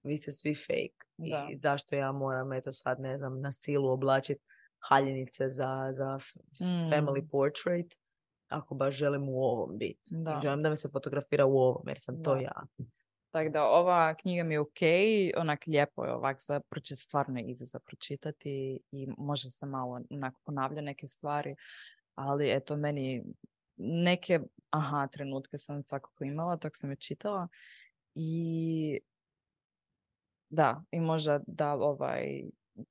[0.03, 1.05] vi ste svi fake.
[1.19, 1.49] Da.
[1.51, 4.41] I zašto ja moram, eto sad, ne znam, na silu oblačiti
[4.81, 6.19] haljinice za, za
[6.61, 6.91] Mm.
[6.91, 7.95] family portrait,
[8.49, 10.01] ako baš želim u ovom biti.
[10.13, 10.39] Da.
[10.43, 12.41] Želim da me se fotografira u ovom, jer sam to Da.
[12.41, 12.63] ja.
[13.35, 14.81] Tako da ova knjiga mi je ok,
[15.37, 20.01] onak lijepo je ovak za proči- stvarno je easy za pročitati i može se malo
[20.11, 21.55] onak ponavlja neke stvari,
[22.15, 23.25] ali eto meni
[23.77, 24.41] neke
[24.71, 27.49] aha trenutke sam svakako imala dok sam je čitala
[28.15, 29.01] i
[30.49, 32.43] da, i možda da ovaj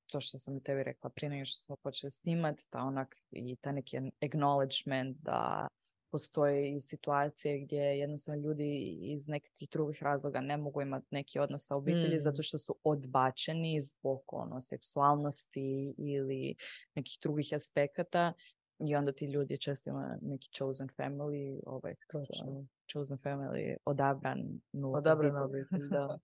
[0.08, 3.74] to što sam tebi rekla prije nego što smo počeli snimat, da onak i taj
[3.74, 5.68] neki acknowledgement da
[6.14, 11.68] postoje i situacije gdje jednostavno ljudi iz nekakvih drugih razloga ne mogu imati neki odnos
[11.68, 12.20] sa obitelji Mm.
[12.20, 16.56] zato što su odbačeni zbog ono, seksualnosti ili
[16.96, 18.34] nekih drugih aspekata
[18.80, 22.66] i onda ti ljudi često imaju neki chosen family, ovaj, Točno.
[22.92, 26.20] chosen family, odabran Odabrana obitelj, da.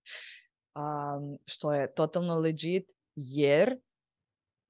[0.81, 3.79] um, što je totalno legit jer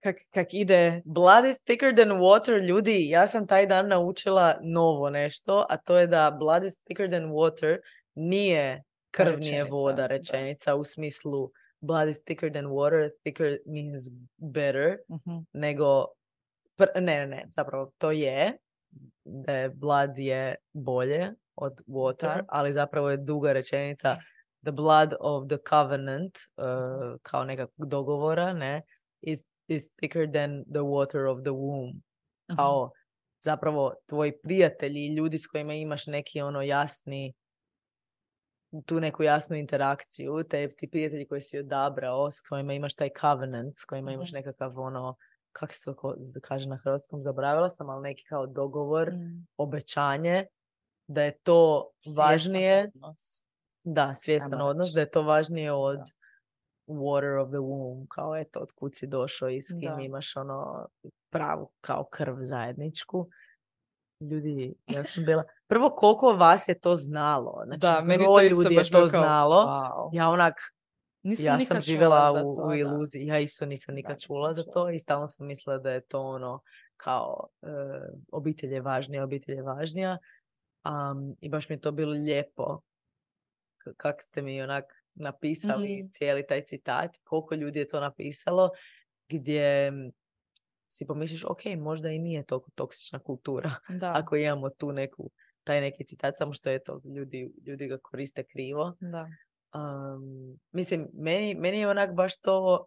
[0.03, 3.09] kak, kak ide Blood is thicker than water, ljudi.
[3.09, 7.23] Ja sam taj dan naučila novo nešto, a to je da blood is thicker than
[7.23, 7.77] water
[8.15, 10.07] nije krv nije Rečenica, voda da.
[10.07, 11.51] rečenica u smislu
[11.81, 13.99] blood is thicker than water, thicker means
[14.37, 16.05] better, Mhm, nego
[16.77, 18.57] pr- ne, ne, ne, zapravo to je
[19.23, 22.45] da je blood je bolje od water, Da.
[22.47, 24.17] ali zapravo je duga rečenica
[24.63, 26.65] the blood of the covenant, uh,
[27.21, 28.81] kao nekakvog dogovora, ne,
[29.21, 31.93] is, is thicker than the water of the womb.
[32.49, 32.55] mhm.
[32.55, 32.91] Kao
[33.41, 37.33] zapravo tvoji prijatelji i ljudi s kojima imaš neki ono jasni
[38.85, 43.75] tu neku jasnu interakciju, te ti prijatelji koji si odabrao, s kojima imaš taj covenant,
[43.75, 44.35] s kojima imaš Mhm.
[44.35, 45.15] nekakav ono,
[45.51, 49.47] kako se to kaže na hrvatskom, zaboravila sam, ali neki kao dogovor, Mm.
[49.57, 50.45] obećanje,
[51.07, 53.43] da je to Svjestan važnije, odnos.
[53.83, 56.03] da, svjestan odnos, da je to važnije od Da.
[56.89, 60.01] Water of the womb, kao eto, od kud si došao i s kim Da.
[60.01, 60.87] imaš ono
[61.29, 63.29] pravu kao krv zajedničku.
[64.31, 65.43] Ljudi, ja sam bila...
[65.67, 67.61] Prvo, koliko vas je to znalo?
[67.65, 69.55] Znači, Da, meni to isto ljudi je to kao, znalo.
[69.55, 70.09] wow.
[70.13, 70.53] Ja onak,
[71.23, 72.75] Nisam ja sam živjela u, to, u da.
[72.75, 73.25] iluziji.
[73.25, 76.21] Ja isto nisam nikad nisam čula za to i stalno sam mislila da je to
[76.21, 76.59] ono
[76.97, 77.67] kao e,
[78.31, 80.17] obitelj je važnija, obitelj je važnija.
[80.83, 82.81] Am, I baš mi je to bilo lijepo.
[83.77, 86.09] K- kak ste mi onak napisali Mhm.
[86.09, 88.69] cijeli taj citat, koliko ljudi je to napisalo,
[89.29, 90.11] gdje mm,
[90.87, 95.29] si pomisliš, ok, možda i nije toliko toksična kultura, Da, ako imamo tu neku,
[95.63, 98.93] taj neki citat, samo što je to, ljudi, ljudi ga koriste krivo.
[99.01, 99.27] da.
[99.73, 102.85] Um, mislim, meni, meni je onak baš to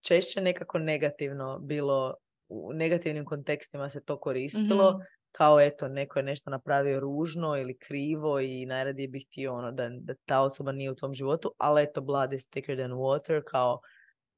[0.00, 2.14] češće nekako negativno bilo,
[2.48, 5.02] u negativnim kontekstima se to koristilo, Mhm.
[5.32, 9.88] Kao eto, neko je nešto napravio ružno ili krivo i najradije bih htio ono da,
[9.88, 13.80] da ta osoba nije u tom životu, ali eto, blood is thicker than water, kao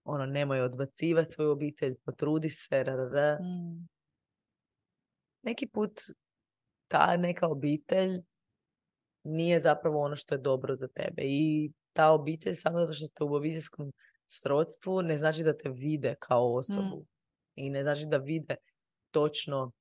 [0.05, 3.39] ono, nemoj odbacivati svoju obitelj, potrudi se, ra, ra, ra.
[3.41, 3.89] Mm.
[5.43, 6.01] Neki put
[6.89, 8.21] ta neka obitelj
[9.25, 13.25] nije zapravo ono što je dobro za tebe i ta obitelj samo zato što ste
[13.25, 13.93] u obiteljskom
[14.29, 17.07] srodstvu ne znači da te vide kao osobu
[17.55, 18.57] i ne znači da vide
[19.11, 19.73] točno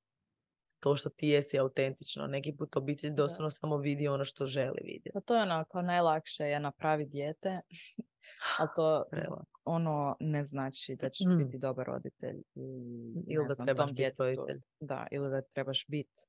[0.84, 2.26] to što ti jesi autentično.
[2.26, 5.10] Neki put obitelj doslovno samo vidi ono što želi vidjeti.
[5.14, 7.60] Pa to je onako najlakše je napraviti dijete,
[8.60, 9.04] a to
[9.64, 11.38] ono ne znači da ćeš Mm.
[11.38, 12.62] biti dobar roditelj i
[13.26, 14.60] Ili da znam, trebaš biti roditelj.
[14.80, 16.22] Da, ili da trebaš biti.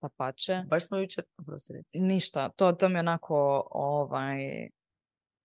[0.00, 0.62] Pa pače.
[0.68, 1.24] Baš smo jučer,
[1.68, 2.00] reci.
[2.00, 4.68] Ništa, to, to mi je onako ovaj,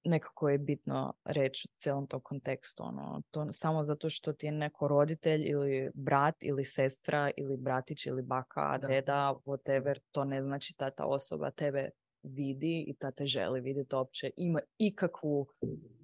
[0.09, 2.83] nekako je bitno reći u cijelom tom kontekstu.
[2.83, 8.05] Ono, to samo zato što ti je neko roditelj ili brat ili sestra ili bratić
[8.05, 8.87] ili baka, Da.
[8.87, 11.89] deda, whatever, to ne znači da ta osoba tebe
[12.23, 14.31] vidi i da te želi vidjeti uopće.
[14.37, 15.47] Ima ikakvu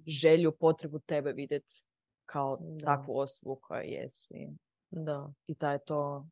[0.06, 1.72] želju, potrebu tebe vidjeti
[2.26, 2.84] kao Da.
[2.86, 4.48] takvu osobu koja jesi.
[4.90, 5.32] Da.
[5.46, 6.28] I da je to,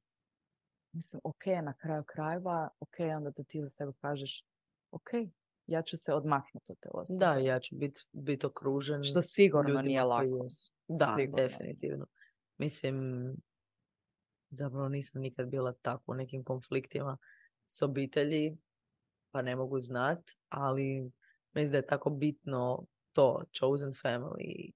[0.93, 4.45] mislim, ok, na kraju krajeva, ok, onda da ti za sebe kažeš,
[4.91, 5.11] ok,
[5.67, 7.19] ja ću se odmaknuti od te osobe.
[7.19, 10.49] Da, ja ću biti bit okružen Što sigurno nije lako.
[10.89, 11.37] Da, Sigurno.
[11.37, 12.07] definitivno.
[12.59, 13.27] Mislim,
[14.51, 17.19] zapravo nisam nikad bila tako u nekim konfliktima
[17.67, 18.57] s obitelji,
[19.31, 20.19] pa ne mogu znat,
[20.49, 21.13] ali
[21.55, 24.73] mislim da je tako bitno to, chosen family,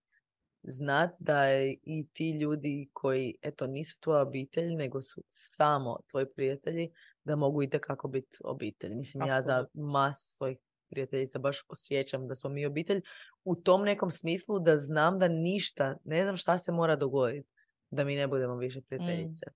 [0.63, 6.27] znat da je i ti ljudi koji, eto, nisu tvoja obitelj, nego su samo tvoji
[6.37, 6.93] prijatelji,
[7.25, 8.95] da mogu itekako biti obitelj.
[8.95, 10.59] Mislim, ja za masu svojih
[10.91, 13.03] prijateljica baš osjećam da smo mi obitelj
[13.45, 17.49] u tom nekom smislu da znam da ništa, ne znam šta se mora dogoditi
[17.91, 19.47] da mi ne budemo više prijateljice.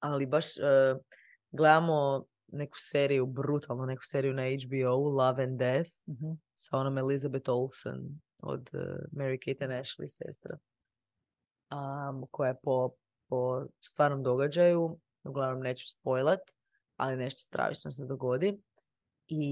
[0.00, 0.60] Ali baš e,
[1.50, 6.30] gledamo neku seriju, brutalno neku seriju na HBO, Love and Death, Mhm.
[6.54, 8.80] sa onom Elizabeth Olsen od uh,
[9.12, 10.58] Mary Kate and Ashley sestra.
[11.70, 12.90] Um, koja je po,
[13.28, 16.40] po stvarnom događaju, uglavnom neću spojlat,
[16.96, 18.58] ali nešto stravično se dogodi.
[19.28, 19.42] I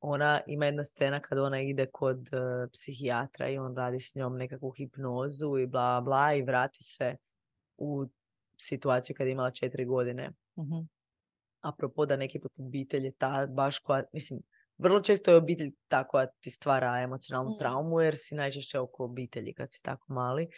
[0.00, 4.36] ona ima jedna scena kad ona ide kod uh, psihijatra i on radi s njom
[4.36, 7.16] nekakvu hipnozu i bla bla i vrati se
[7.76, 8.06] u
[8.58, 10.76] situaciju kad je imala četiri godine Mhm.
[11.60, 14.40] apropo da neki put obitelj je ta baš koja, mislim,
[14.78, 17.58] vrlo često je obitelj ta koja ti stvara emocionalnu Mm.
[17.58, 20.48] traumu jer si najčešće oko obitelji kad si tako mali.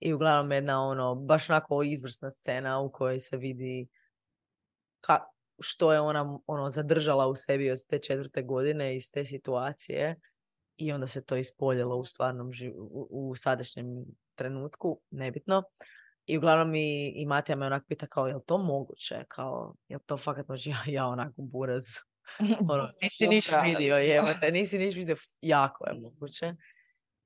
[0.00, 3.88] I uglavnom jedna ono, baš onako izvrsna scena u kojoj se vidi
[5.00, 5.20] ka,
[5.60, 10.16] što je ona ono zadržala u sebi od te četvrte godine iz te situacije
[10.76, 14.04] i onda se to ispoljilo u stvarnom živ- u, u sadašnjem
[14.34, 15.62] trenutku, nebitno.
[16.26, 19.24] I uglavnom mi, i Matija me onak pita kao, jel to moguće?
[19.28, 20.70] Kao, jel to fakat može?
[20.70, 21.84] Ja, ja onako buraz.
[22.72, 26.54] Ono, nisi niš vidio, jebate, nisi niš vidio, jako je moguće.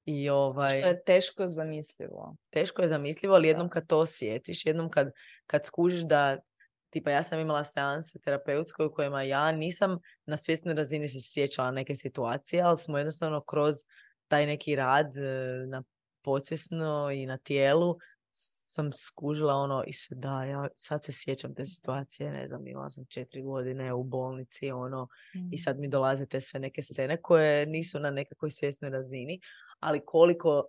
[0.04, 2.36] I ovaj, Što je teško zamislivo.
[2.50, 5.10] teško je zamislivo, ali jednom kad to osjetiš, jednom kad,
[5.46, 6.38] kad skužiš da,
[6.90, 11.70] tipa ja sam imala seanse terapeutske u kojima ja nisam na svjesnoj razini se sjećala
[11.70, 13.76] neke situacije, ali smo jednostavno kroz
[14.28, 15.82] taj neki rad e, na
[16.22, 17.98] podsvjesno i na tijelu
[18.68, 22.88] sam skužila ono i se da, ja sad se sjećam te situacije, ne znam, imala
[22.88, 25.58] sam četiri godine u bolnici, ono, i Mm.
[25.58, 29.40] sad mi dolaze te sve neke scene koje nisu na nekakvoj svjesnoj razini,
[29.80, 30.64] ali koliko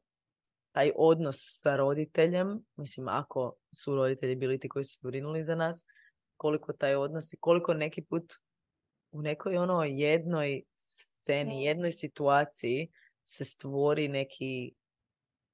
[0.72, 5.86] taj odnos sa roditeljem, mislim ako su roditelji bili ti koji su brinuli za nas,
[6.40, 8.34] koliko taj odnos i koliko neki put
[9.12, 12.92] u nekoj ono jednoj sceni, jednoj situaciji
[13.24, 14.74] se stvori neki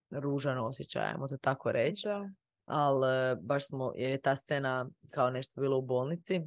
[0.09, 2.29] ružan osjećaj, ajmo to tako reći Da.
[2.65, 6.41] ali baš smo, jer je ta scena kao nešto bilo u bolnici,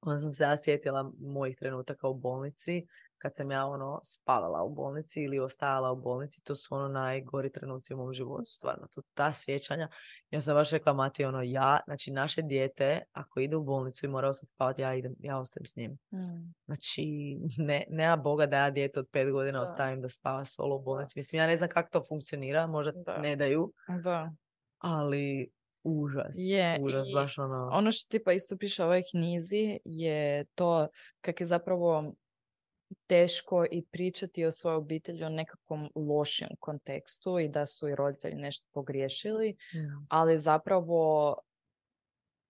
[0.00, 2.86] onda sam se ja sjetila mojih trenutaka u bolnici,
[3.24, 7.52] kad sam ja ono spavala u bolnici ili ostajala u bolnici, to su ono najgori
[7.52, 9.88] trenuci u mom životu, stvarno, to, ta sjećanja.
[10.30, 14.08] Ja sam baš rekla Mati, ono, ja, znači naše dijete, ako ide u bolnicu i
[14.08, 15.98] mora ostati spavati, ja idem, ja ostajem s njim.
[16.12, 16.54] Mm.
[16.64, 17.04] Znači,
[17.68, 19.64] ne, nema Boga da ja dijete od pet godina Da.
[19.64, 21.18] ostavim da spava solo u bolnici.
[21.18, 23.18] Mislim, ja ne znam kako to funkcionira, možda Da.
[23.18, 23.72] ne daju,
[24.02, 24.32] Da.
[24.78, 25.50] ali
[25.82, 26.34] užas.
[26.38, 27.70] Je, užas, i baš ono...
[27.72, 30.88] Ono što ti pa isto piše u ovoj knjizi je to
[31.20, 32.14] kak je zapravo
[33.06, 38.34] teško i pričati o svojoj obitelji o nekakvom lošem kontekstu i da su i roditelji
[38.34, 39.56] nešto pogriješili,
[40.08, 41.36] ali zapravo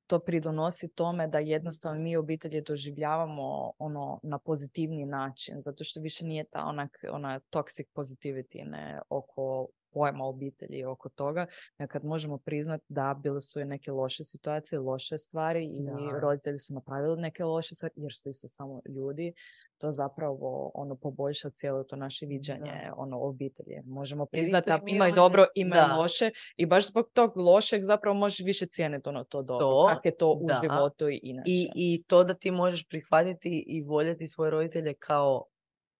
[0.06, 6.26] to pridonosi tome da jednostavno mi obitelji doživljavamo ono na pozitivni način, zato što više
[6.26, 11.46] nije ta onak, ona toxic positivity ne, oko pojma obitelji oko toga,
[11.88, 15.88] kad možemo priznati da bile su i neke loše situacije, loše stvari i
[16.20, 19.32] roditelji su napravili neke loše stvari jer su isto samo ljudi,
[19.78, 23.80] to zapravo ono poboljša cijelo to naše viđanje ono obitelji.
[23.84, 28.14] Možemo priznati da ima i dobro, ima i loše i baš zbog tog lošeg zapravo
[28.14, 29.66] možeš više cijeniti ono to dobro.
[29.66, 31.50] To, kako je to u životu i inače.
[31.50, 35.44] I, I to da ti možeš prihvatiti i voljeti svoje roditelje kao,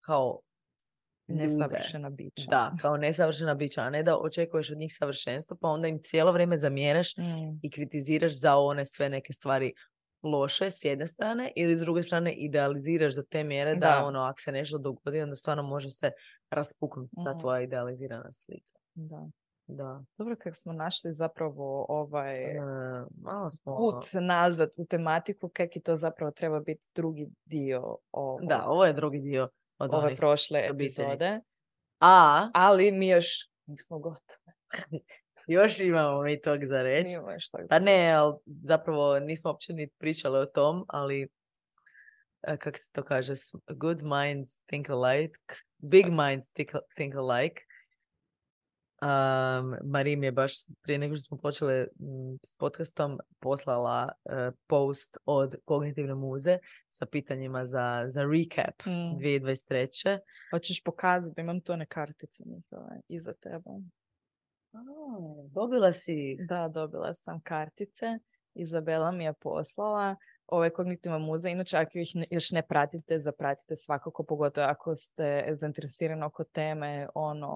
[0.00, 0.40] kao
[1.26, 2.50] nesavršena bića.
[2.50, 6.32] Da, kao nesavršena bića, a ne da očekuješ od njih savršenstvo, pa onda im cijelo
[6.32, 7.58] vrijeme zamjeraš mm.
[7.62, 9.72] i kritiziraš za one sve neke stvari
[10.24, 14.40] loše s jedne strane ili s druge strane idealiziraš do te mjere da, ono, ako
[14.40, 16.10] se nešto dogodi, onda stvarno može se
[16.50, 17.40] raspuknuti ta mm.
[17.40, 18.78] tvoja idealizirana slika.
[18.94, 19.28] Da.
[19.66, 20.04] Da.
[20.18, 22.60] Dobro, kako smo našli zapravo ovaj e,
[23.22, 23.76] malo smo...
[23.76, 27.96] put nazad u tematiku, kak i to zapravo treba biti drugi dio.
[28.12, 28.38] Ovo.
[28.42, 29.48] Da, ovo je drugi dio
[29.78, 31.40] od ove prošle epizode.
[32.00, 34.54] A, ali mi još nismo gotovi.
[35.46, 37.14] još imamo mi tog za reći.
[37.68, 41.28] Pa ne, ali zapravo nismo uopće ni pričali o tom, ali
[42.42, 43.32] e, kako se to kaže,
[43.68, 45.38] good minds think alike,
[45.78, 46.50] big minds
[46.94, 47.62] think alike.
[49.02, 50.52] Um, Mari mi je baš
[50.82, 56.58] prije nego što smo počeli mm, s podcastom poslala uh, post od Kognitivne muze
[56.88, 58.90] sa pitanjima za, za recap mm.
[58.90, 60.18] 2023.
[60.50, 63.70] Hoćeš pokazati, imam to one kartice njihove iza tebe.
[65.50, 66.36] Dobila si?
[66.48, 68.18] Da, dobila sam kartice.
[68.54, 71.50] Izabela mi je poslala ove kognitivna muze.
[71.50, 77.48] Inače, ako ih još ne pratite, zapratite svakako, pogotovo ako ste zainteresirani oko teme ono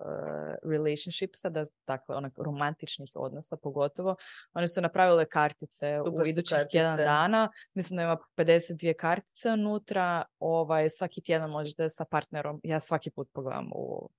[0.00, 4.16] uh, relationshipsa, da, dakle, onak romantičnih odnosa pogotovo.
[4.52, 7.48] Oni su napravile kartice Super u idućih tjedan dana.
[7.74, 10.24] Mislim da ima 52 kartice unutra.
[10.38, 14.10] Ovaj, svaki tjedan možete sa partnerom, ja svaki put pogledam u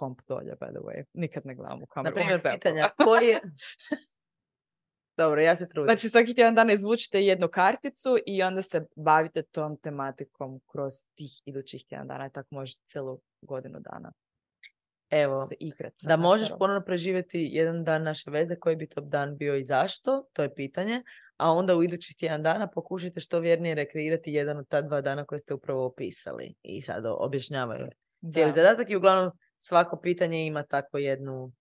[0.00, 1.04] komp dolje, by the way.
[1.12, 2.16] Nikad ne gledam u kameru.
[2.16, 3.40] Na primjer, pitanja, koji je,
[5.20, 5.86] Dobro, ja se trudim.
[5.86, 11.30] Znači svaki tjedan dana izvučite jednu karticu i onda se bavite tom tematikom kroz tih
[11.44, 14.12] idućih tjedan dana i tako možete celu godinu dana.
[15.10, 19.56] Evo, se da možeš ponovno preživjeti jedan dan naše veze, koji bi to dan bio
[19.56, 21.02] i zašto, to je pitanje,
[21.36, 25.24] a onda u idućih tjedan dana pokušajte što vjernije rekreirati jedan od ta dva dana
[25.24, 27.88] koje ste upravo opisali i sad objašnjavaju
[28.32, 31.52] cijeli zadatak i uglavnom svako pitanje ima tako jednu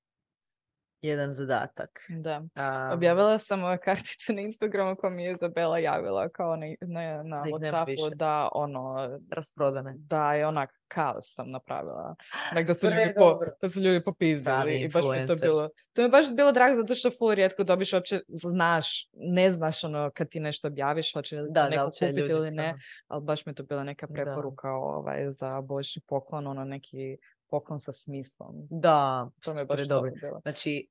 [1.01, 1.89] jedan zadatak.
[2.09, 2.37] Da.
[2.37, 7.23] Um, Objavila sam ove kartice na Instagramu koja mi je Izabela javila kao na, na,
[7.23, 9.09] na Whatsappu da ono...
[9.31, 9.93] Rasprodane.
[9.97, 12.15] Da, je onak kaos sam napravila.
[12.53, 15.69] Nek da su, ljudi, po, da su ljudi popizdali i baš mi to bilo...
[15.93, 19.83] To mi je baš bilo drago zato što full rijetko dobiš uopće znaš, ne znaš
[19.83, 22.75] ono kad ti nešto objaviš, hoće li da, neko kupiti ili ne,
[23.07, 27.17] ali baš mi je to bila neka preporuka ovaj, za božićni poklon, ono neki
[27.49, 28.67] poklon sa smislom.
[28.69, 30.11] Da, to mi je baš dobro.
[30.41, 30.87] Znači,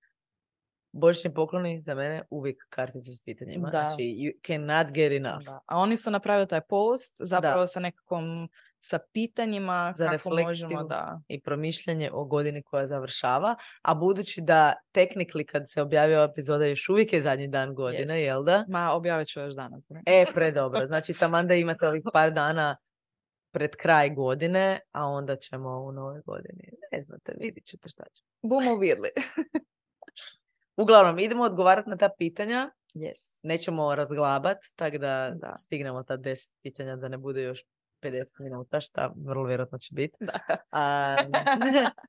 [0.93, 3.71] božićni pokloni za mene uvijek kartice s pitanjima.
[3.71, 3.85] Da.
[3.85, 5.45] Znači, you cannot get enough.
[5.45, 5.61] Da.
[5.67, 8.49] A oni su napravili taj post zapravo sa nekakvom
[8.81, 11.21] sa pitanjima za kako možemo da...
[11.29, 16.67] i promišljanje o godini koja završava, a budući da technically kad se objavi ova epizoda
[16.67, 18.25] još uvijek je zadnji dan godine, yes.
[18.25, 18.65] jel da?
[18.69, 19.89] Ma objavit ću još danas.
[19.89, 20.03] Ne?
[20.07, 20.87] E, predobro.
[20.87, 22.77] Znači, tamo da imate ovih par dana
[23.59, 26.71] pred kraj godine, a onda ćemo u nove godini.
[26.93, 28.23] Ne znate, vidit ćete šta će.
[28.43, 29.11] Bumo vidli.
[30.83, 32.71] Uglavnom, idemo odgovarati na ta pitanja.
[32.95, 33.39] Yes.
[33.43, 37.65] Nećemo razglabat, tako da, da, stignemo ta deset pitanja da ne bude još
[38.03, 40.17] 50 minuta, šta vrlo vjerojatno će biti.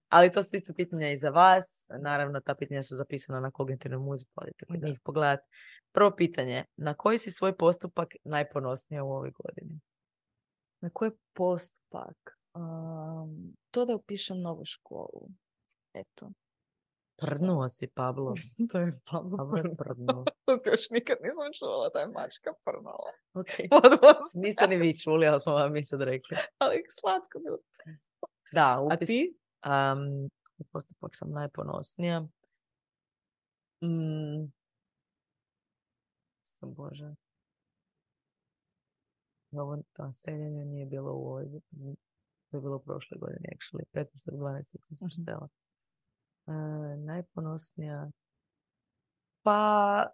[0.09, 1.85] ali to su isto pitanja i za vas.
[2.01, 5.47] Naravno, ta pitanja su zapisana na kognitivnom muziku, ali kod njih pogledati.
[5.91, 9.79] Prvo pitanje, na koji si svoj postupak najponosnija u ovoj godini?
[10.81, 12.37] Na koji postupak?
[12.53, 15.29] Um, to da upišem novu školu.
[15.93, 16.31] Eto.
[17.21, 18.33] Prdnuo si, Pablo.
[18.57, 20.25] Da je Pablo, Pablo prdnuo.
[20.63, 23.11] to još nikad nisam čula da je mačka prnula.
[23.33, 23.51] Ok.
[24.43, 26.37] Niste ni vi čuli, ali smo vam mi sad rekli.
[26.57, 27.57] ali slatko bilo.
[28.51, 28.95] Da, upis.
[29.01, 29.37] A ti?
[29.65, 30.29] Um,
[30.71, 32.19] postupak sam najponosnija.
[33.83, 34.51] Mm.
[36.43, 37.15] Sam Bože.
[39.51, 41.45] Ovo to seljenje nije bilo u ovoj,
[42.51, 44.63] to je bilo prošle godine, actually, 15.12.
[44.81, 45.47] sam se presela.
[46.45, 46.53] Uh,
[47.05, 48.11] najponosnija,
[49.43, 50.05] pa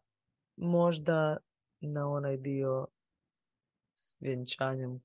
[0.56, 1.38] možda
[1.82, 2.88] na onaj dio
[3.96, 5.04] s vjenčanjem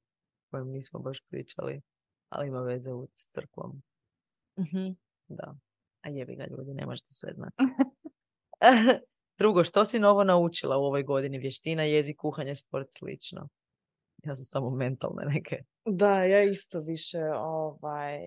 [0.51, 1.83] kojem nismo baš pričali,
[2.29, 3.83] ali ima veze u- s crkvom.
[4.59, 4.93] Mhm.
[5.29, 5.55] Da.
[6.01, 7.55] A jebi ga ljudi, ne možete sve znati.
[9.39, 11.39] Drugo, što si novo naučila u ovoj godini?
[11.39, 13.49] Vještina, jezik, kuhanje, sport, slično.
[14.25, 15.57] Ja sam samo mentalne neke.
[15.85, 18.19] Da, ja isto više, ovaj...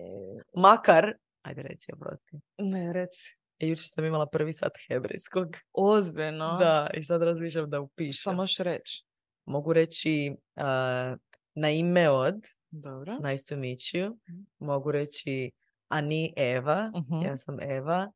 [0.56, 1.12] Makar,
[1.42, 2.36] ajde reci, oprosti.
[2.58, 3.38] Ne, reci.
[3.58, 5.56] E, jučer sam imala prvi sat hebrejskog.
[5.72, 6.56] Ozbiljno.
[6.58, 8.20] Da, i sad razmišljam da upišem.
[8.20, 9.04] Šta možeš reći?
[9.46, 11.18] Mogu reći uh,
[11.54, 12.34] na ime od,
[12.70, 13.18] Dobro.
[13.18, 14.18] nice to meet you.
[14.58, 15.50] Mogu reći
[15.88, 17.22] Ani Eva, Mhm.
[17.26, 18.12] ja sam Eva.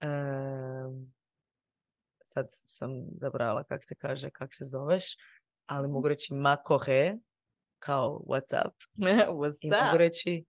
[0.00, 1.12] Em,
[2.24, 2.90] sad sam
[3.20, 5.04] zabrala kak se kaže, kak se zoveš,
[5.66, 7.14] ali mogu reći Makohe,
[7.78, 8.74] kao what's up.
[9.40, 10.44] What's I mogu reći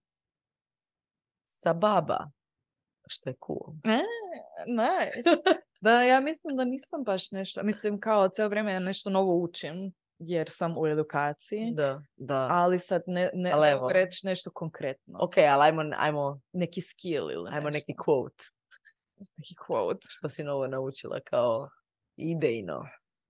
[1.44, 2.30] Sababa,
[3.06, 3.74] što je cool.
[4.66, 5.30] Nice.
[5.80, 10.46] Da, ja mislim da nisam baš nešto, mislim kao cijelo vrijeme nešto novo učim, jer
[10.50, 12.48] sam u edukaciji, Da, da.
[12.50, 15.18] ali sad ne, ne, ne reći nešto konkretno.
[15.20, 17.86] Ok, ali ajmo, ajmo, Neki skill ili ajmo nešto.
[17.88, 18.50] neki quote.
[19.36, 20.06] Neki quote.
[20.08, 21.68] Što si novo naučila kao
[22.16, 22.88] idejno.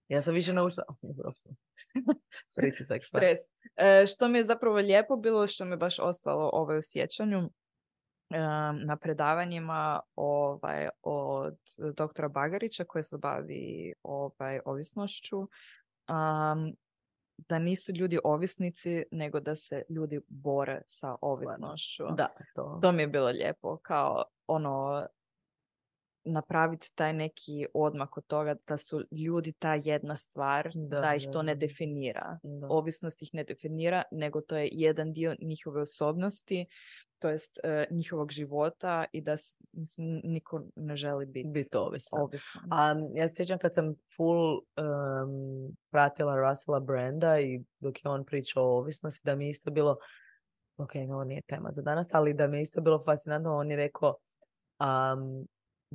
[0.09, 0.85] Ja sam više naučila...
[2.57, 3.03] Pritisak.
[3.03, 3.19] sad.
[3.19, 3.39] Stres.
[3.77, 7.39] E, što mi je zapravo lijepo bilo, što mi je baš ostalo ovaj u sjećanju,
[7.39, 11.59] em, na predavanjima ovaj, od
[11.97, 15.49] doktora Bagarića koji se bavi ovaj, ovisnošću,
[16.07, 16.73] am,
[17.37, 22.05] da nisu ljudi ovisnici, nego da se ljudi bore sa ovisnošću.
[22.17, 22.79] Da, to.
[22.83, 25.07] To mi je bilo lijepo, kao ono,
[26.25, 31.29] napraviti taj neki odmak od toga da su ljudi ta jedna stvar, da, Da, ih
[31.33, 32.39] to ne definira.
[32.43, 32.67] Da.
[32.71, 36.67] Ovisnost ih ne definira, nego to je jedan dio njihove osobnosti,
[37.19, 39.37] to jest e, njihovog života i da
[39.73, 42.21] mislim, niko ne želi biti Biti ovisan.
[42.21, 42.63] ovisan.
[42.71, 48.25] A ja se sjećam kad sam full um, pratila Russella Branda i dok je on
[48.25, 49.97] pričao o ovisnosti, da mi je isto bilo,
[50.77, 53.77] ok, ovo nije tema za danas, ali da mi je isto bilo fascinantno, on je
[53.77, 54.17] rekao
[54.81, 55.47] um,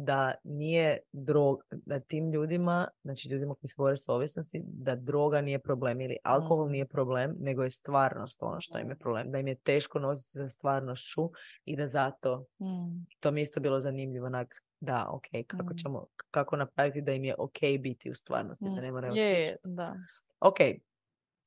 [0.02, 5.42] da nije drog, da tim ljudima, znači ljudima koji se bore s ovisnosti, da droga
[5.42, 6.72] nije problem ili alkohol Mm.
[6.72, 9.32] nije problem, nego je stvarnost ono što im je problem.
[9.32, 11.30] Da im je teško nositi sa stvarnošću
[11.66, 13.06] i da zato Mm.
[13.20, 15.78] to mi je isto bilo zanimljivo, onak, da, ok, kako Mm.
[15.78, 18.76] ćemo, kako napraviti da im je ok biti u stvarnosti, da Mm.
[18.76, 19.14] ne moraju...
[19.16, 19.96] Je, da.
[20.40, 20.58] Ok,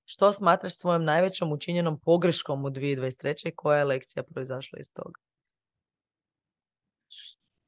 [0.04, 3.48] što smatraš svojom najvećom učinjenom pogreškom u 2023.
[3.48, 5.20] i koja je lekcija proizašla iz toga?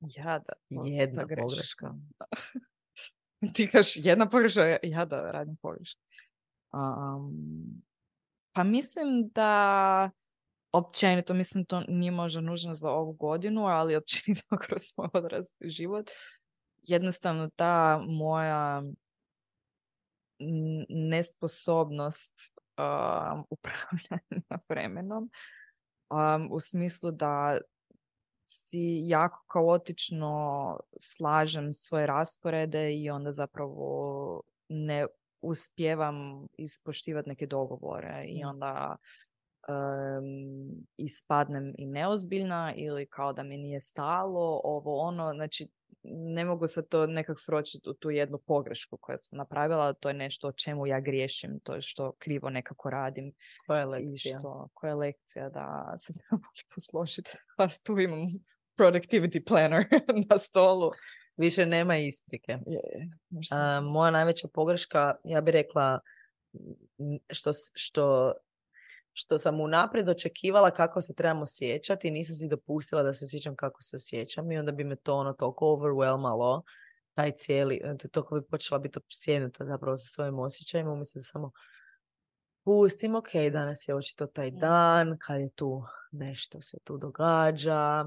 [0.08, 0.52] Jada.
[0.76, 1.94] o, Jedna pogreška.
[3.54, 6.00] Ti kaš jedna pogreška, ja- ja da radim pogreške.
[6.72, 7.82] Um,
[8.52, 10.10] pa mislim da
[10.72, 16.10] općenito, mislim to nije možda nužno za ovu godinu, ali općenito kroz svoj odrasli život.
[16.82, 18.82] Jednostavno ta moja
[20.88, 25.30] nesposobnost um, upravljanja vremenom
[26.10, 27.58] um, u smislu da
[28.44, 35.06] si jako kaotično slažem svoje rasporede i onda zapravo ne
[35.40, 38.96] uspijevam ispoštivati neke dogovore i onda
[39.68, 45.68] em, ispadnem i neozbiljna ili kao da mi nije stalo, ovo ono, znači
[46.04, 50.14] ne mogu se to nekak sročiti u tu jednu pogrešku koju sam napravila, to je
[50.14, 53.32] nešto o čemu ja griješim, to je što krivo nekako radim
[53.66, 54.38] Koja je i lekcija?
[54.38, 56.42] što, koja je lekcija da se treba
[56.74, 57.30] posložiti.
[57.56, 58.18] Pa tu imam
[58.78, 59.84] productivity planner
[60.30, 60.90] na stolu.
[61.36, 62.52] Više nema isprike.
[62.52, 63.10] Je, je,
[63.50, 66.00] A, moja najveća pogreška, ja bih rekla,
[67.30, 68.32] što, što,
[69.16, 73.56] što sam unaprijed očekivala kako se trebamo sjećati i nisam si dopustila da se osjećam
[73.56, 76.62] kako se osjećam i onda bi me to ono toliko overwhelmalo,
[77.14, 81.50] taj cijeli, to toliko bi počela biti opsjednuta zapravo sa svojim osjećajima, umjesto da samo
[82.64, 88.04] pustim, ok, danas je očito taj dan, kad je tu nešto se tu događa,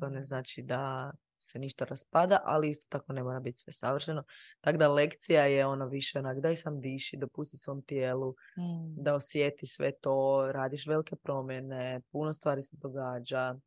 [0.00, 4.24] to ne znači da se ništa raspada, ali isto tako ne mora biti sve savršeno.
[4.60, 9.02] Tako da lekcija je ono više onak, daj sam diši, dopusti svom tijelu Mm.
[9.02, 13.58] da osjeti sve to, radiš velike promjene, puno stvari se događa,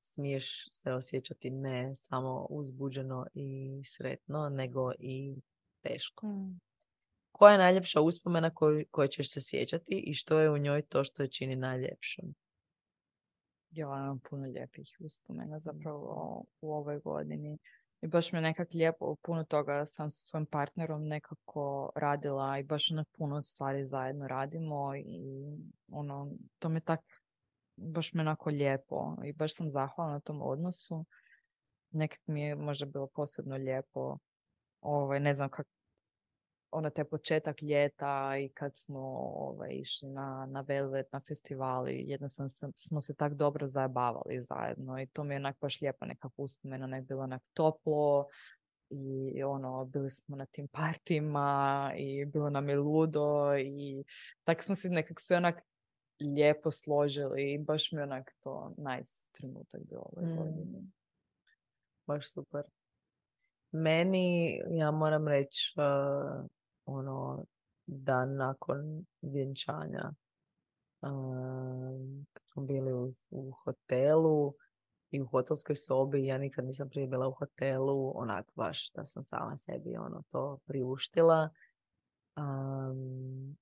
[0.00, 5.34] smiješ se osjećati ne samo uzbuđeno i sretno, nego i
[5.82, 6.26] teško.
[6.26, 6.60] Mm.
[7.32, 11.04] Koja je najljepša uspomena koju, koje ćeš se sjećati i što je u njoj to
[11.04, 12.34] što je čini najljepšom?
[13.70, 17.58] Imam puno lijepih uspomena zapravo u ovoj godini.
[18.02, 22.62] I baš mi je nekak lijepo, puno toga sam sa svojim partnerom nekako radila i
[22.62, 25.44] baš na puno stvari zajedno radimo i
[25.92, 27.00] ono, to mi tak,
[27.76, 31.04] baš mi je onako lijepo i baš sam zahvalna na tom odnosu.
[31.90, 34.18] Nekak mi je možda bilo posebno lijepo,
[34.80, 35.66] ovaj, ne znam kak,
[36.70, 39.00] ono te početak ljeta i kad smo
[39.34, 45.00] ovaj, išli na, na Velvet, na festivali, jednostavno sam, smo se tak dobro zajebavali zajedno
[45.00, 48.26] i to mi je onak baš lijepa nekakva uspomena, onak bilo onak toplo
[48.90, 54.04] i ono, bili smo na tim partima i bilo nam je ludo i
[54.44, 55.62] tako smo se nekak sve onak
[56.20, 60.36] lijepo složili i baš mi je onak to nice trenutak bio ovoj Mm.
[60.36, 60.90] godini.
[62.06, 62.62] Baš super.
[63.72, 66.46] Meni, ja moram reći, uh,
[66.88, 67.44] ono,
[67.86, 70.12] da nakon vjenčanja,
[71.02, 74.54] um, smo bili u, u hotelu
[75.10, 79.22] i u hotelskoj sobi, ja nikad nisam prije bila u hotelu, onak baš da sam
[79.22, 81.50] sama sebi ono to priuštila.
[82.36, 83.56] Um,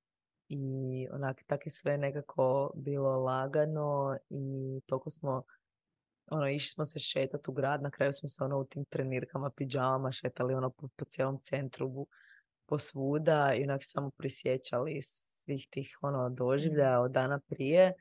[0.48, 5.42] I onak tak je sve nekako bilo lagano i toliko smo
[6.30, 9.50] ono, išli smo se šetati u grad, na kraju smo se ono u tim trenirkama,
[9.50, 12.06] pidžamama šetali ono po, po cijelom centru,
[12.66, 17.92] bu- po svuda i onak samo prisjećali svih tih ono doživljaja od dana prije.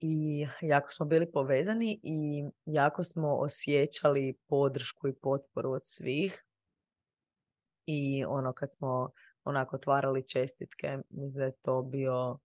[0.00, 6.44] I jako smo bili povezani i jako smo osjećali podršku i potporu od svih.
[7.86, 9.10] I ono kad smo
[9.44, 12.38] onako otvarali čestitke, mislim da je to bio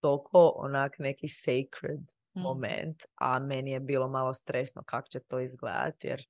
[0.00, 2.00] toliko onak neki sacred
[2.36, 2.40] Mm.
[2.40, 6.22] moment, a meni je bilo malo stresno kako će to izgledati, jer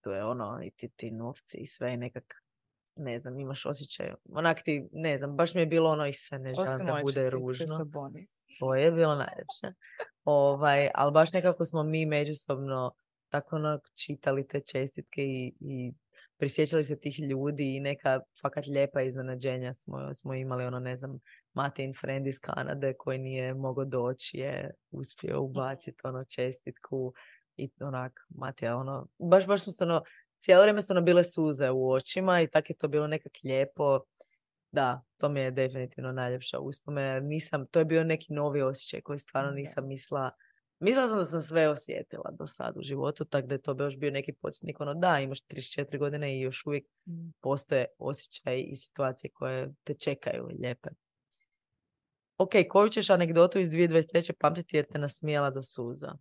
[0.00, 2.34] to je ono, i ti, ti novci i sve i nekak,
[2.96, 6.38] ne znam, imaš osjećaj, onak ti, ne znam, baš mi je bilo ono i se
[6.38, 7.86] ne želim da bude ružno.
[8.58, 9.78] To je bilo najljepše.
[10.24, 12.92] Ovaj, ali baš nekako smo mi međusobno
[13.28, 15.92] tako ono čitali te čestitke i, i
[16.38, 21.18] prisjećali se tih ljudi i neka fakat lijepa iznenađenja smo, smo imali, ono ne znam,
[21.52, 27.14] Matin friend iz Kanade koji nije mogao doći je uspio ubaciti ono čestitku
[27.56, 30.02] i onak, Matija, ono, baš, baš smo se ono,
[30.38, 34.00] cijelo vrijeme su ono bile suze u očima i tako je to bilo nekak lijepo.
[34.72, 37.20] Da, to mi je definitivno najljepša uspomena.
[37.20, 40.30] Nisam, to je bio neki novi osjećaj koji stvarno nisam mislila.
[40.78, 43.98] Mislila sam da sam sve osjetila do sad u životu, tako da je to još
[43.98, 44.80] bio neki podsjetnik.
[44.80, 47.30] Ono, da, imaš 34 godine i još uvijek Mm.
[47.40, 50.88] postoje osjećaji i situacije koje te čekaju lijepe.
[52.38, 54.32] Ok, koju ćeš anegdotu iz 2023.
[54.38, 56.12] pamtiti jer te nasmijala do suza?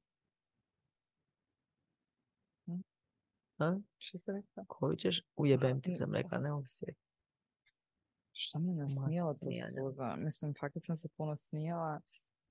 [3.61, 3.79] A?
[3.97, 4.65] Što ste rekla?
[4.67, 5.21] Koju ćeš?
[5.35, 7.11] Ujebem ti sam rekla, ne mogu se sjetiti.
[8.33, 9.81] Što me nasmijala to smijanja.
[9.81, 10.15] suza?
[10.15, 12.01] Mislim, fakat sam se puno smijala.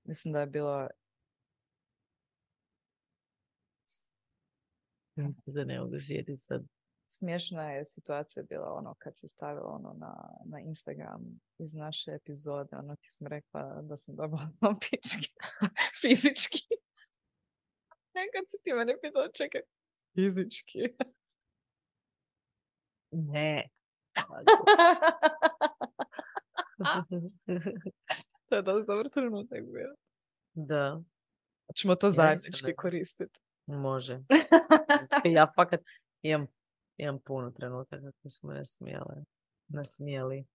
[0.03, 0.87] Mislim da je bilo...
[5.47, 6.63] Se ne mogu sjetiti sad.
[7.07, 11.21] Smiješna je situacija bila ono kad se stavila ono na, na Instagram
[11.57, 12.75] iz naše epizode.
[12.75, 14.47] Ono ti sam rekla da sam dobila
[14.81, 15.31] pičke
[16.01, 16.63] fizički.
[18.15, 19.61] Nekad si ti mene pitala, čekaj,
[20.15, 20.79] fizički.
[23.11, 23.69] Ne.
[28.49, 29.95] to je dosta dobar trenutak bio.
[30.53, 31.01] da,
[31.75, 33.39] Ćemo to Ja zajednički koristiti.
[33.67, 34.19] može.
[35.35, 35.79] Ja fakat
[36.21, 36.47] imam,
[36.97, 39.23] imam puno trenutaka koji su me nasmijale.
[39.67, 40.45] Nasmijali.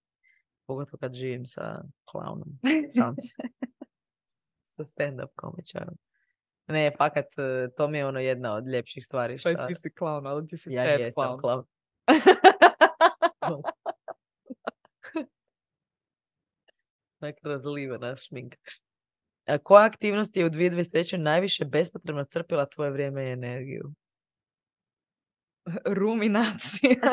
[0.66, 2.58] Pogotovo kad živim sa klaunom.
[4.76, 5.94] Sa stand-up komičarom.
[6.68, 9.50] Ne, fakat, eh, to mi je ono jedna od ljepših stvari Pa što...
[9.50, 11.64] i ti si klaun, ali ti si Ja sad jesam klaun.
[17.20, 18.56] Neka razlivena šminka.
[19.46, 21.16] A koja aktivnost je u 2023.
[21.16, 23.92] najviše bespotrebno crpila tvoje vrijeme i energiju?
[26.00, 26.94] Ruminacija.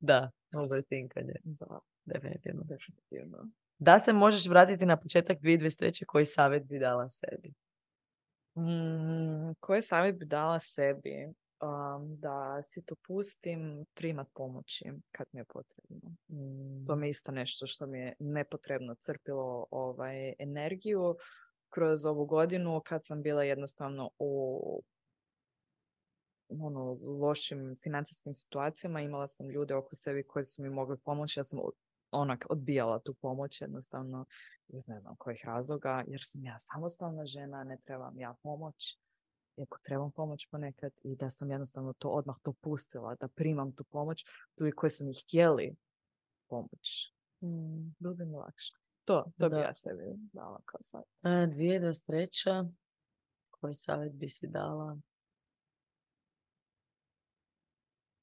[0.00, 1.34] Da, overthinkanje.
[1.44, 2.62] da, Definitivno.
[2.64, 3.48] definitivno.
[3.78, 6.04] Da se možeš vratiti na početak 2023.
[6.04, 7.54] koji savjet bi dala sebi?
[8.58, 11.28] Mm, koje savjet bi dala sebi?
[11.60, 16.14] Um, da si to pustim primat pomoći kad mi je potrebno.
[16.86, 21.16] To mi je isto nešto što mi je nepotrebno crpilo ovaj, energiju
[21.68, 24.82] kroz ovu godinu kad sam bila jednostavno u
[26.48, 29.00] ono, lošim financijskim situacijama.
[29.00, 31.40] Imala sam ljude oko sebi koji su mi mogli pomoći.
[31.40, 31.58] Ja sam
[32.10, 34.26] onak odbijala tu pomoć jednostavno
[34.68, 38.98] iz ne znam kojih razloga jer sam ja samostalna žena, ne trebam ja pomoć.
[39.56, 43.84] Iako trebam pomoć ponekad i da sam jednostavno to odmah to pustila, da primam tu
[43.84, 44.24] pomoć,
[44.60, 45.76] ljudi koji su mi htjeli
[46.48, 47.14] pomoć.
[47.42, 48.74] Mm, bilo bi mi lakše.
[49.04, 49.60] To, to bi Da.
[49.60, 51.02] ja sebi dala kao sad.
[51.22, 52.72] A, 2023.
[53.50, 54.98] Koji savjet bi si dala?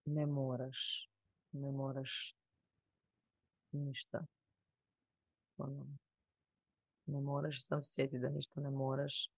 [0.06, 1.12] Ne moraš.
[1.52, 2.38] Ne moraš
[3.76, 4.26] ništa.
[5.58, 5.86] Ono,
[7.06, 9.30] ne moraš, sam se sjeti da ništa ne moraš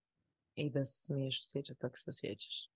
[0.55, 2.69] i da smiješ osjećati kako se osjećaš.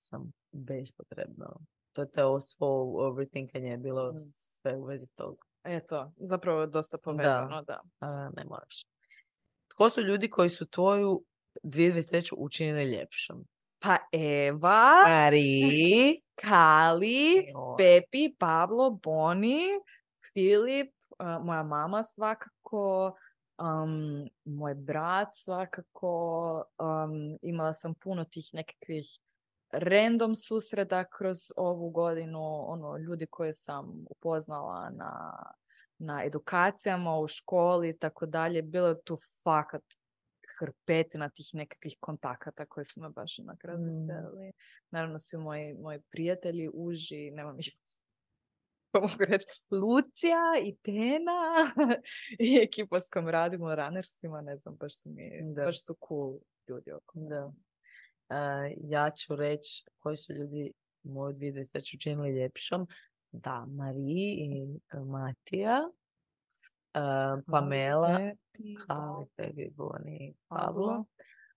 [0.00, 1.60] Sam bespotrebno
[1.92, 2.66] to je to svo
[3.06, 4.18] overthinkanje je bilo Mm.
[4.36, 5.42] sve u vezi toga.
[5.64, 7.80] Eto, zapravo je dosta povezano, da.
[8.00, 8.86] A, ne moraš.
[9.68, 11.24] Tko su ljudi koji su tvoju
[11.62, 13.44] 2023 učinili ljepšom?
[13.78, 16.20] Pa Eva, Mari.
[16.42, 17.74] Kali, Evo.
[17.78, 19.64] Pepi, Pablo, Boni,
[20.34, 23.16] Filip, uh, moja mama svakako,
[23.58, 26.64] um, moj brat svakako.
[26.78, 29.18] Um, imala sam puno tih nekakvih
[29.72, 35.42] random susreda kroz ovu godinu, ono, ljudi koje sam upoznala na,
[35.98, 38.62] na edukacijama u školi i tako dalje.
[38.62, 39.82] Bilo je tu fakat
[40.58, 44.52] hrpetina tih nekakvih kontakata koje su me baš onak razveselili.
[44.90, 47.76] Naravno svi moji, moji prijatelji, uži, nemam ih
[49.00, 51.72] mogu reći, Lucija i Tena
[52.46, 55.64] i ekipa s kojom radimo runnersima, ne znam, baš su mi, Da.
[55.64, 56.38] baš su cool
[56.68, 57.12] ljudi oko.
[57.14, 57.52] Da.
[58.30, 60.72] E, ja ću reći koji su ljudi
[61.02, 62.86] moju 2023 učinili ljepšom.
[63.32, 65.80] Da, Mariji i e, Matija,
[66.94, 67.00] e,
[67.50, 68.18] Pamela,
[68.86, 71.04] Kali, Pepi, Boni, Pablo.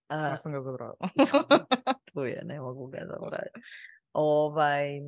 [0.08, 0.34] Pablo.
[0.34, 1.10] E, sam ga zaboravila.
[2.14, 3.60] tu je, ne mogu ga zaboraviti.
[4.20, 5.02] Ovaj,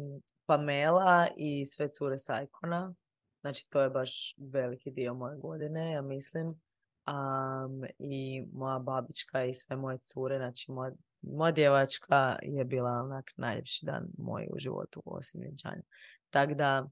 [0.46, 2.94] Pamela i sve cure Sajkona.
[3.42, 6.62] Znači, to je baš veliki dio moje godine, ja mislim.
[7.04, 10.92] Am, I moja babička i sve moje cure, znači moja,
[11.22, 15.82] moja djevačka je bila onak najljepši dan moj u životu osim vjenčanja.
[16.30, 16.90] Tako da,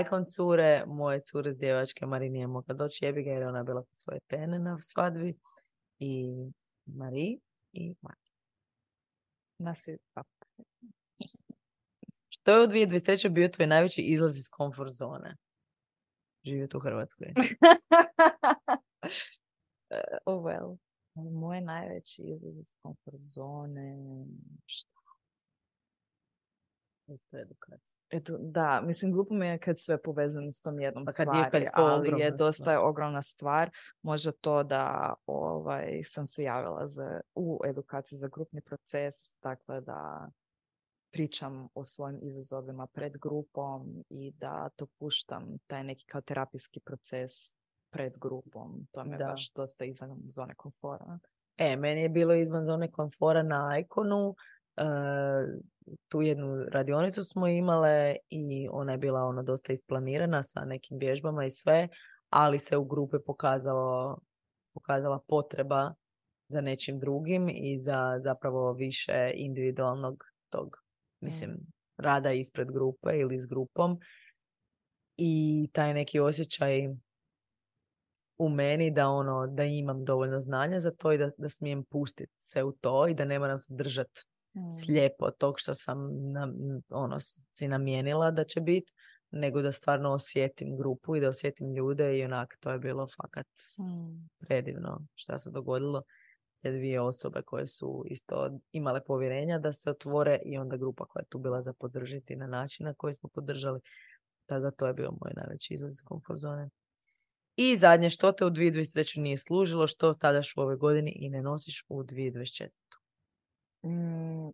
[0.00, 3.62] Icon cure, moje cure s djevačke, Mari nije mogla doći jebi ga jer je ona
[3.62, 5.38] bila kod svoje tene na svadbi.
[5.98, 6.34] I
[6.86, 7.40] Mari
[7.72, 8.32] i Mati.
[9.58, 10.22] Nas je pa,
[12.28, 13.28] Što je u 2023.
[13.28, 15.36] bio tvoj najveći izlaz iz komfort zone?
[16.44, 17.32] Živjeti u Hrvatskoj.
[19.90, 20.76] Eh, oh well.
[21.14, 23.96] Moj najveći izlaz iz komfort zone.
[24.66, 24.98] Šta?
[27.06, 27.98] Isto edukacija.
[28.10, 31.32] Eto, da, mislim, glupo mi je kad sve povezano s tom jednom Pa kad je-
[31.32, 32.76] stvari, kad je ali je dosta stvar.
[32.78, 33.70] ogromna stvar.
[34.02, 40.30] Možda to da ovaj, sam se javila za, u edukaciji za grupni proces, dakle da
[41.10, 47.32] pričam o svojim izazovima pred grupom i da to puštam, taj neki kao terapijski proces
[47.90, 48.86] pred grupom.
[48.90, 49.24] To mi je Da.
[49.24, 51.18] baš dosta izvan zone komfora.
[51.56, 54.34] E, meni je bilo izvan zone komfora na Iconu.
[54.76, 54.84] e,
[56.08, 61.44] tu jednu radionicu smo imale i ona je bila ono dosta isplanirana sa nekim vježbama
[61.44, 61.88] i sve,
[62.30, 64.18] ali se u grupe pokazalo,
[64.74, 65.94] pokazala potreba
[66.48, 70.76] za nečim drugim i za zapravo više individualnog tog,
[71.20, 71.56] mislim,
[71.96, 73.98] rada ispred grupe ili s grupom.
[75.16, 76.88] I taj neki osjećaj
[78.38, 82.32] u meni da ono da imam dovoljno znanja za to i da, da smijem pustiti
[82.40, 84.08] se u to i da ne moram se držat
[84.84, 85.98] slijepo tog što sam
[86.32, 86.54] nam,
[86.88, 87.16] ono
[87.50, 88.92] si namijenila da će biti,
[89.30, 93.46] nego da stvarno osjetim grupu i da osjetim ljude i onak to je bilo fakat
[93.78, 94.28] Mm.
[94.38, 96.02] predivno šta se dogodilo.
[96.62, 101.20] Te dvije osobe koje su isto imale povjerenja da se otvore i onda grupa koja
[101.20, 103.80] je tu bila za podržiti na način na koji smo podržali.
[104.46, 106.68] Tako da to je bio moj najveći izlaz iz komfort zone.
[107.56, 109.20] I zadnje, što te u 2023.
[109.20, 112.68] nije služilo, što stavljaš u ove godini i ne nosiš u 2024.
[113.82, 114.52] Mm,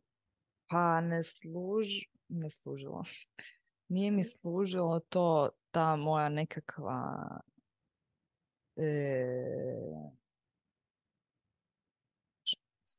[0.67, 1.87] pa ne služ,
[2.29, 3.03] ne služilo.
[3.89, 7.41] Nije mi služilo to, ta moja nekakva
[8.77, 8.85] e,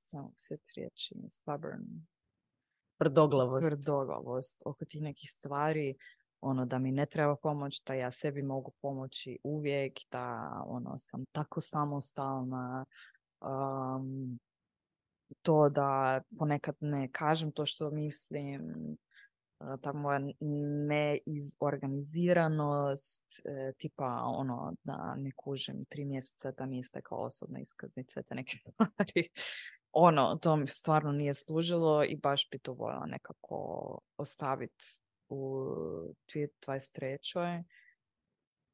[0.06, 1.84] samo se riječi, stubborn,
[2.98, 3.68] Tvrdoglavost.
[3.68, 5.96] tvrdoglavost oko tih nekih stvari,
[6.42, 11.26] ono da mi ne treba pomoć, da ja sebi mogu pomoći uvijek, da ono sam
[11.32, 12.86] tako samostalna,
[13.42, 14.40] um,
[15.42, 18.74] to da ponekad ne kažem to što mislim,
[19.60, 20.20] a, ta moja
[20.88, 28.24] neizorganiziranost, e, tipa ono da ne kužim tri mjeseca da mi je istekla osobna iskaznica,
[28.24, 29.30] te neke stvari.
[29.98, 34.86] Ono, to mi stvarno nije služilo i baš bi to voljela nekako ostaviti
[35.30, 35.66] u
[36.34, 37.64] 2023.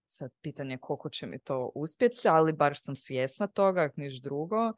[0.05, 4.73] Sad pitanje koliko će mi to uspjeti, ali bar sam svjesna toga, niš drugo.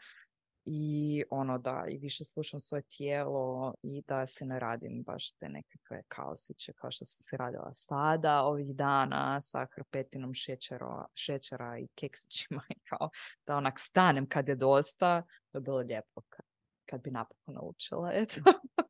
[0.65, 5.49] I ono da i više slušam svoje tijelo i da se ne radim baš te
[5.49, 11.88] nekakve kaosiće kao što sam se radila sada, ovih dana sa hrpetinom šećera, šećera i
[11.95, 13.10] keksićima i kao
[13.45, 16.45] da onak stanem kad je dosta, to je bilo lijepo kad,
[16.85, 18.35] kad bi napokon naučila, eto.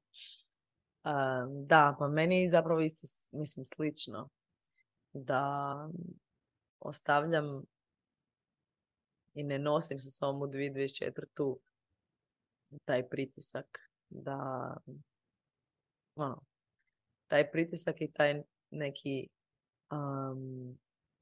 [1.03, 4.29] A, da, pa meni je zapravo isto, mislim, slično.
[5.13, 5.75] Da
[6.79, 7.63] ostavljam
[9.33, 11.57] i ne nosim sa sobom u 2024.
[12.85, 13.65] taj pritisak
[14.09, 14.37] da
[16.15, 16.41] ono,
[17.27, 19.27] taj pritisak i taj neki
[19.91, 20.77] um,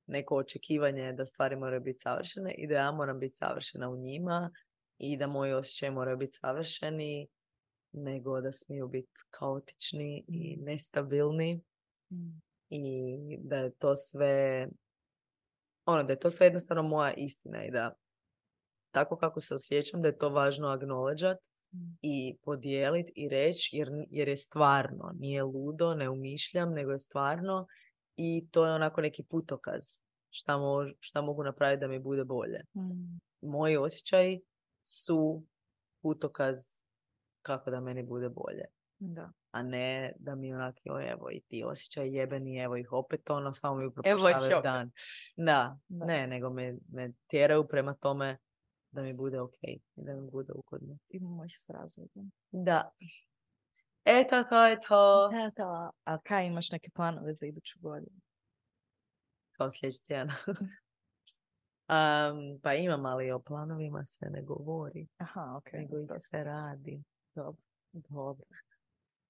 [0.07, 4.51] neko očekivanje da stvari moraju biti savršene i da ja moram biti savršena u njima
[4.97, 7.27] i da moji osjećaji moraju biti savršeni
[7.91, 11.61] nego da smiju biti kaotični i nestabilni
[12.11, 12.41] Mm.
[12.69, 14.67] i da je to sve
[15.85, 17.93] ono da je to sve jednostavno moja istina i da
[18.91, 21.37] tako kako se osjećam da je to važno acknowledgeat
[21.73, 21.97] Mm.
[22.01, 27.67] i podijeliti i reći jer, jer je stvarno, nije ludo, ne umišljam, nego je stvarno
[28.15, 29.83] i to je onako neki putokaz
[30.29, 32.59] šta, mo- šta mogu napraviti da mi bude bolje.
[32.75, 33.19] Mm.
[33.41, 34.41] Moji osjećaji
[34.83, 35.43] su
[36.01, 36.57] putokaz
[37.41, 38.65] kako da meni bude bolje
[38.99, 39.31] Da.
[39.51, 43.51] a ne da mi onak, joj, evo i ti osjećaj jebeni, evo ih opet ono,
[43.53, 44.05] samo mi opet.
[44.63, 44.91] dan.
[45.37, 46.05] Da, Da.
[46.05, 48.37] ne, nego me, me tjeraju prema tome
[48.91, 50.97] da mi bude ok i da mi bude ugodno.
[51.09, 52.31] Imamo ih s razlogom.
[52.51, 52.91] Da.
[54.05, 55.29] Eto, to je to.
[55.47, 58.19] Eto, a kaj imaš neke planove za iduću godinu?
[59.51, 60.29] Kao sljedeći tjedan.
[61.87, 65.73] Am, pa imam, ali o planovima se ne govori, Aha, ok.
[65.73, 67.03] nego ih se radi.
[67.35, 67.61] Dobro.
[67.91, 68.45] Dobro.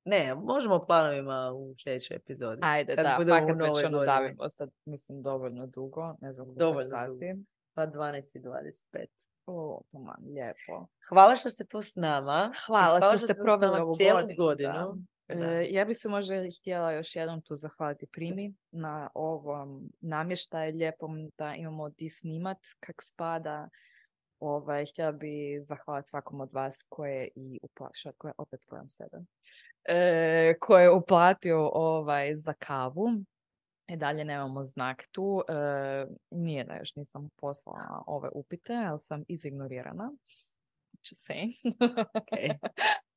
[0.05, 2.59] Ne, možemo o planovima u sljedećoj epizodi.
[2.63, 6.89] Ajde, Kad da, budemo novoj već ono davimo sad, mislim, dovoljno dugo, ne znam Dovoljno
[6.89, 7.09] sati.
[7.09, 7.43] dugo.
[7.73, 9.05] Pa 12 i 25.
[9.45, 10.87] O, taman, lijepo.
[11.09, 12.51] Hvala što ste tu s nama.
[12.65, 14.37] Hvala Hvala što što ste proveli ovu cijelu godinu.
[14.37, 15.05] godinu.
[15.27, 21.29] E, ja bi se možda htjela još jednom tu zahvaliti Primi na ovom namještaju lijepom
[21.37, 23.69] da imamo di snimat kak spada.
[24.39, 29.17] Ovaj, htjela bi zahvaliti svakom od vas koje i uplaša, koje opet tvojom sebe,
[29.83, 33.09] e, koje je uplatio ovaj, za kavu.
[33.91, 35.43] I dalje nemamo znak tu.
[35.47, 35.53] E,
[36.31, 40.11] nije da još nisam poslala ove upite, ali sam izignorirana.
[41.03, 41.51] Saying.
[42.19, 42.59] Ok.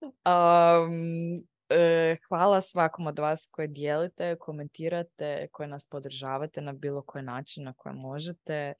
[0.02, 7.24] Um, e, hvala svakom od vas koji dijelite, komentirate, koji nas podržavate na bilo koji
[7.24, 8.72] način na koji možete.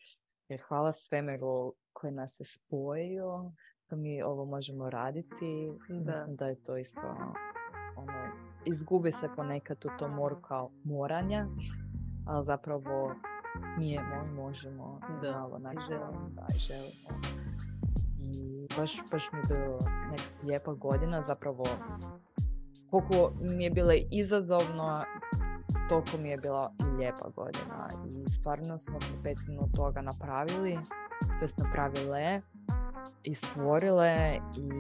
[0.49, 3.53] Jer hvala svemiru koji nas je spojio,
[3.91, 5.71] da mi ovo možemo raditi.
[5.89, 6.13] Da.
[6.13, 7.17] Mislim da je to isto
[7.97, 8.15] ono,
[8.65, 11.47] izgubi se ponekad u tom moru kao moranja,
[12.27, 13.15] ali zapravo
[13.75, 16.31] smijemo i možemo Da, malo i onako, želimo.
[16.31, 17.21] da, želimo.
[18.21, 19.79] I baš, baš mi je bilo
[20.11, 21.65] neka lijepa godina, zapravo
[22.91, 25.05] koliko mi je bilo izazovno,
[25.89, 27.89] toliko mi je bila i lijepa godina.
[28.07, 30.79] I stvarno smo petinu toga napravili,
[31.39, 32.41] to jest napravile
[33.23, 34.71] i stvorile i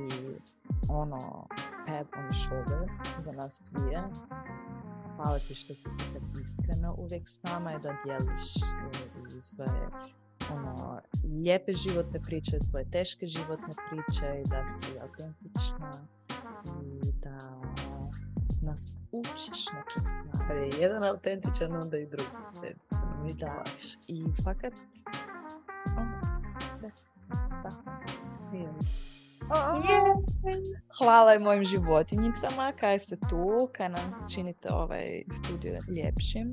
[0.89, 1.47] ono,
[1.87, 2.89] pat on the shoulder
[3.21, 4.03] za nas dvije.
[5.25, 9.43] Hvala ti što si ti tak iskrena uvijek s nama i da dijeliš e, i
[9.43, 9.89] svoje
[10.53, 15.91] ono, lijepe životne priče, svoje teške životne priče i da si autentična
[16.83, 17.39] i da
[18.63, 20.71] nas učiš neke stvari.
[20.81, 23.23] Jedan autentičan, onda i drugi autentičan.
[23.23, 23.63] Mi Da.
[24.09, 24.73] I fakat,
[25.97, 26.21] ono,
[26.79, 26.91] sve,
[27.63, 27.91] tako.
[30.99, 36.53] Hvala i mojim životinjicama kaj ste tu, kaj nam činite ovaj studio ljepšim.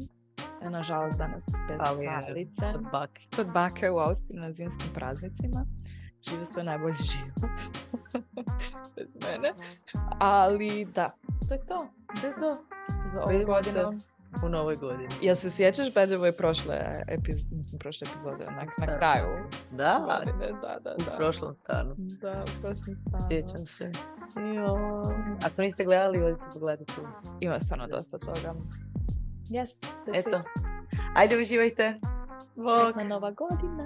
[0.61, 2.65] E, Nažalost danas bez Ali je palice.
[2.75, 3.21] Od bake.
[3.35, 5.65] Kod bake u Austriji na zimskim praznicima.
[6.29, 7.59] Žive svoj najbolji život.
[8.95, 9.53] bez mene.
[10.19, 11.11] Ali da,
[11.49, 11.87] to je to.
[12.21, 12.51] To je to.
[13.13, 13.99] Za ovu godinu.
[14.45, 15.09] U novoj godini.
[15.21, 16.75] Jel se sjećaš way prošle,
[17.07, 19.27] epiz- mislim, prošle epizode, na, na kraju
[19.71, 21.17] Da, godine, da, da, u da.
[21.17, 21.95] prošlom stanu.
[21.97, 23.23] Da, u prošlom stanu.
[23.29, 23.91] Sjećam se.
[24.55, 25.01] Jo.
[25.45, 26.93] Ako niste gledali, odite pogledati.
[27.39, 28.55] Ima stvarno dosta toga.
[29.49, 29.69] Yes,
[30.13, 30.37] Eto.
[30.37, 30.45] it.
[31.15, 31.95] Ajde, uživajte.
[32.55, 32.79] Bog.
[32.83, 33.85] Sretna nova godina.